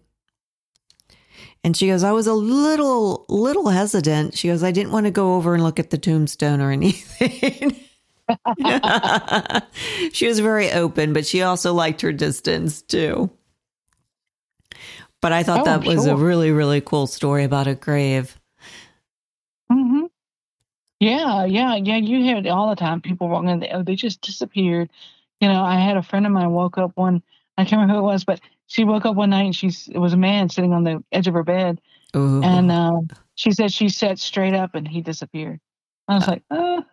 And 1.65 1.77
she 1.77 1.89
goes, 1.89 2.05
I 2.05 2.13
was 2.13 2.27
a 2.27 2.35
little, 2.35 3.27
little 3.29 3.69
hesitant. 3.69 4.37
She 4.37 4.49
goes, 4.49 4.63
I 4.63 4.71
didn't 4.71 4.93
want 4.93 5.07
to 5.07 5.11
go 5.11 5.35
over 5.35 5.55
and 5.55 5.63
look 5.63 5.79
at 5.79 5.91
the 5.91 5.99
tombstone 5.99 6.61
or 6.61 6.71
anything. 6.73 7.77
she 10.13 10.27
was 10.27 10.39
very 10.39 10.71
open, 10.71 11.13
but 11.13 11.27
she 11.27 11.43
also 11.43 11.73
liked 11.73 12.01
her 12.03 12.13
distance 12.13 12.83
too. 12.83 13.31
But 15.21 15.33
I 15.33 15.43
thought 15.43 15.63
oh, 15.63 15.65
that 15.65 15.85
was 15.85 16.05
sure. 16.05 16.15
a 16.15 16.17
really, 16.17 16.53
really 16.53 16.81
cool 16.81 17.07
story 17.07 17.45
about 17.45 17.67
a 17.67 17.75
grave. 17.75 18.39
Mm-hmm. 19.71 20.07
Yeah, 21.01 21.45
yeah, 21.45 21.75
yeah. 21.75 21.97
You 21.97 22.23
hear 22.23 22.37
it 22.37 22.47
all 22.47 22.71
the 22.71 22.77
time. 22.77 23.01
People 23.01 23.29
walking, 23.29 23.67
oh, 23.73 23.83
they 23.83 23.97
just 23.97 24.21
disappeared. 24.21 24.91
You 25.41 25.49
know, 25.49 25.63
I 25.63 25.81
had 25.81 25.97
a 25.97 26.03
friend 26.03 26.27
of 26.27 26.33
mine 26.33 26.51
woke 26.53 26.79
up 26.79 26.93
one. 26.97 27.23
I 27.57 27.65
can't 27.65 27.81
remember 27.81 27.95
who 27.95 27.99
it 28.01 28.13
was, 28.13 28.25
but 28.25 28.41
she 28.69 28.85
woke 28.85 29.05
up 29.05 29.17
one 29.17 29.31
night 29.31 29.47
and 29.47 29.57
she's 29.57 29.89
it 29.89 29.99
was 29.99 30.13
a 30.13 30.17
man 30.17 30.49
sitting 30.49 30.73
on 30.73 30.85
the 30.85 31.03
edge 31.11 31.27
of 31.27 31.35
her 31.35 31.43
bed, 31.43 31.81
Ooh. 32.15 32.43
and 32.43 32.71
uh, 32.71 33.01
she 33.35 33.51
said 33.51 33.73
she 33.73 33.89
sat 33.89 34.19
straight 34.19 34.55
up 34.55 34.75
and 34.75 34.87
he 34.87 35.01
disappeared. 35.01 35.59
I 36.07 36.15
was 36.15 36.29
uh, 36.29 36.31
like, 36.31 36.43
oh. 36.51 36.85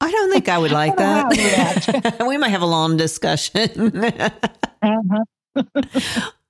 I 0.00 0.10
don't 0.10 0.32
think 0.32 0.48
I 0.48 0.58
would 0.58 0.70
like 0.72 0.96
that. 0.96 2.22
we 2.26 2.36
might 2.36 2.50
have 2.50 2.62
a 2.62 2.66
long 2.66 2.96
discussion. 2.96 4.04
uh-huh. 4.82 5.64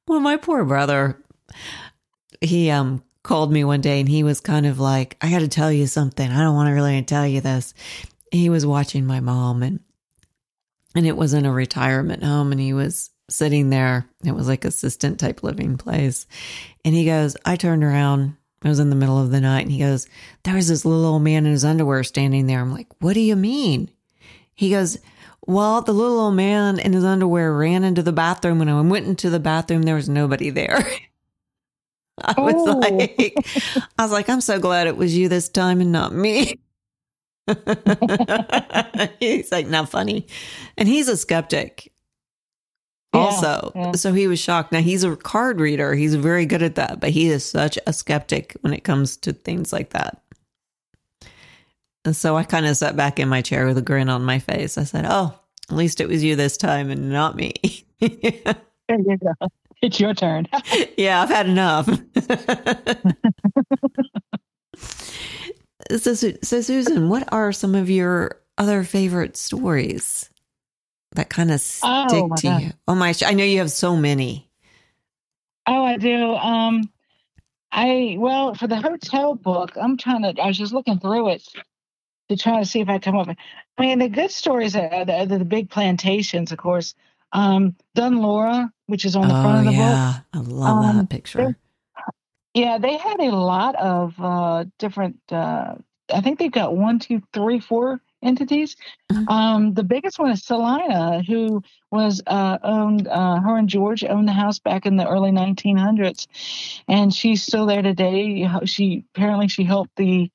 well, 0.08 0.20
my 0.20 0.36
poor 0.36 0.64
brother, 0.64 1.22
he 2.40 2.70
um 2.70 3.02
called 3.22 3.52
me 3.52 3.64
one 3.64 3.82
day 3.82 4.00
and 4.00 4.08
he 4.08 4.22
was 4.22 4.40
kind 4.40 4.66
of 4.66 4.80
like, 4.80 5.16
I 5.20 5.30
got 5.30 5.40
to 5.40 5.48
tell 5.48 5.70
you 5.70 5.86
something. 5.86 6.30
I 6.30 6.42
don't 6.42 6.54
want 6.54 6.68
to 6.68 6.72
really 6.72 7.02
tell 7.02 7.26
you 7.26 7.42
this. 7.42 7.74
He 8.32 8.48
was 8.48 8.64
watching 8.64 9.06
my 9.06 9.20
mom 9.20 9.62
and 9.62 9.80
and 10.94 11.06
it 11.06 11.16
was 11.16 11.34
in 11.34 11.46
a 11.46 11.52
retirement 11.52 12.24
home 12.24 12.50
and 12.50 12.60
he 12.60 12.72
was 12.72 13.10
sitting 13.30 13.70
there. 13.70 14.06
It 14.24 14.32
was 14.32 14.48
like 14.48 14.64
assistant 14.64 15.20
type 15.20 15.42
living 15.42 15.76
place. 15.76 16.26
And 16.84 16.94
he 16.94 17.04
goes, 17.04 17.36
I 17.44 17.56
turned 17.56 17.84
around. 17.84 18.36
I 18.62 18.68
was 18.68 18.78
in 18.78 18.90
the 18.90 18.96
middle 18.96 19.18
of 19.18 19.30
the 19.30 19.40
night 19.40 19.62
and 19.62 19.72
he 19.72 19.78
goes, 19.78 20.06
there 20.42 20.54
was 20.54 20.68
this 20.68 20.84
little 20.84 21.06
old 21.06 21.22
man 21.22 21.46
in 21.46 21.52
his 21.52 21.64
underwear 21.64 22.04
standing 22.04 22.46
there. 22.46 22.60
I'm 22.60 22.72
like, 22.72 22.88
what 22.98 23.14
do 23.14 23.20
you 23.20 23.36
mean? 23.36 23.90
He 24.54 24.70
goes, 24.70 24.98
well, 25.46 25.80
the 25.80 25.94
little 25.94 26.20
old 26.20 26.34
man 26.34 26.78
in 26.78 26.92
his 26.92 27.04
underwear 27.04 27.54
ran 27.54 27.84
into 27.84 28.02
the 28.02 28.12
bathroom. 28.12 28.58
When 28.58 28.68
I 28.68 28.78
went 28.82 29.06
into 29.06 29.30
the 29.30 29.40
bathroom, 29.40 29.82
there 29.82 29.94
was 29.94 30.08
nobody 30.08 30.50
there. 30.50 30.78
I 32.22 32.38
was 32.38 32.54
oh. 32.56 32.78
like, 32.78 33.34
I 33.98 34.02
was 34.02 34.12
like, 34.12 34.28
I'm 34.28 34.42
so 34.42 34.58
glad 34.58 34.86
it 34.86 34.96
was 34.96 35.16
you 35.16 35.30
this 35.30 35.48
time 35.48 35.80
and 35.80 35.90
not 35.90 36.12
me. 36.12 36.60
he's 39.20 39.50
like, 39.50 39.66
not 39.66 39.88
funny. 39.88 40.26
And 40.76 40.86
he's 40.86 41.08
a 41.08 41.16
skeptic 41.16 41.90
yeah, 43.14 43.20
also. 43.20 43.72
Yeah. 43.74 43.92
So 43.92 44.12
he 44.12 44.26
was 44.26 44.38
shocked. 44.38 44.72
Now 44.72 44.80
he's 44.80 45.04
a 45.04 45.16
card 45.16 45.60
reader. 45.60 45.94
He's 45.94 46.14
very 46.14 46.46
good 46.46 46.62
at 46.62 46.76
that, 46.76 47.00
but 47.00 47.10
he 47.10 47.28
is 47.28 47.44
such 47.44 47.78
a 47.86 47.92
skeptic 47.92 48.56
when 48.60 48.72
it 48.72 48.84
comes 48.84 49.16
to 49.18 49.32
things 49.32 49.72
like 49.72 49.90
that. 49.90 50.22
And 52.04 52.16
so 52.16 52.36
I 52.36 52.44
kind 52.44 52.66
of 52.66 52.76
sat 52.76 52.96
back 52.96 53.18
in 53.18 53.28
my 53.28 53.42
chair 53.42 53.66
with 53.66 53.78
a 53.78 53.82
grin 53.82 54.08
on 54.08 54.24
my 54.24 54.38
face. 54.38 54.78
I 54.78 54.84
said, 54.84 55.04
Oh, 55.08 55.38
at 55.70 55.76
least 55.76 56.00
it 56.00 56.08
was 56.08 56.24
you 56.24 56.36
this 56.36 56.56
time 56.56 56.90
and 56.90 57.10
not 57.10 57.36
me. 57.36 57.52
there 58.00 58.08
you 58.88 59.18
go. 59.18 59.34
It's 59.82 59.98
your 59.98 60.12
turn. 60.12 60.46
yeah, 60.98 61.22
I've 61.22 61.30
had 61.30 61.48
enough. 61.48 61.88
so, 65.96 66.12
so, 66.12 66.60
Susan, 66.60 67.08
what 67.08 67.26
are 67.32 67.50
some 67.50 67.74
of 67.74 67.88
your 67.88 68.42
other 68.58 68.84
favorite 68.84 69.38
stories 69.38 70.29
that 71.12 71.30
kind 71.30 71.50
of 71.50 71.60
stick 71.60 71.88
oh, 71.88 72.34
to 72.36 72.46
God. 72.46 72.62
you? 72.62 72.70
Oh 72.86 72.94
my! 72.94 73.14
I 73.24 73.34
know 73.34 73.44
you 73.44 73.58
have 73.58 73.70
so 73.70 73.96
many. 73.96 74.48
Oh, 75.66 75.84
I 75.84 75.96
do. 75.96 76.34
Um, 76.34 76.90
I 77.72 78.16
well 78.18 78.54
for 78.54 78.66
the 78.66 78.80
hotel 78.80 79.34
book, 79.34 79.72
I'm 79.80 79.96
trying 79.96 80.22
to. 80.22 80.42
I 80.42 80.46
was 80.46 80.58
just 80.58 80.72
looking 80.72 80.98
through 80.98 81.30
it 81.30 81.48
to 82.28 82.36
try 82.36 82.60
to 82.60 82.64
see 82.64 82.80
if 82.80 82.88
I 82.88 82.98
come 82.98 83.16
up. 83.16 83.28
I 83.28 83.36
mean, 83.80 83.98
the 83.98 84.08
good 84.08 84.30
stories 84.30 84.76
are 84.76 85.04
the, 85.04 85.26
the, 85.28 85.38
the 85.38 85.44
big 85.44 85.70
plantations, 85.70 86.52
of 86.52 86.58
course. 86.58 86.94
Um, 87.32 87.76
Dunlora, 87.96 88.70
which 88.86 89.04
is 89.04 89.16
on 89.16 89.28
the 89.28 89.38
oh, 89.38 89.42
front 89.42 89.58
of 89.60 89.64
the 89.66 89.78
yeah. 89.78 90.20
book. 90.32 90.48
I 90.48 90.52
love 90.52 90.84
um, 90.84 90.96
that 90.96 91.08
picture. 91.08 91.56
Yeah, 92.54 92.78
they 92.78 92.96
had 92.96 93.20
a 93.20 93.30
lot 93.30 93.76
of 93.76 94.14
uh, 94.18 94.64
different. 94.78 95.20
Uh, 95.30 95.76
I 96.12 96.20
think 96.20 96.38
they've 96.38 96.50
got 96.50 96.76
one, 96.76 96.98
two, 96.98 97.22
three, 97.32 97.60
four 97.60 98.00
entities. 98.22 98.76
Mm-hmm. 99.12 99.28
Um, 99.28 99.74
the 99.74 99.84
biggest 99.84 100.18
one 100.18 100.30
is 100.30 100.42
Salina, 100.44 101.22
who 101.22 101.62
was 101.90 102.22
uh, 102.26 102.58
owned. 102.62 103.08
Uh, 103.08 103.40
her 103.40 103.56
and 103.56 103.68
George 103.68 104.04
owned 104.04 104.28
the 104.28 104.32
house 104.32 104.58
back 104.58 104.86
in 104.86 104.96
the 104.96 105.08
early 105.08 105.30
1900s, 105.30 106.26
and 106.88 107.12
she's 107.14 107.42
still 107.42 107.66
there 107.66 107.82
today. 107.82 108.48
She 108.64 109.04
apparently 109.14 109.48
she 109.48 109.64
helped 109.64 109.96
the 109.96 110.30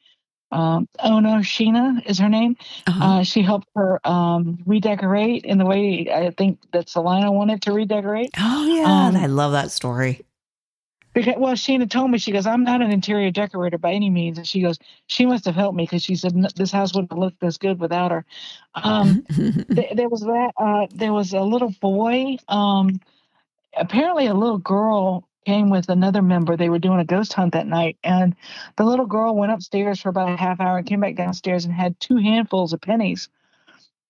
um, 0.52 0.88
owner, 1.00 1.40
Sheena 1.40 2.06
is 2.06 2.20
her 2.20 2.30
name. 2.30 2.56
Uh-huh. 2.88 3.06
Uh, 3.06 3.24
she 3.24 3.42
helped 3.42 3.68
her 3.76 4.00
um, 4.08 4.60
redecorate 4.66 5.44
in 5.44 5.58
the 5.58 5.66
way 5.66 6.08
I 6.14 6.32
think 6.32 6.60
that 6.72 6.90
Selina 6.90 7.32
wanted 7.32 7.64
to 7.64 7.74
redecorate. 7.74 8.32
Oh 8.38 8.66
yeah, 8.66 8.84
um, 8.84 9.16
I 9.16 9.28
love 9.28 9.52
that 9.52 9.72
story. 9.72 10.22
Because, 11.16 11.36
well, 11.38 11.54
Sheena 11.54 11.90
told 11.90 12.12
me 12.12 12.18
she 12.18 12.34
goes, 12.34 12.46
I'm 12.46 12.66
not 12.66 12.82
an 12.82 12.92
interior 12.92 13.32
decorator 13.32 13.78
by 13.78 13.94
any 13.94 14.10
means, 14.10 14.38
and 14.38 14.46
she 14.46 14.62
goes, 14.62 14.78
she 15.08 15.26
must 15.26 15.46
have 15.46 15.56
helped 15.56 15.78
me 15.78 15.84
because 15.84 16.04
she 16.04 16.18
said 16.18 16.34
this 16.58 16.74
house 16.74 16.94
wouldn't 16.94 17.14
have 17.14 17.18
looked 17.18 17.40
this 17.40 17.58
good 17.58 17.80
without 17.80 18.12
her. 18.12 18.26
Um, 18.76 19.26
th- 19.34 19.96
there 19.96 20.10
was 20.10 20.20
that. 20.22 20.52
Uh, 20.58 20.88
there 20.94 21.14
was 21.14 21.32
a 21.32 21.40
little 21.40 21.74
boy. 21.80 22.36
Um, 22.50 23.00
apparently, 23.78 24.28
a 24.28 24.34
little 24.34 24.58
girl 24.58 25.26
came 25.46 25.70
with 25.70 25.88
another 25.88 26.22
member. 26.22 26.58
They 26.58 26.70
were 26.70 26.80
doing 26.80 27.00
a 27.00 27.06
ghost 27.06 27.32
hunt 27.32 27.54
that 27.54 27.66
night, 27.66 27.98
and 28.04 28.36
the 28.76 28.84
little 28.84 29.06
girl 29.06 29.38
went 29.38 29.54
upstairs 29.54 30.02
for 30.02 30.10
about 30.10 30.34
a 30.34 30.36
half 30.36 30.60
hour 30.60 30.80
and 30.80 30.86
came 30.86 31.00
back 31.00 31.16
downstairs 31.16 31.64
and 31.64 31.74
had 31.74 31.98
two 32.02 32.18
handfuls 32.18 32.74
of 32.74 32.82
pennies. 32.82 33.30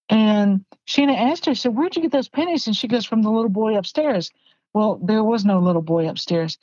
And 0.10 0.66
Sheena 0.88 1.16
asked 1.16 1.45
her, 1.45 1.53
"So 1.53 1.70
where'd 1.70 1.95
you 1.95 2.01
get 2.01 2.12
those 2.12 2.30
pennies?" 2.30 2.66
And 2.66 2.76
she 2.76 2.88
goes, 2.88 3.06
"From 3.06 3.22
the 3.22 3.30
little 3.30 3.49
boy 3.49 3.78
upstairs." 3.78 4.32
Well, 4.74 4.99
there 5.01 5.24
was 5.24 5.45
no 5.45 5.60
little 5.60 5.82
boy 5.82 6.10
upstairs. 6.10 6.58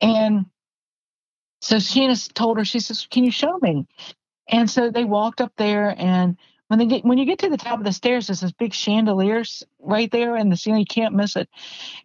And 0.00 0.46
so 1.60 1.76
Sheena 1.76 2.32
told 2.32 2.58
her, 2.58 2.64
she 2.64 2.80
says, 2.80 3.06
Can 3.10 3.24
you 3.24 3.30
show 3.30 3.58
me? 3.60 3.86
And 4.48 4.70
so 4.70 4.90
they 4.90 5.04
walked 5.04 5.40
up 5.40 5.52
there 5.56 5.94
and 5.96 6.36
when 6.68 6.78
they 6.78 6.86
get 6.86 7.04
when 7.04 7.16
you 7.16 7.24
get 7.24 7.38
to 7.40 7.48
the 7.48 7.56
top 7.56 7.78
of 7.78 7.84
the 7.84 7.92
stairs, 7.92 8.26
there's 8.26 8.40
this 8.40 8.52
big 8.52 8.74
chandelier 8.74 9.42
right 9.80 10.10
there 10.10 10.36
and 10.36 10.52
the 10.52 10.56
ceiling. 10.56 10.80
You 10.80 10.86
can't 10.86 11.14
miss 11.14 11.34
it. 11.34 11.48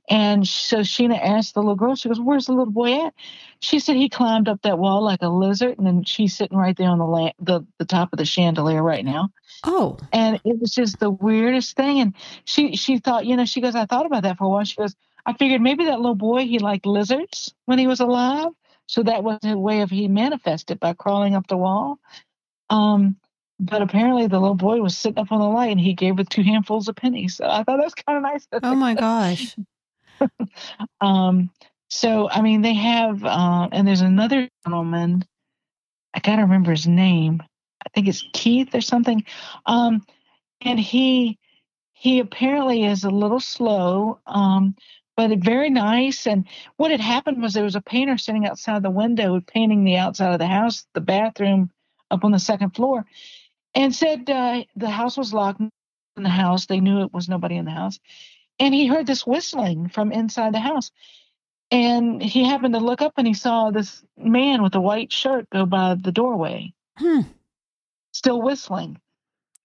And 0.09 0.47
so 0.47 0.79
Sheena 0.79 1.19
asked 1.21 1.53
the 1.53 1.59
little 1.59 1.75
girl, 1.75 1.95
she 1.95 2.07
goes, 2.07 2.19
Where's 2.19 2.45
the 2.45 2.53
little 2.53 2.71
boy 2.71 3.05
at? 3.05 3.13
She 3.59 3.79
said 3.79 3.97
he 3.97 4.07
climbed 4.07 4.47
up 4.47 4.61
that 4.61 4.79
wall 4.79 5.03
like 5.03 5.21
a 5.21 5.27
lizard, 5.27 5.77
and 5.77 5.85
then 5.85 6.03
she's 6.05 6.35
sitting 6.35 6.57
right 6.57 6.75
there 6.77 6.89
on 6.89 6.97
the 6.97 7.05
la- 7.05 7.33
the, 7.39 7.65
the 7.77 7.85
top 7.85 8.13
of 8.13 8.19
the 8.19 8.25
chandelier 8.25 8.81
right 8.81 9.03
now. 9.03 9.29
Oh. 9.65 9.97
And 10.13 10.39
it 10.45 10.59
was 10.59 10.71
just 10.71 10.97
the 10.97 11.11
weirdest 11.11 11.75
thing. 11.75 11.99
And 11.99 12.15
she 12.45 12.77
she 12.77 12.99
thought, 12.99 13.25
you 13.25 13.35
know, 13.35 13.45
she 13.45 13.59
goes, 13.59 13.75
I 13.75 13.85
thought 13.85 14.05
about 14.05 14.23
that 14.23 14.37
for 14.37 14.45
a 14.45 14.49
while. 14.49 14.63
She 14.63 14.77
goes, 14.77 14.95
I 15.25 15.33
figured 15.33 15.61
maybe 15.61 15.85
that 15.85 15.99
little 15.99 16.15
boy 16.15 16.45
he 16.45 16.59
liked 16.59 16.85
lizards 16.85 17.53
when 17.65 17.79
he 17.79 17.87
was 17.87 17.99
alive, 17.99 18.51
so 18.87 19.03
that 19.03 19.23
was 19.23 19.39
a 19.43 19.57
way 19.57 19.81
of 19.81 19.89
he 19.89 20.07
manifested 20.07 20.79
by 20.79 20.93
crawling 20.93 21.35
up 21.35 21.47
the 21.47 21.57
wall. 21.57 21.99
Um, 22.69 23.17
but 23.59 23.81
apparently 23.81 24.27
the 24.27 24.39
little 24.39 24.55
boy 24.55 24.81
was 24.81 24.97
sitting 24.97 25.19
up 25.19 25.31
on 25.31 25.39
the 25.39 25.45
light 25.45 25.71
and 25.71 25.79
he 25.79 25.93
gave 25.93 26.17
with 26.17 26.29
two 26.29 26.43
handfuls 26.43 26.87
of 26.87 26.95
pennies. 26.95 27.37
So 27.37 27.45
I 27.45 27.63
thought 27.63 27.77
that 27.77 27.83
was 27.83 27.95
kind 27.95 28.17
of 28.17 28.23
nice. 28.23 28.47
Oh 28.61 28.75
my 28.75 28.93
gosh. 28.95 29.55
um, 31.01 31.49
so 31.89 32.29
I 32.29 32.41
mean 32.41 32.61
they 32.61 32.73
have, 32.73 33.23
uh, 33.23 33.69
and 33.71 33.87
there's 33.87 34.01
another 34.01 34.49
gentleman. 34.65 35.23
I 36.13 36.19
gotta 36.19 36.41
remember 36.41 36.71
his 36.71 36.87
name. 36.87 37.41
I 37.85 37.89
think 37.93 38.07
it's 38.07 38.25
Keith 38.33 38.73
or 38.75 38.81
something. 38.81 39.23
Um, 39.65 40.05
and 40.61 40.79
he 40.79 41.37
he 41.93 42.19
apparently 42.19 42.83
is 42.83 43.03
a 43.03 43.09
little 43.09 43.39
slow. 43.39 44.19
Um, 44.25 44.75
but 45.15 45.37
very 45.39 45.69
nice. 45.69 46.27
And 46.27 46.47
what 46.77 46.91
had 46.91 46.99
happened 46.99 47.41
was 47.41 47.53
there 47.53 47.63
was 47.63 47.75
a 47.75 47.81
painter 47.81 48.17
sitting 48.17 48.45
outside 48.45 48.83
the 48.83 48.89
window 48.89 49.39
painting 49.41 49.83
the 49.83 49.97
outside 49.97 50.33
of 50.33 50.39
the 50.39 50.47
house, 50.47 50.85
the 50.93 51.01
bathroom 51.01 51.69
up 52.09 52.23
on 52.23 52.31
the 52.31 52.39
second 52.39 52.71
floor, 52.71 53.05
and 53.75 53.93
said 53.93 54.29
uh, 54.29 54.63
the 54.75 54.89
house 54.89 55.17
was 55.17 55.33
locked 55.33 55.61
in 55.61 56.23
the 56.23 56.29
house. 56.29 56.65
They 56.65 56.79
knew 56.79 57.01
it 57.01 57.13
was 57.13 57.29
nobody 57.29 57.55
in 57.55 57.65
the 57.65 57.71
house. 57.71 57.99
And 58.59 58.73
he 58.73 58.87
heard 58.87 59.07
this 59.07 59.25
whistling 59.25 59.89
from 59.89 60.11
inside 60.11 60.53
the 60.53 60.59
house. 60.59 60.91
And 61.71 62.21
he 62.21 62.43
happened 62.43 62.75
to 62.75 62.79
look 62.79 63.01
up 63.01 63.13
and 63.17 63.25
he 63.25 63.33
saw 63.33 63.71
this 63.71 64.03
man 64.15 64.61
with 64.61 64.75
a 64.75 64.81
white 64.81 65.11
shirt 65.11 65.49
go 65.49 65.65
by 65.65 65.95
the 65.95 66.11
doorway, 66.11 66.73
hmm. 66.97 67.21
still 68.11 68.41
whistling. 68.41 68.99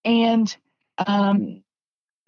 And 0.06 0.54
um, 0.96 1.62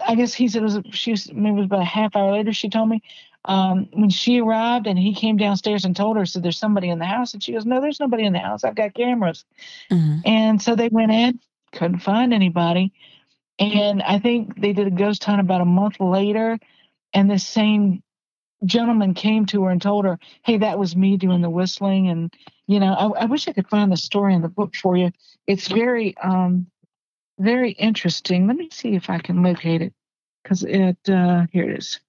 I 0.07 0.15
guess 0.15 0.35
he 0.35 0.49
said 0.49 0.63
it 0.63 0.65
was 0.65 0.81
she 0.93 1.13
was 1.13 1.33
maybe 1.33 1.57
it 1.57 1.61
was 1.61 1.67
about 1.67 1.83
a 1.83 1.85
half 1.85 2.17
hour 2.17 2.33
later. 2.33 2.53
She 2.53 2.69
told 2.69 2.89
me 2.89 3.03
um, 3.45 3.89
when 3.93 4.11
she 4.11 4.41
arrived 4.41 4.87
and 4.87 4.99
he 4.99 5.15
came 5.15 5.37
downstairs 5.37 5.85
and 5.85 5.97
told 5.97 6.17
her 6.17 6.27
said 6.27 6.43
there's 6.43 6.59
somebody 6.59 6.89
in 6.89 6.99
the 6.99 7.07
house. 7.07 7.33
And 7.33 7.43
she 7.43 7.53
goes 7.53 7.67
no 7.67 7.81
there's 7.81 8.01
nobody 8.01 8.25
in 8.25 8.33
the 8.33 8.39
house. 8.39 8.65
I've 8.65 8.75
got 8.75 8.95
cameras. 8.95 9.45
Mm-hmm. 9.91 10.19
and 10.25 10.63
so 10.63 10.75
they 10.75 10.89
went 10.89 11.13
in 11.13 11.41
couldn't 11.73 12.01
find 12.01 12.33
anybody. 12.33 12.93
And 13.59 14.03
I 14.03 14.19
think 14.19 14.61
they 14.61 14.73
did 14.73 14.87
a 14.87 14.91
ghost 14.91 15.23
hunt 15.25 15.41
about 15.41 15.61
a 15.61 15.67
month 15.67 16.01
later. 16.01 16.59
And 17.13 17.31
this 17.31 17.47
same 17.47 18.03
gentleman 18.65 19.15
came 19.15 19.47
to 19.47 19.65
her 19.65 19.71
and 19.71 19.81
told 19.81 20.05
her 20.05 20.19
hey 20.45 20.59
that 20.59 20.79
was 20.79 20.95
me 20.95 21.17
doing 21.17 21.41
the 21.41 21.51
whistling. 21.51 22.09
And 22.09 22.33
you 22.67 22.81
know 22.81 22.93
I, 22.93 23.23
I 23.23 23.25
wish 23.27 23.49
I 23.49 23.53
could 23.53 23.69
find 23.69 23.91
the 23.91 23.97
story 23.97 24.35
in 24.35 24.43
the 24.43 24.49
book 24.49 24.75
for 24.75 24.97
you. 24.97 25.11
It's 25.47 25.69
very 25.69 26.17
um 26.19 26.67
very 27.41 27.73
interesting. 27.73 28.47
Let 28.47 28.57
me 28.57 28.69
see 28.71 28.95
if 28.95 29.11
I 29.11 29.19
can 29.19 29.43
locate 29.43 29.83
it 29.83 29.93
because 30.43 30.63
it 30.63 30.99
uh, 31.09 31.47
here 31.53 31.69
it 31.69 31.79
is. 31.79 32.01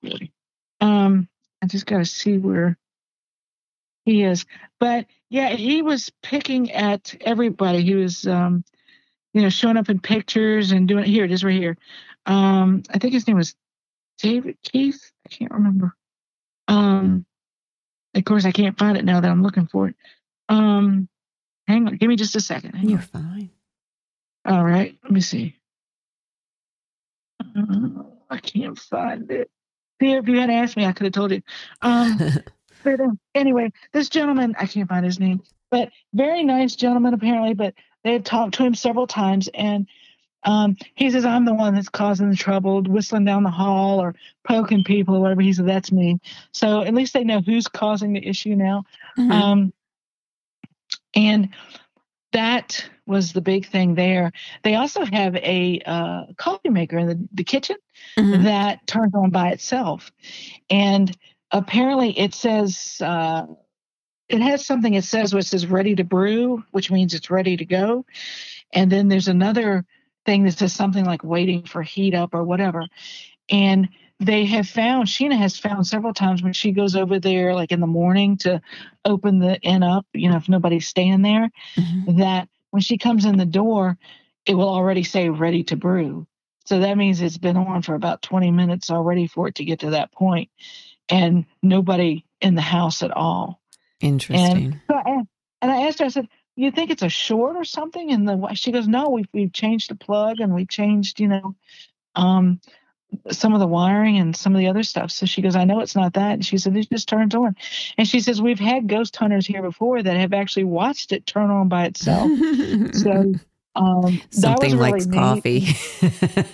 Um, 0.81 1.27
I 1.63 1.67
just 1.67 1.85
got 1.85 1.99
to 1.99 2.05
see 2.05 2.37
where 2.37 2.77
he 4.05 4.23
is. 4.23 4.45
But 4.79 5.05
yeah, 5.29 5.49
he 5.49 5.81
was 5.81 6.11
picking 6.21 6.71
at 6.71 7.15
everybody. 7.21 7.83
He 7.83 7.95
was, 7.95 8.27
um, 8.27 8.63
you 9.33 9.41
know, 9.41 9.49
showing 9.49 9.77
up 9.77 9.89
in 9.89 9.99
pictures 9.99 10.71
and 10.71 10.87
doing. 10.87 11.05
Here 11.05 11.25
it 11.25 11.31
is, 11.31 11.43
right 11.43 11.55
here. 11.55 11.77
Um, 12.25 12.83
I 12.89 12.97
think 12.97 13.13
his 13.13 13.27
name 13.27 13.37
was 13.37 13.55
David 14.19 14.57
Keith. 14.63 15.11
I 15.25 15.29
can't 15.29 15.51
remember. 15.51 15.95
Um, 16.67 17.25
of 18.13 18.25
course, 18.25 18.45
I 18.45 18.51
can't 18.51 18.77
find 18.77 18.97
it 18.97 19.05
now 19.05 19.21
that 19.21 19.31
I'm 19.31 19.43
looking 19.43 19.67
for 19.67 19.87
it. 19.87 19.95
Um, 20.49 21.07
hang 21.67 21.87
on, 21.87 21.95
give 21.95 22.09
me 22.09 22.17
just 22.17 22.35
a 22.35 22.41
second. 22.41 22.73
Hang 22.73 22.89
You're 22.89 22.99
on. 22.99 23.05
fine. 23.05 23.49
All 24.45 24.63
right, 24.63 24.97
let 25.03 25.11
me 25.11 25.21
see. 25.21 25.55
Uh, 27.39 28.03
I 28.29 28.37
can't 28.37 28.77
find 28.77 29.29
it. 29.31 29.49
See, 30.01 30.13
if 30.13 30.27
you 30.27 30.39
had 30.39 30.49
asked 30.49 30.77
me, 30.77 30.85
I 30.85 30.93
could 30.93 31.05
have 31.05 31.13
told 31.13 31.31
you. 31.31 31.41
Um, 31.81 32.17
but 32.83 32.99
uh, 32.99 33.09
anyway, 33.35 33.71
this 33.93 34.09
gentleman, 34.09 34.55
I 34.57 34.65
can't 34.65 34.89
find 34.89 35.05
his 35.05 35.19
name, 35.19 35.43
but 35.69 35.89
very 36.13 36.43
nice 36.43 36.75
gentleman 36.75 37.13
apparently. 37.13 37.53
But 37.53 37.75
they 38.03 38.13
had 38.13 38.25
talked 38.25 38.55
to 38.55 38.63
him 38.63 38.73
several 38.73 39.05
times, 39.05 39.47
and 39.53 39.87
um, 40.43 40.75
he 40.95 41.11
says, 41.11 41.23
"I'm 41.23 41.45
the 41.45 41.53
one 41.53 41.75
that's 41.75 41.89
causing 41.89 42.31
the 42.31 42.35
trouble, 42.35 42.81
whistling 42.81 43.25
down 43.25 43.43
the 43.43 43.51
hall 43.51 44.01
or 44.01 44.15
poking 44.43 44.83
people 44.83 45.15
or 45.15 45.19
whatever." 45.19 45.41
He 45.41 45.53
said, 45.53 45.67
"That's 45.67 45.91
me." 45.91 46.19
So 46.51 46.81
at 46.81 46.95
least 46.95 47.13
they 47.13 47.23
know 47.23 47.41
who's 47.41 47.67
causing 47.67 48.13
the 48.13 48.27
issue 48.27 48.55
now. 48.55 48.85
Mm-hmm. 49.17 49.31
Um, 49.31 49.73
and 51.13 51.49
that 52.33 52.85
was 53.05 53.33
the 53.33 53.41
big 53.41 53.67
thing 53.67 53.95
there. 53.95 54.31
They 54.63 54.75
also 54.75 55.05
have 55.05 55.35
a 55.35 55.81
uh, 55.85 56.23
coffee 56.37 56.69
maker 56.69 56.97
in 56.97 57.07
the, 57.07 57.27
the 57.33 57.43
kitchen 57.43 57.77
mm-hmm. 58.17 58.43
that 58.43 58.87
turns 58.87 59.13
on 59.15 59.31
by 59.31 59.49
itself. 59.49 60.11
And 60.69 61.15
apparently 61.51 62.17
it 62.17 62.33
says, 62.33 63.01
uh, 63.03 63.47
it 64.29 64.41
has 64.41 64.65
something 64.65 64.93
it 64.93 65.03
says 65.03 65.33
which 65.33 65.45
says 65.45 65.67
ready 65.67 65.95
to 65.95 66.03
brew, 66.03 66.63
which 66.71 66.89
means 66.89 67.13
it's 67.13 67.29
ready 67.29 67.57
to 67.57 67.65
go. 67.65 68.05
And 68.73 68.91
then 68.91 69.09
there's 69.09 69.27
another 69.27 69.85
thing 70.25 70.43
that 70.43 70.57
says 70.57 70.73
something 70.73 71.03
like 71.03 71.23
waiting 71.23 71.63
for 71.63 71.81
heat 71.81 72.13
up 72.13 72.33
or 72.33 72.43
whatever. 72.43 72.85
And 73.49 73.89
they 74.21 74.45
have 74.45 74.69
found 74.69 75.07
Sheena 75.07 75.35
has 75.37 75.57
found 75.57 75.87
several 75.87 76.13
times 76.13 76.43
when 76.43 76.53
she 76.53 76.71
goes 76.71 76.95
over 76.95 77.19
there 77.19 77.55
like 77.55 77.71
in 77.71 77.79
the 77.79 77.87
morning 77.87 78.37
to 78.37 78.61
open 79.03 79.39
the 79.39 79.59
inn 79.61 79.81
up, 79.81 80.05
you 80.13 80.29
know, 80.29 80.37
if 80.37 80.47
nobody's 80.47 80.87
staying 80.87 81.23
there, 81.23 81.49
mm-hmm. 81.75 82.19
that 82.19 82.47
when 82.69 82.81
she 82.81 82.99
comes 82.99 83.25
in 83.25 83.37
the 83.37 83.45
door, 83.45 83.97
it 84.45 84.53
will 84.53 84.69
already 84.69 85.03
say 85.03 85.29
ready 85.29 85.63
to 85.65 85.75
brew. 85.75 86.27
So 86.65 86.79
that 86.79 86.97
means 86.97 87.19
it's 87.19 87.39
been 87.39 87.57
on 87.57 87.81
for 87.81 87.95
about 87.95 88.21
20 88.21 88.51
minutes 88.51 88.91
already 88.91 89.25
for 89.25 89.47
it 89.47 89.55
to 89.55 89.65
get 89.65 89.79
to 89.79 89.91
that 89.91 90.11
point 90.11 90.51
and 91.09 91.45
nobody 91.63 92.23
in 92.39 92.53
the 92.53 92.61
house 92.61 93.01
at 93.01 93.11
all. 93.11 93.59
Interesting. 93.99 94.65
And, 94.65 94.81
so 94.87 94.95
I, 94.95 95.21
and 95.63 95.71
I 95.71 95.87
asked 95.87 95.99
her, 95.99 96.05
I 96.05 96.09
said, 96.09 96.29
you 96.55 96.69
think 96.69 96.91
it's 96.91 97.01
a 97.01 97.09
short 97.09 97.55
or 97.55 97.63
something? 97.63 98.11
And 98.11 98.27
the 98.27 98.53
she 98.53 98.71
goes, 98.71 98.87
no, 98.87 99.09
we've, 99.09 99.27
we've 99.33 99.53
changed 99.53 99.89
the 99.89 99.95
plug 99.95 100.39
and 100.39 100.53
we 100.53 100.67
changed, 100.67 101.19
you 101.19 101.27
know, 101.27 101.55
um, 102.15 102.59
some 103.29 103.53
of 103.53 103.59
the 103.59 103.67
wiring 103.67 104.17
and 104.17 104.35
some 104.35 104.53
of 104.55 104.59
the 104.59 104.67
other 104.67 104.83
stuff. 104.83 105.11
So 105.11 105.25
she 105.25 105.41
goes, 105.41 105.55
I 105.55 105.65
know 105.65 105.79
it's 105.79 105.95
not 105.95 106.13
that. 106.13 106.33
And 106.33 106.45
she 106.45 106.57
said, 106.57 106.75
it 106.75 106.89
just 106.89 107.07
turns 107.07 107.35
on. 107.35 107.55
And 107.97 108.07
she 108.07 108.19
says, 108.19 108.41
we've 108.41 108.59
had 108.59 108.87
ghost 108.87 109.15
hunters 109.15 109.45
here 109.45 109.61
before 109.61 110.01
that 110.01 110.17
have 110.17 110.33
actually 110.33 110.63
watched 110.63 111.11
it 111.11 111.25
turn 111.25 111.49
on 111.49 111.67
by 111.67 111.85
itself. 111.85 112.29
so 112.93 113.33
um, 113.75 114.21
something 114.29 114.77
really 114.77 114.91
likes 114.91 115.05
neat. 115.05 115.17
coffee. 115.17 115.67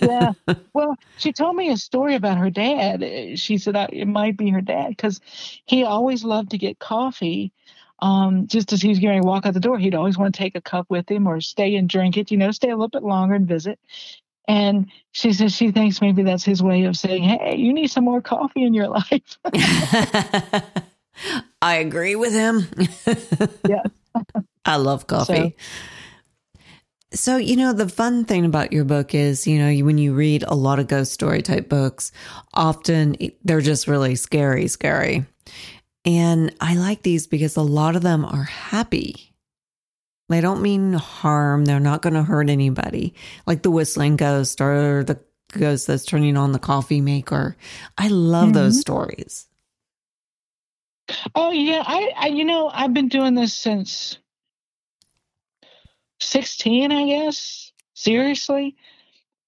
yeah. 0.00 0.32
Well, 0.72 0.96
she 1.16 1.32
told 1.32 1.56
me 1.56 1.70
a 1.70 1.76
story 1.76 2.14
about 2.14 2.38
her 2.38 2.50
dad. 2.50 3.36
She 3.36 3.58
said 3.58 3.74
it 3.92 4.06
might 4.06 4.36
be 4.36 4.50
her 4.50 4.60
dad 4.60 4.90
because 4.90 5.20
he 5.64 5.82
always 5.82 6.22
loved 6.22 6.50
to 6.52 6.58
get 6.58 6.78
coffee. 6.78 7.52
Um, 8.00 8.46
just 8.46 8.72
as 8.72 8.80
he 8.80 8.90
was 8.90 9.00
getting 9.00 9.22
to 9.22 9.26
walk 9.26 9.44
out 9.44 9.54
the 9.54 9.60
door, 9.60 9.76
he'd 9.76 9.96
always 9.96 10.16
want 10.16 10.32
to 10.32 10.38
take 10.38 10.54
a 10.54 10.60
cup 10.60 10.86
with 10.88 11.10
him 11.10 11.26
or 11.26 11.40
stay 11.40 11.74
and 11.74 11.88
drink 11.88 12.16
it, 12.16 12.30
you 12.30 12.36
know, 12.36 12.52
stay 12.52 12.68
a 12.68 12.76
little 12.76 12.88
bit 12.88 13.02
longer 13.02 13.34
and 13.34 13.48
visit. 13.48 13.80
And 14.48 14.90
she 15.12 15.34
says 15.34 15.54
she 15.54 15.70
thinks 15.70 16.00
maybe 16.00 16.22
that's 16.22 16.42
his 16.42 16.62
way 16.62 16.84
of 16.84 16.96
saying, 16.96 17.22
hey, 17.22 17.56
you 17.56 17.74
need 17.74 17.88
some 17.88 18.04
more 18.04 18.22
coffee 18.22 18.64
in 18.64 18.72
your 18.72 18.88
life. 18.98 19.38
I 21.60 21.74
agree 21.74 22.16
with 22.16 22.32
him. 22.32 22.66
yeah. 23.68 23.82
I 24.64 24.76
love 24.76 25.06
coffee. 25.06 25.54
So, 27.12 27.36
you 27.36 27.56
know, 27.56 27.72
the 27.72 27.88
fun 27.88 28.24
thing 28.24 28.44
about 28.44 28.72
your 28.72 28.84
book 28.84 29.14
is, 29.14 29.46
you 29.46 29.58
know, 29.58 29.84
when 29.84 29.98
you 29.98 30.14
read 30.14 30.44
a 30.46 30.54
lot 30.54 30.78
of 30.78 30.88
ghost 30.88 31.12
story 31.12 31.42
type 31.42 31.68
books, 31.68 32.12
often 32.52 33.16
they're 33.44 33.60
just 33.60 33.86
really 33.86 34.14
scary, 34.14 34.68
scary. 34.68 35.24
And 36.04 36.54
I 36.60 36.76
like 36.76 37.02
these 37.02 37.26
because 37.26 37.56
a 37.56 37.62
lot 37.62 37.96
of 37.96 38.02
them 38.02 38.24
are 38.24 38.44
happy. 38.44 39.27
They 40.28 40.40
don't 40.40 40.62
mean 40.62 40.92
harm. 40.92 41.64
They're 41.64 41.80
not 41.80 42.02
going 42.02 42.14
to 42.14 42.22
hurt 42.22 42.50
anybody, 42.50 43.14
like 43.46 43.62
the 43.62 43.70
whistling 43.70 44.16
ghost 44.16 44.60
or 44.60 45.04
the 45.04 45.18
ghost 45.52 45.86
that's 45.86 46.04
turning 46.04 46.36
on 46.36 46.52
the 46.52 46.58
coffee 46.58 47.00
maker. 47.00 47.56
I 47.96 48.08
love 48.08 48.46
mm-hmm. 48.46 48.52
those 48.52 48.80
stories. 48.80 49.46
Oh 51.34 51.50
yeah, 51.50 51.82
I, 51.86 52.12
I 52.16 52.26
you 52.26 52.44
know 52.44 52.70
I've 52.72 52.92
been 52.92 53.08
doing 53.08 53.34
this 53.34 53.54
since 53.54 54.18
16, 56.20 56.92
I 56.92 57.06
guess. 57.06 57.72
Seriously. 57.94 58.76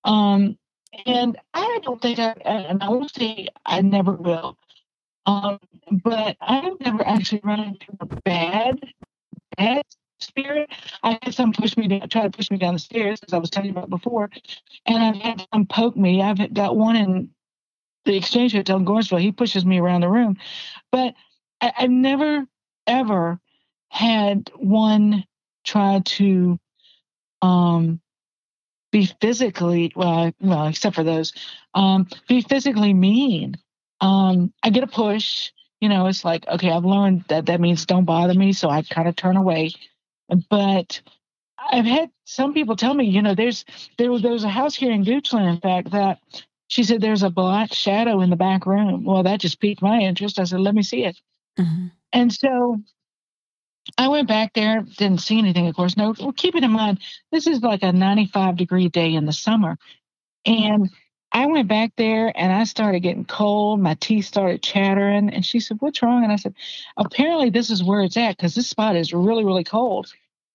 Um, 0.04 0.58
and 1.06 1.36
I 1.54 1.80
don't 1.82 2.00
think 2.00 2.18
I, 2.18 2.30
and 2.44 2.82
I 2.82 2.88
will 2.88 3.08
say 3.08 3.48
I 3.64 3.80
never 3.82 4.12
will. 4.12 4.56
Um, 5.26 5.58
but 5.90 6.36
I've 6.40 6.80
never 6.80 7.06
actually 7.06 7.42
run 7.44 7.60
into 7.60 7.86
a 8.00 8.06
bad, 8.06 8.80
bad 9.56 9.84
spirit. 10.20 10.70
I 11.02 11.18
had 11.22 11.34
some 11.34 11.52
push 11.52 11.76
me 11.76 11.88
down, 11.88 12.08
try 12.08 12.22
to 12.22 12.30
push 12.30 12.50
me 12.50 12.58
down 12.58 12.74
the 12.74 12.80
stairs, 12.80 13.20
as 13.26 13.32
I 13.32 13.38
was 13.38 13.50
telling 13.50 13.70
you 13.70 13.76
about 13.76 13.90
before, 13.90 14.30
and 14.86 15.02
I've 15.02 15.16
had 15.16 15.46
some 15.52 15.66
poke 15.66 15.96
me. 15.96 16.22
I've 16.22 16.52
got 16.52 16.76
one 16.76 16.96
in 16.96 17.30
the 18.04 18.16
exchange 18.16 18.52
hotel 18.52 18.78
in 18.78 18.84
Gordonsville. 18.84 19.20
He 19.20 19.32
pushes 19.32 19.64
me 19.64 19.78
around 19.78 20.02
the 20.02 20.08
room, 20.08 20.36
but 20.90 21.14
I, 21.60 21.72
I've 21.78 21.90
never 21.90 22.46
ever 22.86 23.40
had 23.88 24.50
one 24.56 25.24
try 25.64 26.00
to 26.04 26.58
um, 27.42 28.00
be 28.92 29.06
physically 29.20 29.92
well, 29.94 30.32
well, 30.40 30.66
except 30.66 30.96
for 30.96 31.04
those, 31.04 31.32
um, 31.74 32.08
be 32.28 32.42
physically 32.42 32.94
mean. 32.94 33.56
Um, 34.00 34.52
I 34.62 34.70
get 34.70 34.84
a 34.84 34.88
push. 34.88 35.50
You 35.80 35.88
know, 35.88 36.06
it's 36.06 36.24
like 36.24 36.46
okay, 36.46 36.70
I've 36.70 36.84
learned 36.84 37.24
that 37.28 37.46
that 37.46 37.60
means 37.60 37.86
don't 37.86 38.04
bother 38.04 38.34
me, 38.34 38.52
so 38.52 38.68
I 38.68 38.82
kind 38.82 39.08
of 39.08 39.16
turn 39.16 39.36
away. 39.36 39.72
But 40.48 41.00
I've 41.58 41.84
had 41.84 42.10
some 42.24 42.54
people 42.54 42.76
tell 42.76 42.94
me, 42.94 43.04
you 43.06 43.22
know, 43.22 43.34
there's 43.34 43.64
there 43.98 44.10
was 44.10 44.22
there 44.22 44.32
was 44.32 44.44
a 44.44 44.48
house 44.48 44.74
here 44.74 44.92
in 44.92 45.04
Goochland, 45.04 45.48
in 45.48 45.60
fact, 45.60 45.90
that 45.90 46.18
she 46.68 46.84
said 46.84 47.00
there's 47.00 47.24
a 47.24 47.30
black 47.30 47.72
shadow 47.72 48.20
in 48.20 48.30
the 48.30 48.36
back 48.36 48.64
room. 48.64 49.04
Well, 49.04 49.24
that 49.24 49.40
just 49.40 49.60
piqued 49.60 49.82
my 49.82 49.98
interest. 49.98 50.38
I 50.38 50.44
said, 50.44 50.60
let 50.60 50.74
me 50.74 50.82
see 50.82 51.04
it. 51.04 51.20
Mm-hmm. 51.58 51.86
And 52.12 52.32
so 52.32 52.80
I 53.98 54.08
went 54.08 54.28
back 54.28 54.52
there, 54.54 54.82
didn't 54.82 55.20
see 55.20 55.38
anything, 55.38 55.66
of 55.66 55.74
course. 55.74 55.96
No, 55.96 56.14
well, 56.18 56.32
keep 56.32 56.54
it 56.54 56.62
in 56.62 56.70
mind, 56.70 57.00
this 57.32 57.46
is 57.46 57.60
like 57.60 57.82
a 57.82 57.92
95 57.92 58.56
degree 58.56 58.88
day 58.88 59.14
in 59.14 59.26
the 59.26 59.32
summer. 59.32 59.76
And 60.46 60.90
I 61.32 61.46
went 61.46 61.68
back 61.68 61.92
there 61.96 62.32
and 62.36 62.52
I 62.52 62.64
started 62.64 63.00
getting 63.00 63.24
cold. 63.24 63.80
My 63.80 63.94
teeth 63.94 64.26
started 64.26 64.62
chattering. 64.62 65.30
And 65.30 65.44
she 65.44 65.60
said, 65.60 65.76
What's 65.80 66.02
wrong? 66.02 66.24
And 66.24 66.32
I 66.32 66.36
said, 66.36 66.54
Apparently, 66.96 67.50
this 67.50 67.70
is 67.70 67.84
where 67.84 68.02
it's 68.02 68.16
at 68.16 68.36
because 68.36 68.54
this 68.54 68.68
spot 68.68 68.96
is 68.96 69.12
really, 69.12 69.44
really 69.44 69.64
cold. 69.64 70.12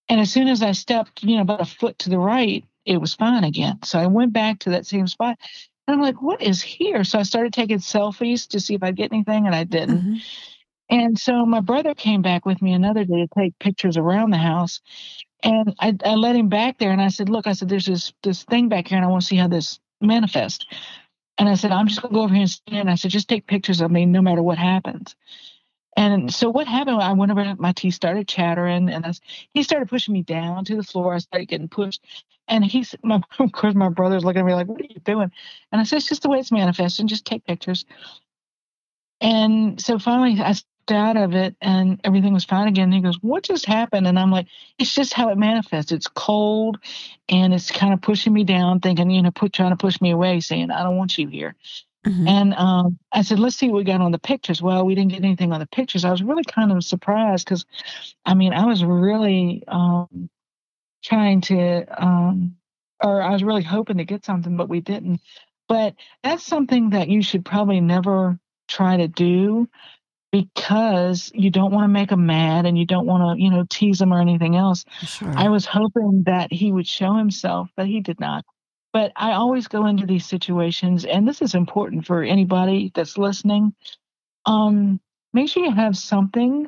And 0.10 0.20
as 0.20 0.32
soon 0.32 0.48
as 0.48 0.62
I 0.62 0.74
stepped, 0.74 1.24
you 1.24 1.36
know, 1.36 1.42
about 1.42 1.62
a 1.62 1.66
foot 1.66 1.98
to 2.00 2.10
the 2.10 2.20
right, 2.20 2.64
it 2.86 2.98
was 2.98 3.16
fine 3.16 3.44
again. 3.44 3.80
So 3.84 4.00
I 4.00 4.08
went 4.08 4.34
back 4.34 4.60
to 4.60 4.72
that 4.72 4.86
same 4.86 5.08
spot. 5.08 5.38
And 5.88 5.96
I'm 5.96 6.02
like, 6.02 6.22
What 6.22 6.42
is 6.42 6.62
here? 6.62 7.04
So 7.04 7.20
I 7.20 7.24
started 7.24 7.54
taking 7.54 7.80
selfies 7.80 8.48
to 8.50 8.60
see 8.60 8.76
if 8.76 8.84
I'd 8.84 8.98
get 8.98 9.14
anything, 9.14 9.46
and 9.46 9.56
I 9.56 9.64
didn't. 9.64 10.02
Mm-hmm. 10.02 10.16
And 10.90 11.18
so 11.18 11.46
my 11.46 11.62
brother 11.62 11.96
came 11.96 12.22
back 12.22 12.46
with 12.46 12.62
me 12.62 12.74
another 12.74 13.06
day 13.06 13.26
to 13.26 13.28
take 13.36 13.58
pictures 13.60 13.98
around 13.98 14.32
the 14.32 14.38
house. 14.38 14.82
And 15.42 15.76
I, 15.80 15.96
I 16.04 16.16
let 16.16 16.36
him 16.36 16.50
back 16.50 16.78
there 16.78 16.92
and 16.92 17.02
I 17.02 17.08
said, 17.08 17.30
Look, 17.30 17.48
I 17.48 17.54
said, 17.54 17.70
there's 17.70 17.86
this 17.86 18.14
this 18.24 18.44
thing 18.44 18.70
back 18.70 18.88
here 18.88 18.98
and 18.98 19.06
I 19.06 19.10
want 19.10 19.22
to 19.22 19.28
see 19.28 19.36
how 19.36 19.48
this 19.48 19.80
manifests. 20.06 20.66
And 21.38 21.50
I 21.50 21.56
said, 21.56 21.72
I'm 21.72 21.88
just 21.88 22.02
gonna 22.02 22.14
go 22.14 22.22
over 22.22 22.34
here 22.34 22.44
and 22.44 22.50
stand. 22.50 22.80
And 22.82 22.90
I 22.90 22.96
said, 22.96 23.12
just 23.12 23.28
take 23.28 23.48
pictures 23.48 23.82
of 23.82 23.92
me 23.92 24.06
no 24.06 24.22
matter 24.22 24.42
what 24.42 24.58
happens. 24.58 25.16
And 25.98 26.34
so 26.34 26.50
what 26.50 26.68
happened? 26.68 27.02
I 27.02 27.14
went 27.14 27.32
over, 27.32 27.56
my 27.58 27.72
teeth 27.72 27.94
started 27.94 28.28
chattering, 28.28 28.90
and 28.90 29.06
I, 29.06 29.14
he 29.54 29.64
started 29.64 29.88
pushing 29.88 30.14
me 30.14 30.24
down 30.24 30.66
to 30.66 30.76
the 30.76 30.84
floor. 30.84 31.14
I 31.14 31.20
started 31.20 31.48
getting 31.48 31.70
pushed, 31.70 32.06
and 32.50 32.66
he's, 32.66 32.96
my, 33.02 33.22
of 33.40 33.52
course, 33.54 33.76
my 33.76 33.90
brother's 33.90 34.26
looking 34.26 34.42
at 34.42 34.46
me 34.46 34.54
like, 34.54 34.68
"What 34.68 34.82
are 34.82 34.86
you 34.90 35.00
doing?" 35.06 35.32
And 35.72 35.80
I 35.80 35.86
said, 35.86 35.98
"It's 35.98 36.10
just 36.10 36.22
the 36.22 36.30
way 36.30 36.40
it's 36.40 36.52
manifesting. 36.52 37.08
Just 37.08 37.26
take 37.26 37.46
pictures." 37.46 37.86
And 39.22 39.80
so 39.82 39.98
finally, 39.98 40.42
I 40.42 40.54
out 40.92 41.18
of 41.18 41.34
it 41.34 41.56
and 41.62 42.00
everything 42.04 42.34
was 42.34 42.46
fine 42.46 42.68
again. 42.68 42.86
And 42.86 42.94
he 42.94 43.02
goes, 43.02 43.18
What 43.22 43.44
just 43.44 43.66
happened? 43.66 44.08
And 44.08 44.20
I'm 44.20 44.32
like, 44.32 44.48
It's 44.78 44.94
just 44.94 45.14
how 45.14 45.30
it 45.30 45.38
manifests. 45.38 45.92
It's 45.92 46.08
cold 46.08 46.78
and 47.30 47.54
it's 47.54 47.72
kind 47.72 47.94
of 47.94 48.02
pushing 48.02 48.34
me 48.34 48.44
down, 48.44 48.80
thinking, 48.80 49.10
you 49.10 49.22
know, 49.22 49.32
put 49.32 49.54
trying 49.54 49.72
to 49.72 49.78
push 49.78 50.00
me 50.02 50.12
away, 50.12 50.40
saying, 50.40 50.72
I 50.72 50.84
don't 50.84 50.98
want 50.98 51.18
you 51.18 51.28
here. 51.28 51.56
Mm-hmm. 52.06 52.28
And 52.28 52.54
um, 52.54 53.00
I 53.12 53.24
said, 53.24 53.40
Let's 53.40 53.56
see 53.56 53.70
what 53.70 53.78
we 53.78 53.84
got 53.84 54.02
on 54.02 54.12
the 54.12 54.20
pictures. 54.20 54.62
Well, 54.62 54.86
we 54.86 54.96
didn't 54.96 55.12
get 55.12 55.24
anything 55.24 55.52
on 55.52 55.60
the 55.60 55.68
pictures. 55.68 56.06
I 56.06 56.12
was 56.12 56.24
really 56.24 56.44
kind 56.44 56.72
of 56.72 56.84
surprised 56.84 57.46
because 57.46 57.66
I 58.26 58.34
mean, 58.34 58.54
I 58.54 58.66
was 58.66 58.84
really 58.84 59.64
um, 59.68 60.30
trying 61.04 61.42
to, 61.42 61.86
um, 62.04 62.56
or 63.04 63.22
I 63.22 63.32
was 63.32 63.44
really 63.44 63.64
hoping 63.64 63.98
to 63.98 64.06
get 64.06 64.26
something, 64.26 64.58
but 64.58 64.70
we 64.70 64.82
didn't. 64.82 65.22
But 65.68 65.96
that's 66.24 66.44
something 66.44 66.92
that 66.92 67.10
you 67.10 67.22
should 67.22 67.44
probably 67.44 67.82
never 67.82 68.40
try 68.68 68.98
to 68.98 69.08
do 69.08 69.68
because 70.36 71.32
you 71.34 71.50
don't 71.50 71.72
want 71.72 71.86
to 71.86 71.88
make 71.88 72.12
him 72.12 72.26
mad 72.26 72.66
and 72.66 72.78
you 72.78 72.86
don't 72.86 73.06
want 73.06 73.38
to, 73.38 73.42
you 73.42 73.50
know, 73.50 73.66
tease 73.70 74.02
him 74.02 74.12
or 74.12 74.20
anything 74.20 74.58
else. 74.58 74.84
Sure. 75.06 75.32
I 75.34 75.48
was 75.48 75.66
hoping 75.66 76.24
that 76.26 76.52
he 76.52 76.74
would 76.74 76.86
show 76.86 77.16
himself, 77.16 77.70
but 77.78 77.88
he 77.88 78.02
did 78.02 78.20
not. 78.20 78.44
But 78.92 79.14
I 79.16 79.32
always 79.32 79.70
go 79.70 79.86
into 79.86 80.06
these 80.06 80.26
situations, 80.26 81.06
and 81.06 81.26
this 81.26 81.42
is 81.42 81.56
important 81.56 82.06
for 82.06 82.22
anybody 82.22 82.92
that's 82.94 83.18
listening. 83.18 83.76
Um, 84.46 85.00
make 85.34 85.48
sure 85.48 85.64
you 85.64 85.72
have 85.72 85.96
something, 85.96 86.68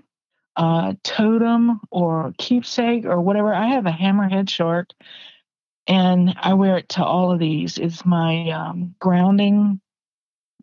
uh, 0.56 0.94
totem 1.04 1.82
or 1.92 2.34
keepsake 2.38 3.04
or 3.04 3.20
whatever. 3.20 3.54
I 3.54 3.68
have 3.68 3.86
a 3.86 3.92
hammerhead 3.92 4.50
shark, 4.50 4.92
and 5.88 6.34
I 6.40 6.54
wear 6.54 6.78
it 6.78 6.88
to 6.90 7.04
all 7.04 7.34
of 7.34 7.40
these. 7.40 7.78
It's 7.78 8.06
my 8.06 8.50
um, 8.52 8.96
grounding 8.98 9.82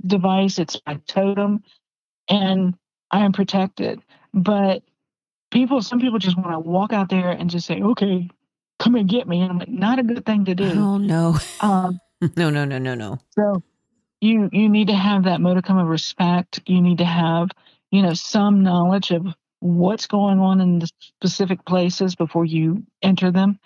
device. 0.07 0.59
It's 0.59 0.81
my 0.87 1.01
totem, 1.07 1.63
and 2.31 2.75
I 3.15 3.25
am 3.25 3.33
protected. 3.33 4.03
But 4.35 4.83
people, 5.53 5.81
some 5.83 6.01
people 6.01 6.19
just 6.19 6.37
want 6.37 6.51
to 6.51 6.59
walk 6.59 6.93
out 6.93 7.09
there 7.09 7.31
and 7.31 7.49
just 7.49 7.65
say, 7.65 7.81
okay, 7.81 8.29
come 8.81 8.97
and 8.97 9.09
get 9.09 9.29
me. 9.29 9.41
And 9.41 9.53
I'm 9.53 9.59
like, 9.61 9.69
not 9.69 10.01
a 10.01 10.03
good 10.03 10.27
thing 10.27 10.45
to 10.47 10.55
do. 10.57 10.65
Oh, 10.81 10.97
no. 10.97 11.39
Um, 11.61 12.01
no, 12.37 12.51
no, 12.51 12.65
no, 12.65 12.79
no, 12.79 12.97
no. 12.97 13.21
So 13.39 13.63
you, 14.21 14.49
you 14.53 14.69
need 14.69 14.89
to 14.89 14.97
have 14.97 15.25
that 15.25 15.41
modicum 15.41 15.79
of 15.79 15.87
respect. 15.87 16.61
You 16.67 16.83
need 16.83 16.99
to 16.99 17.05
have, 17.05 17.51
you 17.93 18.03
know, 18.03 18.15
some 18.15 18.65
knowledge 18.65 19.13
of 19.13 19.25
what's 19.61 20.09
going 20.09 20.41
on 20.41 20.61
in 20.61 20.81
the 20.81 20.89
specific 21.01 21.65
places 21.65 22.17
before 22.17 22.45
you 22.45 22.85
enter 23.01 23.31
them. 23.31 23.61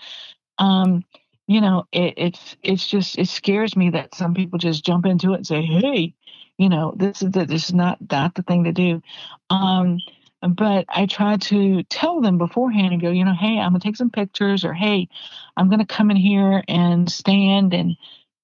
Um, 0.58 1.04
you 1.46 1.62
know, 1.62 1.86
it, 1.90 2.14
it's 2.18 2.56
it's 2.62 2.86
just 2.86 3.18
it 3.18 3.28
scares 3.28 3.74
me 3.74 3.88
that 3.90 4.14
some 4.14 4.34
people 4.34 4.58
just 4.58 4.84
jump 4.84 5.06
into 5.06 5.32
it 5.32 5.36
and 5.36 5.46
say, 5.46 5.62
"Hey, 5.62 6.14
you 6.58 6.68
know, 6.68 6.92
this 6.96 7.22
is 7.22 7.30
the, 7.30 7.46
this 7.46 7.66
is 7.68 7.74
not 7.74 7.98
not 8.10 8.34
the 8.34 8.42
thing 8.42 8.64
to 8.64 8.72
do. 8.72 9.02
Um, 9.50 9.98
but 10.42 10.84
I 10.88 11.06
try 11.06 11.36
to 11.36 11.82
tell 11.84 12.20
them 12.20 12.38
beforehand 12.38 12.92
and 12.92 13.02
go, 13.02 13.10
you 13.10 13.24
know, 13.24 13.34
hey, 13.34 13.58
I'm 13.58 13.70
gonna 13.72 13.80
take 13.80 13.96
some 13.96 14.10
pictures, 14.10 14.64
or 14.64 14.74
hey, 14.74 15.08
I'm 15.56 15.70
gonna 15.70 15.86
come 15.86 16.10
in 16.10 16.16
here 16.16 16.62
and 16.68 17.10
stand 17.10 17.74
and 17.74 17.96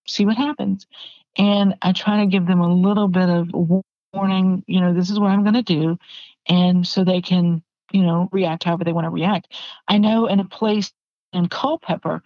see 0.09 0.27
what 0.27 0.37
happens. 0.37 0.87
And 1.37 1.75
I 1.83 1.93
try 1.93 2.21
to 2.21 2.27
give 2.27 2.47
them 2.47 2.61
a 2.61 2.75
little 2.75 3.09
bit 3.09 3.29
of 3.29 3.51
warning, 4.13 4.65
you 4.67 4.81
know, 4.81 4.95
this 4.95 5.11
is 5.11 5.19
what 5.21 5.31
I'm 5.31 5.45
gonna 5.45 5.63
do, 5.63 5.99
and 6.49 6.87
so 6.87 7.05
they 7.05 7.21
can, 7.23 7.63
you 7.93 8.03
know, 8.03 8.29
react 8.33 8.65
however 8.65 8.85
they 8.85 8.93
want 8.93 9.07
to 9.07 9.11
react. 9.11 9.53
I 9.89 9.99
know 9.99 10.27
in 10.27 10.41
a 10.41 10.45
place 10.45 10.93
in 11.33 11.49
Culpeper, 11.49 12.23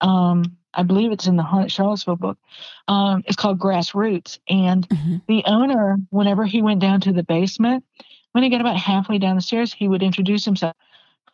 um, 0.00 0.56
I 0.78 0.84
believe 0.84 1.10
it's 1.10 1.26
in 1.26 1.34
the 1.34 1.42
Haunted 1.42 1.72
Charlottesville 1.72 2.14
book. 2.14 2.38
Um, 2.86 3.24
it's 3.26 3.34
called 3.34 3.58
Grassroots. 3.58 4.38
And 4.48 4.88
mm-hmm. 4.88 5.16
the 5.26 5.42
owner, 5.44 5.96
whenever 6.10 6.44
he 6.44 6.62
went 6.62 6.80
down 6.80 7.00
to 7.00 7.12
the 7.12 7.24
basement, 7.24 7.84
when 8.30 8.44
he 8.44 8.50
got 8.50 8.60
about 8.60 8.76
halfway 8.76 9.18
down 9.18 9.34
the 9.34 9.42
stairs, 9.42 9.72
he 9.72 9.88
would 9.88 10.04
introduce 10.04 10.44
himself. 10.44 10.76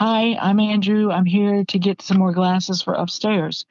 Hi, 0.00 0.34
I'm 0.40 0.58
Andrew. 0.60 1.10
I'm 1.10 1.26
here 1.26 1.62
to 1.64 1.78
get 1.78 2.00
some 2.00 2.18
more 2.18 2.32
glasses 2.32 2.80
for 2.80 2.94
upstairs. 2.94 3.66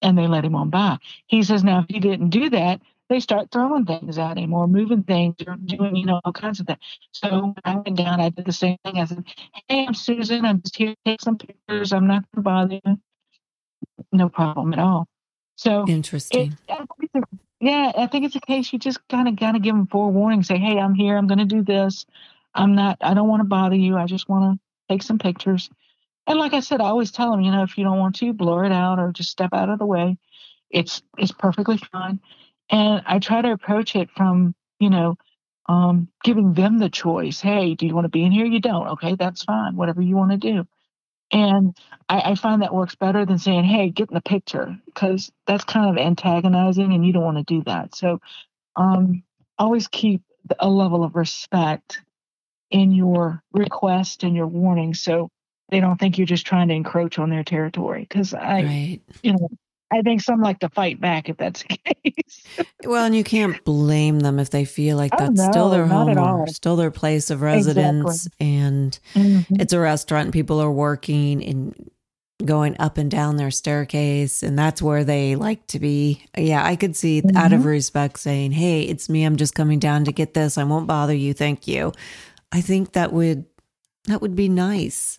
And 0.00 0.16
they 0.16 0.28
let 0.28 0.44
him 0.44 0.54
on 0.54 0.70
by. 0.70 0.98
He 1.26 1.42
says, 1.42 1.64
now, 1.64 1.80
if 1.80 1.86
he 1.88 1.98
didn't 1.98 2.30
do 2.30 2.48
that, 2.50 2.80
they 3.08 3.18
start 3.18 3.50
throwing 3.50 3.84
things 3.84 4.16
at 4.16 4.38
him 4.38 4.54
or 4.54 4.68
moving 4.68 5.02
things 5.02 5.34
or 5.44 5.56
doing, 5.56 5.96
you 5.96 6.06
know, 6.06 6.20
all 6.24 6.32
kinds 6.32 6.60
of 6.60 6.68
things. 6.68 6.78
So 7.10 7.28
when 7.28 7.54
I 7.64 7.74
went 7.74 7.96
down, 7.96 8.20
I 8.20 8.28
did 8.28 8.44
the 8.44 8.52
same 8.52 8.76
thing. 8.84 9.00
I 9.00 9.06
said, 9.06 9.24
Hey, 9.66 9.86
I'm 9.88 9.94
Susan. 9.94 10.44
I'm 10.44 10.62
just 10.62 10.76
here 10.76 10.90
to 10.90 10.96
take 11.04 11.20
some 11.20 11.36
pictures. 11.36 11.92
I'm 11.92 12.06
not 12.06 12.22
going 12.30 12.36
to 12.36 12.42
bother 12.42 12.80
you 12.86 13.00
no 14.12 14.28
problem 14.28 14.72
at 14.72 14.78
all. 14.78 15.08
So 15.56 15.84
interesting. 15.88 16.56
It, 17.14 17.24
yeah, 17.60 17.92
I 17.96 18.06
think 18.06 18.24
it's 18.24 18.36
a 18.36 18.40
case 18.40 18.72
you 18.72 18.78
just 18.78 19.00
kind 19.08 19.26
of 19.28 19.36
got 19.36 19.52
to 19.52 19.58
give 19.58 19.74
them 19.74 19.88
forewarning. 19.88 20.42
Say, 20.44 20.58
hey, 20.58 20.78
I'm 20.78 20.94
here. 20.94 21.16
I'm 21.16 21.26
going 21.26 21.38
to 21.38 21.44
do 21.44 21.62
this. 21.62 22.06
I'm 22.54 22.74
not. 22.74 22.98
I 23.00 23.14
don't 23.14 23.28
want 23.28 23.40
to 23.40 23.48
bother 23.48 23.76
you. 23.76 23.96
I 23.96 24.06
just 24.06 24.28
want 24.28 24.58
to 24.58 24.92
take 24.92 25.02
some 25.02 25.18
pictures. 25.18 25.68
and 26.26 26.38
like 26.38 26.54
I 26.54 26.60
said, 26.60 26.80
I 26.80 26.86
always 26.86 27.10
tell 27.10 27.30
them, 27.30 27.40
you 27.40 27.50
know, 27.50 27.62
if 27.62 27.76
you 27.76 27.84
don't 27.84 27.98
want 27.98 28.16
to, 28.16 28.32
blur 28.32 28.64
it 28.66 28.72
out 28.72 28.98
or 28.98 29.12
just 29.12 29.30
step 29.30 29.50
out 29.52 29.70
of 29.70 29.78
the 29.78 29.86
way. 29.86 30.18
It's 30.70 31.02
it's 31.16 31.32
perfectly 31.32 31.78
fine. 31.78 32.20
And 32.70 33.02
I 33.06 33.18
try 33.18 33.42
to 33.42 33.52
approach 33.52 33.96
it 33.96 34.10
from, 34.16 34.54
you 34.78 34.90
know, 34.90 35.16
um, 35.68 36.08
giving 36.22 36.54
them 36.54 36.78
the 36.78 36.90
choice. 36.90 37.40
Hey, 37.40 37.74
do 37.74 37.86
you 37.86 37.94
want 37.94 38.04
to 38.04 38.10
be 38.10 38.24
in 38.24 38.32
here? 38.32 38.46
You 38.46 38.60
don't. 38.60 38.88
Okay, 38.88 39.16
that's 39.16 39.44
fine. 39.44 39.76
Whatever 39.76 40.02
you 40.02 40.16
want 40.16 40.32
to 40.32 40.36
do. 40.36 40.66
And 41.30 41.76
I, 42.08 42.30
I 42.30 42.34
find 42.34 42.62
that 42.62 42.74
works 42.74 42.94
better 42.94 43.26
than 43.26 43.38
saying, 43.38 43.64
hey, 43.64 43.90
get 43.90 44.10
in 44.10 44.14
the 44.14 44.22
picture, 44.22 44.78
because 44.86 45.30
that's 45.46 45.64
kind 45.64 45.90
of 45.90 46.02
antagonizing 46.02 46.92
and 46.92 47.04
you 47.04 47.12
don't 47.12 47.24
want 47.24 47.38
to 47.38 47.44
do 47.44 47.62
that. 47.64 47.94
So 47.94 48.20
um, 48.76 49.22
always 49.58 49.88
keep 49.88 50.22
a 50.58 50.68
level 50.68 51.04
of 51.04 51.16
respect 51.16 52.00
in 52.70 52.92
your 52.92 53.42
request 53.52 54.22
and 54.22 54.34
your 54.34 54.46
warning 54.46 54.94
so 54.94 55.30
they 55.70 55.80
don't 55.80 55.98
think 55.98 56.16
you're 56.16 56.26
just 56.26 56.46
trying 56.46 56.68
to 56.68 56.74
encroach 56.74 57.18
on 57.18 57.28
their 57.28 57.44
territory. 57.44 58.06
Because 58.08 58.32
I, 58.32 58.62
right. 58.62 59.00
you 59.22 59.32
know, 59.32 59.48
I 59.90 60.02
think 60.02 60.20
some 60.20 60.40
like 60.40 60.58
to 60.60 60.68
fight 60.68 61.00
back 61.00 61.28
if 61.28 61.36
that's 61.36 61.62
the 61.62 61.76
case. 62.04 62.44
well, 62.84 63.04
and 63.04 63.16
you 63.16 63.24
can't 63.24 63.62
blame 63.64 64.20
them 64.20 64.38
if 64.38 64.50
they 64.50 64.64
feel 64.64 64.96
like 64.96 65.12
oh, 65.14 65.18
that's 65.18 65.40
oh, 65.40 65.44
no, 65.46 65.50
still 65.50 65.70
their 65.70 65.86
home 65.86 66.18
or 66.18 66.46
still 66.48 66.76
their 66.76 66.90
place 66.90 67.30
of 67.30 67.40
residence 67.40 68.26
exactly. 68.26 68.46
and 68.46 68.98
mm-hmm. 69.14 69.60
it's 69.60 69.72
a 69.72 69.80
restaurant 69.80 70.26
and 70.26 70.32
people 70.32 70.60
are 70.60 70.70
working 70.70 71.44
and 71.44 71.90
going 72.44 72.76
up 72.78 72.98
and 72.98 73.10
down 73.10 73.36
their 73.36 73.50
staircase 73.50 74.44
and 74.44 74.56
that's 74.56 74.80
where 74.80 75.04
they 75.04 75.34
like 75.34 75.66
to 75.68 75.78
be. 75.78 76.24
Yeah, 76.36 76.64
I 76.64 76.76
could 76.76 76.96
see 76.96 77.22
mm-hmm. 77.22 77.36
out 77.36 77.52
of 77.52 77.60
mm-hmm. 77.60 77.68
respect 77.68 78.18
saying, 78.18 78.52
"Hey, 78.52 78.82
it's 78.82 79.08
me. 79.08 79.24
I'm 79.24 79.36
just 79.36 79.54
coming 79.54 79.78
down 79.78 80.04
to 80.04 80.12
get 80.12 80.34
this. 80.34 80.58
I 80.58 80.64
won't 80.64 80.86
bother 80.86 81.14
you. 81.14 81.32
Thank 81.34 81.66
you." 81.66 81.92
I 82.52 82.60
think 82.60 82.92
that 82.92 83.12
would 83.12 83.44
that 84.06 84.22
would 84.22 84.36
be 84.36 84.48
nice. 84.48 85.18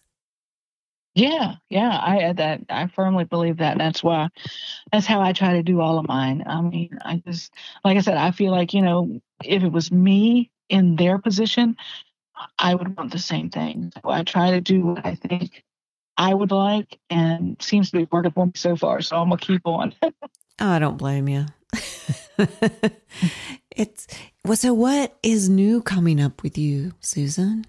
Yeah, 1.20 1.56
yeah, 1.70 2.00
I 2.02 2.24
uh, 2.24 2.34
that 2.34 2.62
I 2.70 2.88
firmly 2.88 3.26
believe 3.26 3.58
that. 3.58 3.78
That's 3.78 4.02
why 4.02 4.30
that's 4.94 5.06
how 5.06 5.20
I 5.20 5.34
try 5.34 5.52
to 5.54 5.64
do 5.64 5.82
all 5.82 6.00
of 6.00 6.08
mine. 6.08 6.46
I 6.48 6.62
mean, 6.62 6.98
I 7.04 7.22
just 7.28 7.54
like 7.84 7.98
I 7.98 8.02
said, 8.02 8.16
I 8.16 8.32
feel 8.32 8.54
like, 8.54 8.74
you 8.74 8.82
know, 8.82 9.20
if 9.44 9.62
it 9.62 9.72
was 9.72 9.92
me 9.92 10.50
in 10.70 10.96
their 10.96 11.18
position, 11.18 11.76
I 12.58 12.74
would 12.74 12.96
want 12.96 13.12
the 13.12 13.20
same 13.20 13.50
thing. 13.50 13.92
So 13.96 14.10
I 14.10 14.24
try 14.24 14.52
to 14.52 14.62
do 14.62 14.80
what 14.80 15.06
I 15.06 15.16
think 15.16 15.66
I 16.16 16.34
would 16.34 16.52
like 16.52 16.98
and 17.10 17.62
seems 17.62 17.92
to 17.92 17.98
be 17.98 18.08
working 18.10 18.32
for 18.32 18.46
me 18.46 18.54
so 18.56 18.78
far, 18.78 19.02
so 19.02 19.18
I'm 19.18 19.28
gonna 19.28 19.42
keep 19.42 19.68
on. 19.68 19.94
oh, 20.02 20.12
I 20.60 20.80
don't 20.80 20.98
blame 20.98 21.28
you. 21.28 21.48
it's 23.76 24.08
well, 24.46 24.56
so 24.56 24.74
what 24.74 25.18
is 25.22 25.50
new 25.50 25.82
coming 25.82 26.22
up 26.22 26.44
with 26.44 26.58
you, 26.58 26.94
Susan? 27.02 27.66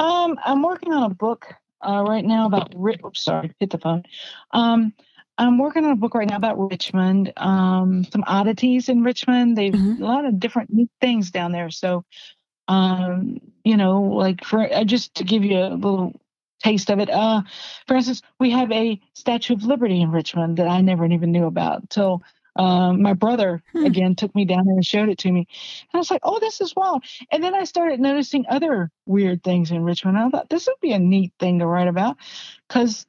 Um, 0.00 0.36
I'm 0.44 0.62
working 0.62 0.92
on 0.92 1.04
a 1.04 1.14
book 1.14 1.54
uh, 1.80 2.04
right 2.06 2.24
now 2.24 2.46
about. 2.46 2.74
Oops, 2.76 3.22
sorry, 3.22 3.52
hit 3.58 3.70
the 3.70 3.78
phone. 3.78 4.04
Um, 4.52 4.92
I'm 5.38 5.58
working 5.58 5.84
on 5.84 5.92
a 5.92 5.96
book 5.96 6.14
right 6.14 6.28
now 6.28 6.36
about 6.36 6.58
Richmond. 6.58 7.32
Um, 7.36 8.04
some 8.04 8.24
oddities 8.26 8.88
in 8.90 9.02
Richmond. 9.02 9.56
They've 9.56 9.72
mm-hmm. 9.72 10.02
a 10.02 10.06
lot 10.06 10.26
of 10.26 10.38
different 10.38 10.70
neat 10.70 10.90
things 11.00 11.30
down 11.30 11.52
there. 11.52 11.70
So, 11.70 12.04
um, 12.68 13.40
you 13.64 13.78
know, 13.78 14.02
like 14.02 14.44
for 14.44 14.60
uh, 14.60 14.84
just 14.84 15.14
to 15.14 15.24
give 15.24 15.42
you 15.44 15.58
a 15.58 15.70
little 15.70 16.12
taste 16.62 16.90
of 16.90 16.98
it. 16.98 17.08
Uh, 17.08 17.42
for 17.86 17.96
instance, 17.96 18.22
we 18.38 18.50
have 18.50 18.70
a 18.70 19.00
Statue 19.14 19.54
of 19.54 19.64
Liberty 19.64 20.02
in 20.02 20.10
Richmond 20.10 20.58
that 20.58 20.68
I 20.68 20.82
never 20.82 21.06
even 21.06 21.32
knew 21.32 21.46
about 21.46 21.88
till 21.88 22.22
um, 22.56 23.02
my 23.02 23.12
brother 23.12 23.62
hmm. 23.72 23.84
again 23.84 24.14
took 24.14 24.34
me 24.34 24.44
down 24.44 24.66
there 24.66 24.74
and 24.74 24.84
showed 24.84 25.08
it 25.08 25.18
to 25.18 25.32
me. 25.32 25.40
And 25.40 25.88
I 25.94 25.98
was 25.98 26.10
like, 26.10 26.22
oh, 26.24 26.38
this 26.40 26.60
is 26.60 26.74
wild. 26.76 27.04
And 27.30 27.42
then 27.42 27.54
I 27.54 27.64
started 27.64 28.00
noticing 28.00 28.44
other 28.48 28.90
weird 29.06 29.42
things 29.42 29.70
in 29.70 29.82
Richmond. 29.82 30.18
I 30.18 30.28
thought 30.28 30.50
this 30.50 30.66
would 30.66 30.80
be 30.80 30.92
a 30.92 30.98
neat 30.98 31.32
thing 31.38 31.58
to 31.60 31.66
write 31.66 31.88
about 31.88 32.16
because, 32.68 33.06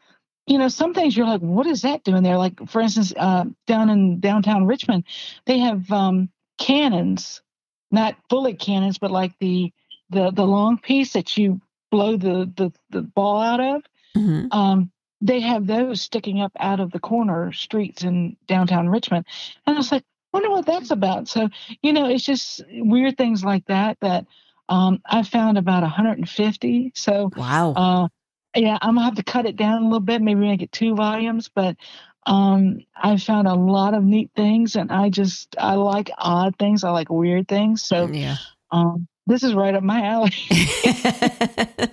you 0.48 0.58
know, 0.58 0.68
some 0.68 0.94
things 0.94 1.16
you're 1.16 1.28
like, 1.28 1.42
what 1.42 1.68
is 1.68 1.82
that 1.82 2.04
doing 2.04 2.24
there? 2.24 2.38
Like, 2.38 2.68
for 2.70 2.82
instance, 2.82 3.14
uh, 3.18 3.46
down 3.68 3.90
in 3.90 4.20
downtown 4.20 4.66
Richmond, 4.66 5.06
they 5.46 5.60
have 5.60 5.92
um, 5.92 6.30
cannons, 6.58 7.42
not 7.90 8.16
bullet 8.30 8.60
cannons, 8.60 8.98
but 8.98 9.12
like 9.12 9.38
the 9.40 9.72
the 10.10 10.32
the 10.32 10.46
long 10.46 10.78
piece 10.78 11.14
that 11.14 11.38
you 11.38 11.62
blow 11.90 12.18
the 12.18 12.52
the, 12.56 12.72
the 12.90 13.02
ball 13.02 13.42
out 13.42 13.60
of. 13.60 13.84
Mm-hmm. 14.16 14.48
Um, 14.52 14.92
they 15.22 15.40
have 15.40 15.68
those 15.68 16.02
sticking 16.02 16.42
up 16.42 16.52
out 16.60 16.80
of 16.80 16.92
the 16.92 17.00
corner 17.00 17.52
streets 17.54 18.04
in 18.04 18.36
downtown 18.48 18.90
Richmond. 18.90 19.26
And 19.66 19.76
I 19.76 19.78
was 19.78 19.92
like, 19.92 20.04
wonder 20.34 20.50
what 20.50 20.66
that's 20.66 20.92
about. 20.92 21.28
So, 21.28 21.50
you 21.82 21.94
know, 21.94 22.08
it's 22.08 22.26
just 22.26 22.64
weird 22.70 23.18
things 23.18 23.44
like 23.44 23.66
that 23.68 23.98
that 24.02 24.26
um, 24.70 25.02
I 25.06 25.24
found 25.24 25.58
about 25.58 25.84
150. 25.84 26.92
So, 26.96 27.30
wow. 27.36 27.74
Uh, 27.74 28.08
yeah, 28.56 28.78
I'm 28.82 28.96
gonna 28.96 29.06
have 29.06 29.16
to 29.16 29.24
cut 29.24 29.46
it 29.46 29.56
down 29.56 29.82
a 29.82 29.86
little 29.86 30.00
bit, 30.00 30.22
maybe 30.22 30.42
make 30.42 30.62
it 30.62 30.72
two 30.72 30.96
volumes, 30.96 31.50
but 31.54 31.78
um, 32.26 32.80
I 32.96 33.18
found 33.18 33.48
a 33.48 33.56
lot 33.56 33.94
of 33.94 34.04
neat 34.04 34.32
things, 34.36 34.76
and 34.76 34.92
I 34.92 35.10
just 35.10 35.56
I 35.58 35.76
like 35.76 36.12
odd 36.18 36.58
things, 36.60 36.84
I 36.84 36.92
like 36.92 37.10
weird 37.10 37.48
things. 37.48 37.82
So, 37.82 38.10
yeah, 38.12 38.36
um, 38.70 39.08
this 39.26 39.44
is 39.44 39.54
right 39.54 39.74
up 39.74 39.84
my 39.84 40.06
alley. 40.06 40.34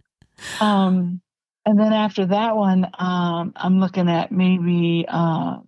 um, 0.60 1.20
and 1.70 1.78
then 1.78 1.92
after 1.92 2.26
that 2.26 2.56
one, 2.56 2.84
um, 2.98 3.52
I'm 3.54 3.78
looking 3.78 4.08
at 4.08 4.32
maybe 4.32 5.06
uh, 5.06 5.58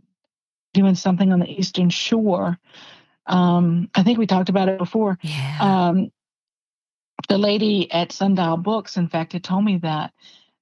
doing 0.74 0.96
something 0.96 1.32
on 1.32 1.38
the 1.38 1.48
Eastern 1.48 1.90
Shore. 1.90 2.58
Um, 3.24 3.88
I 3.94 4.02
think 4.02 4.18
we 4.18 4.26
talked 4.26 4.48
about 4.48 4.68
it 4.68 4.78
before. 4.78 5.16
Yeah. 5.22 5.58
Um, 5.60 6.10
the 7.28 7.38
lady 7.38 7.88
at 7.92 8.10
Sundial 8.10 8.56
Books, 8.56 8.96
in 8.96 9.06
fact, 9.06 9.32
had 9.32 9.44
told 9.44 9.64
me 9.64 9.78
that 9.78 10.12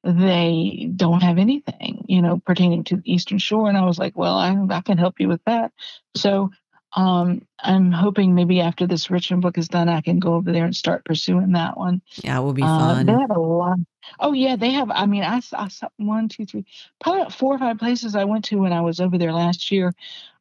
they 0.04 0.90
don't 0.94 1.22
have 1.22 1.38
anything, 1.38 2.04
you 2.06 2.20
know, 2.20 2.42
pertaining 2.44 2.84
to 2.84 2.96
the 2.96 3.10
Eastern 3.10 3.38
Shore. 3.38 3.70
And 3.70 3.78
I 3.78 3.86
was 3.86 3.98
like, 3.98 4.18
well, 4.18 4.36
I, 4.36 4.54
I 4.68 4.82
can 4.82 4.98
help 4.98 5.20
you 5.20 5.28
with 5.28 5.40
that. 5.46 5.72
So 6.16 6.50
um, 6.94 7.46
I'm 7.58 7.92
hoping 7.92 8.34
maybe 8.34 8.60
after 8.60 8.86
this 8.86 9.10
Richmond 9.10 9.42
book 9.42 9.58
is 9.58 9.68
done, 9.68 9.88
I 9.88 10.00
can 10.00 10.18
go 10.18 10.34
over 10.34 10.50
there 10.50 10.64
and 10.64 10.74
start 10.74 11.04
pursuing 11.04 11.52
that 11.52 11.76
one. 11.76 12.02
Yeah, 12.16 12.38
it 12.38 12.42
will 12.42 12.52
be 12.52 12.62
uh, 12.62 12.66
fun. 12.66 13.06
They 13.06 13.12
have 13.12 13.30
a 13.30 13.38
lot. 13.38 13.78
Oh 14.18 14.32
yeah, 14.32 14.56
they 14.56 14.70
have. 14.70 14.90
I 14.90 15.06
mean, 15.06 15.22
I 15.22 15.40
saw 15.40 15.68
one, 15.98 16.28
two, 16.28 16.46
three, 16.46 16.64
probably 17.00 17.30
four 17.30 17.54
or 17.54 17.58
five 17.58 17.78
places 17.78 18.16
I 18.16 18.24
went 18.24 18.46
to 18.46 18.56
when 18.56 18.72
I 18.72 18.80
was 18.80 19.00
over 19.00 19.18
there 19.18 19.32
last 19.32 19.70
year. 19.70 19.92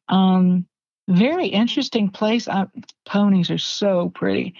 Um, 0.08 0.66
very 1.06 1.46
interesting 1.46 2.10
place. 2.10 2.48
I, 2.48 2.66
ponies 3.04 3.50
are 3.50 3.58
so 3.58 4.10
pretty. 4.10 4.54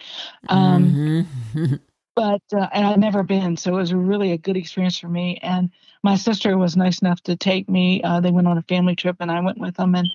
Um, 0.49 1.27
mm-hmm. 1.55 1.75
but 2.15 2.43
uh, 2.53 2.69
and 2.73 2.87
I'd 2.87 3.01
never 3.01 3.23
been, 3.23 3.57
so 3.57 3.75
it 3.75 3.79
was 3.79 3.95
really 3.95 4.33
a 4.33 4.39
good 4.39 4.57
experience 4.57 4.99
for 4.99 5.09
me. 5.09 5.39
And 5.43 5.71
my 6.03 6.17
sister 6.17 6.57
was 6.57 6.77
nice 6.77 7.01
enough 7.01 7.21
to 7.23 7.37
take 7.37 7.69
me. 7.69 8.03
Uh, 8.03 8.21
they 8.21 8.31
went 8.31 8.49
on 8.49 8.59
a 8.59 8.63
family 8.63 8.97
trip, 8.97 9.17
and 9.21 9.31
I 9.31 9.41
went 9.41 9.59
with 9.59 9.77
them, 9.77 9.95
and 9.95 10.09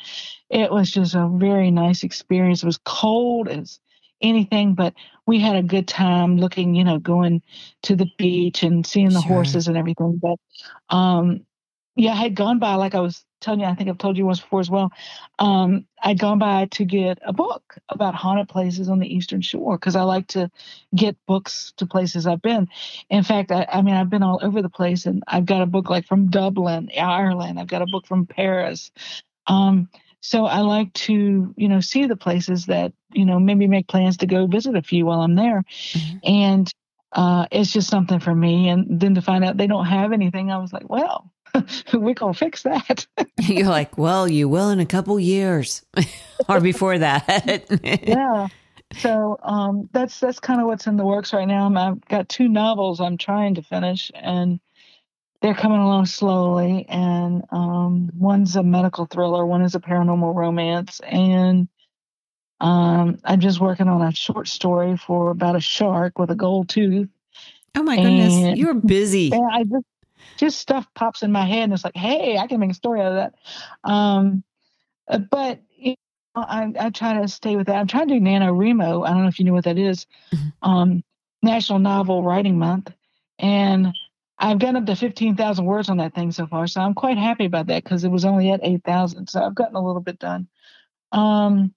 it 0.50 0.72
was 0.72 0.92
just 0.92 1.16
a 1.16 1.28
very 1.28 1.72
nice 1.72 2.04
experience. 2.04 2.64
It 2.64 2.68
was 2.68 2.80
cold 2.84 3.48
as 3.48 3.80
anything, 4.22 4.76
but 4.76 4.94
we 5.26 5.40
had 5.40 5.56
a 5.56 5.64
good 5.64 5.88
time 5.88 6.38
looking, 6.38 6.76
you 6.76 6.84
know, 6.84 7.00
going 7.00 7.42
to 7.84 7.96
the 7.96 8.10
beach 8.18 8.64
and 8.64 8.86
seeing 8.86 9.10
the 9.10 9.22
sure. 9.22 9.34
horses 9.34 9.68
and 9.68 9.78
everything. 9.78 10.20
But 10.22 10.38
um, 10.96 11.46
yeah, 11.96 12.12
I 12.12 12.16
had 12.16 12.36
gone 12.36 12.60
by, 12.60 12.76
like 12.76 12.96
I 12.96 13.00
was 13.00 13.24
you, 13.54 13.66
I 13.66 13.76
think 13.76 13.90
I've 13.90 13.98
told 13.98 14.18
you 14.18 14.26
once 14.26 14.40
before 14.40 14.60
as 14.60 14.70
well. 14.70 14.92
Um, 15.40 15.86
I'd 16.02 16.20
gone 16.20 16.40
by 16.40 16.66
to 16.72 16.86
get 16.86 17.20
a 17.26 17.34
book 17.34 17.78
about 17.90 18.16
haunted 18.16 18.50
places 18.50 18.90
on 18.90 19.00
the 19.00 19.14
Eastern 19.14 19.42
Shore 19.42 19.78
because 19.78 19.96
I 19.96 20.04
like 20.04 20.28
to 20.30 20.50
get 20.94 21.18
books 21.26 21.74
to 21.78 21.86
places 21.86 22.28
I've 22.28 22.42
been. 22.42 22.68
In 23.10 23.24
fact, 23.24 23.52
I, 23.52 23.68
I, 23.72 23.82
mean, 23.82 23.96
I've 23.96 24.10
been 24.10 24.24
all 24.24 24.40
over 24.42 24.62
the 24.62 24.70
place, 24.70 25.06
and 25.06 25.24
I've 25.28 25.46
got 25.46 25.62
a 25.62 25.66
book 25.66 25.90
like 25.90 26.06
from 26.06 26.30
Dublin, 26.30 26.90
Ireland. 26.98 27.60
I've 27.60 27.68
got 27.68 27.82
a 27.82 27.88
book 27.88 28.08
from 28.08 28.26
Paris. 28.26 28.92
Um, 29.48 29.90
so 30.22 30.46
I 30.46 30.62
like 30.62 30.92
to, 30.94 31.54
you 31.56 31.70
know, 31.70 31.82
see 31.82 32.08
the 32.08 32.16
places 32.16 32.66
that, 32.66 32.94
you 33.14 33.26
know, 33.26 33.40
maybe 33.40 33.68
make 33.68 33.88
plans 33.88 34.18
to 34.18 34.26
go 34.26 34.48
visit 34.48 34.76
a 34.76 34.82
few 34.82 35.06
while 35.06 35.22
I'm 35.22 35.36
there. 35.36 35.64
Mm-hmm. 35.92 36.18
And 36.24 36.74
uh, 37.12 37.46
it's 37.52 37.72
just 37.72 37.90
something 37.90 38.20
for 38.20 38.34
me. 38.34 38.70
And 38.70 39.00
then 39.00 39.16
to 39.16 39.22
find 39.22 39.46
out 39.46 39.58
they 39.58 39.68
don't 39.68 39.86
have 39.86 40.12
anything, 40.12 40.52
I 40.52 40.58
was 40.58 40.74
like, 40.74 40.90
well, 40.90 41.32
going 41.92 42.16
to 42.16 42.34
fix 42.34 42.64
that. 42.64 43.08
You're 43.40 43.70
like, 43.70 43.98
well, 43.98 44.28
you 44.28 44.48
will 44.50 44.70
in 44.70 44.80
a 44.80 44.86
couple 44.86 45.20
years 45.20 45.86
or 46.50 46.60
before 46.60 46.98
that. 46.98 47.66
yeah. 47.84 48.48
So 48.98 49.38
um, 49.44 49.90
that's 49.92 50.20
that's 50.20 50.40
kind 50.40 50.62
of 50.62 50.68
what's 50.68 50.88
in 50.88 50.96
the 50.96 51.06
works 51.06 51.34
right 51.34 51.48
now. 51.48 51.74
I've 51.76 52.06
got 52.06 52.30
two 52.30 52.48
novels 52.48 53.02
I'm 53.02 53.18
trying 53.18 53.56
to 53.56 53.62
finish, 53.62 54.12
and 54.14 54.60
they're 55.42 55.56
coming 55.56 55.80
along 55.80 56.06
slowly. 56.06 56.86
And 56.88 57.44
um, 57.52 58.12
one's 58.16 58.56
a 58.56 58.64
medical 58.64 59.06
thriller, 59.06 59.46
one 59.46 59.64
is 59.64 59.76
a 59.76 59.80
paranormal 59.80 60.34
romance, 60.34 61.02
and 61.02 61.68
um, 62.62 63.18
I'm 63.24 63.40
just 63.40 63.60
working 63.60 63.88
on 63.88 64.02
a 64.02 64.14
short 64.14 64.48
story 64.48 64.96
for 64.98 65.32
about 65.32 65.56
a 65.56 65.62
shark 65.62 66.18
with 66.18 66.32
a 66.32 66.36
gold 66.36 66.70
tooth. 66.70 67.10
Oh 67.76 67.84
my 67.84 67.98
goodness, 67.98 68.34
and, 68.34 68.58
you're 68.58 68.76
busy. 68.76 69.32
Yeah, 69.34 69.48
I 69.52 69.64
just 69.64 69.86
just 70.38 70.60
stuff 70.60 70.88
pops 70.96 71.24
in 71.24 71.32
my 71.32 71.46
head 71.46 71.64
and 71.64 71.74
it's 71.74 71.84
like, 71.84 71.96
hey, 71.96 72.38
I 72.38 72.48
can 72.48 72.60
make 72.60 72.72
a 72.72 72.76
story 72.76 73.02
out 73.02 73.14
of 73.14 73.16
that. 73.16 73.34
Um, 73.90 74.44
uh, 75.08 75.20
but 75.20 75.62
you 75.78 75.96
know, 76.36 76.44
I, 76.44 76.74
I 76.80 76.90
try 76.90 77.20
to 77.22 77.28
stay 77.28 77.56
with 77.56 77.68
that. 77.68 77.78
I'm 77.78 77.88
trying 77.88 78.08
to 78.08 78.16
do 78.16 78.20
NaNoWriMo. 78.20 79.06
I 79.06 79.12
don't 79.12 79.22
know 79.22 79.28
if 79.28 79.40
you 79.40 79.46
know 79.46 79.54
what 79.54 79.66
that 79.66 79.78
is. 79.78 80.06
Mm-hmm. 80.34 80.70
Um, 80.70 81.04
National 81.42 81.80
Novel 81.80 82.24
Writing 82.24 82.58
Month. 82.58 82.92
And 83.40 83.94
I've 84.38 84.60
gotten 84.60 84.78
up 84.78 84.86
to 84.88 84.96
15,000 84.96 85.66
words 85.66 85.90
on 85.90 85.98
that 85.98 86.14
thing 86.14 86.32
so 86.32 86.48
far. 86.48 86.68
So 86.68 86.82
I'm 86.82 86.94
quite 86.94 87.18
happy 87.18 87.46
about 87.46 87.68
that 87.68 87.84
because 87.84 88.04
it 88.04 88.10
was 88.10 88.26
only 88.26 88.52
at 88.52 88.60
8,000. 88.64 89.28
So 89.28 89.42
I've 89.42 89.56
gotten 89.56 89.76
a 89.76 89.86
little 89.86 90.02
bit 90.02 90.20
done. 90.20 90.48
Um, 91.12 91.74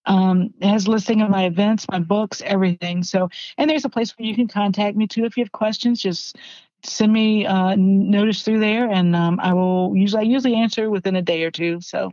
Um, 0.08 0.54
it 0.60 0.68
has 0.68 0.88
listing 0.88 1.22
of 1.22 1.30
my 1.30 1.46
events, 1.46 1.86
my 1.90 2.00
books, 2.00 2.42
everything. 2.46 3.04
So, 3.04 3.30
and 3.58 3.70
there's 3.70 3.86
a 3.86 3.90
place 3.90 4.18
where 4.18 4.28
you 4.28 4.36
can 4.36 4.48
contact 4.48 4.96
me 4.96 5.08
too 5.08 5.26
if 5.26 5.38
you 5.38 5.44
have 5.44 5.52
questions. 5.52 6.02
Just 6.02 6.38
send 6.84 7.12
me 7.12 7.46
a 7.46 7.76
notice 7.76 8.44
through 8.44 8.60
there, 8.60 8.90
and 8.90 9.16
um, 9.16 9.40
I 9.40 9.54
will 9.54 9.96
usually 9.96 10.22
I 10.22 10.30
usually 10.30 10.56
answer 10.56 10.90
within 10.90 11.16
a 11.16 11.22
day 11.22 11.44
or 11.44 11.52
two. 11.52 11.82
So, 11.82 12.12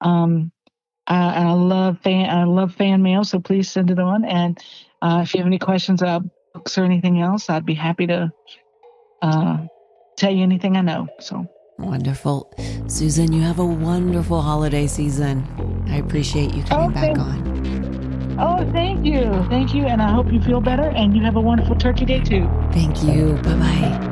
um, 0.00 0.52
I, 1.06 1.46
I, 1.46 1.52
love 1.52 2.00
fan 2.00 2.30
I 2.30 2.44
love 2.44 2.74
fan 2.74 3.02
mail, 3.02 3.24
so 3.24 3.38
please 3.38 3.70
send 3.70 3.90
it 3.90 3.98
on. 3.98 4.24
And 4.24 4.58
uh, 5.02 5.20
if 5.22 5.34
you 5.34 5.38
have 5.38 5.46
any 5.46 5.58
questions 5.58 6.02
about 6.02 6.22
books 6.54 6.78
or 6.78 6.84
anything 6.84 7.20
else, 7.20 7.50
I'd 7.50 7.66
be 7.66 7.74
happy 7.74 8.06
to 8.06 8.32
uh, 9.20 9.58
tell 10.16 10.32
you 10.32 10.42
anything 10.42 10.76
I 10.76 10.80
know. 10.80 11.08
So. 11.20 11.46
Wonderful. 11.78 12.52
Susan, 12.86 13.32
you 13.32 13.42
have 13.42 13.58
a 13.58 13.66
wonderful 13.66 14.40
holiday 14.40 14.86
season. 14.86 15.44
I 15.88 15.96
appreciate 15.96 16.54
you 16.54 16.62
coming 16.62 16.90
oh, 16.90 16.94
back 16.94 17.18
on. 17.18 18.38
Oh, 18.38 18.70
thank 18.72 19.04
you. 19.04 19.24
Thank 19.48 19.74
you. 19.74 19.84
And 19.84 20.00
I 20.00 20.10
hope 20.10 20.32
you 20.32 20.40
feel 20.40 20.60
better 20.60 20.84
and 20.84 21.16
you 21.16 21.22
have 21.22 21.36
a 21.36 21.40
wonderful 21.40 21.76
turkey 21.76 22.04
day 22.04 22.20
too. 22.20 22.48
Thank 22.72 23.02
you. 23.02 23.34
Bye 23.42 23.54
bye. 23.56 24.10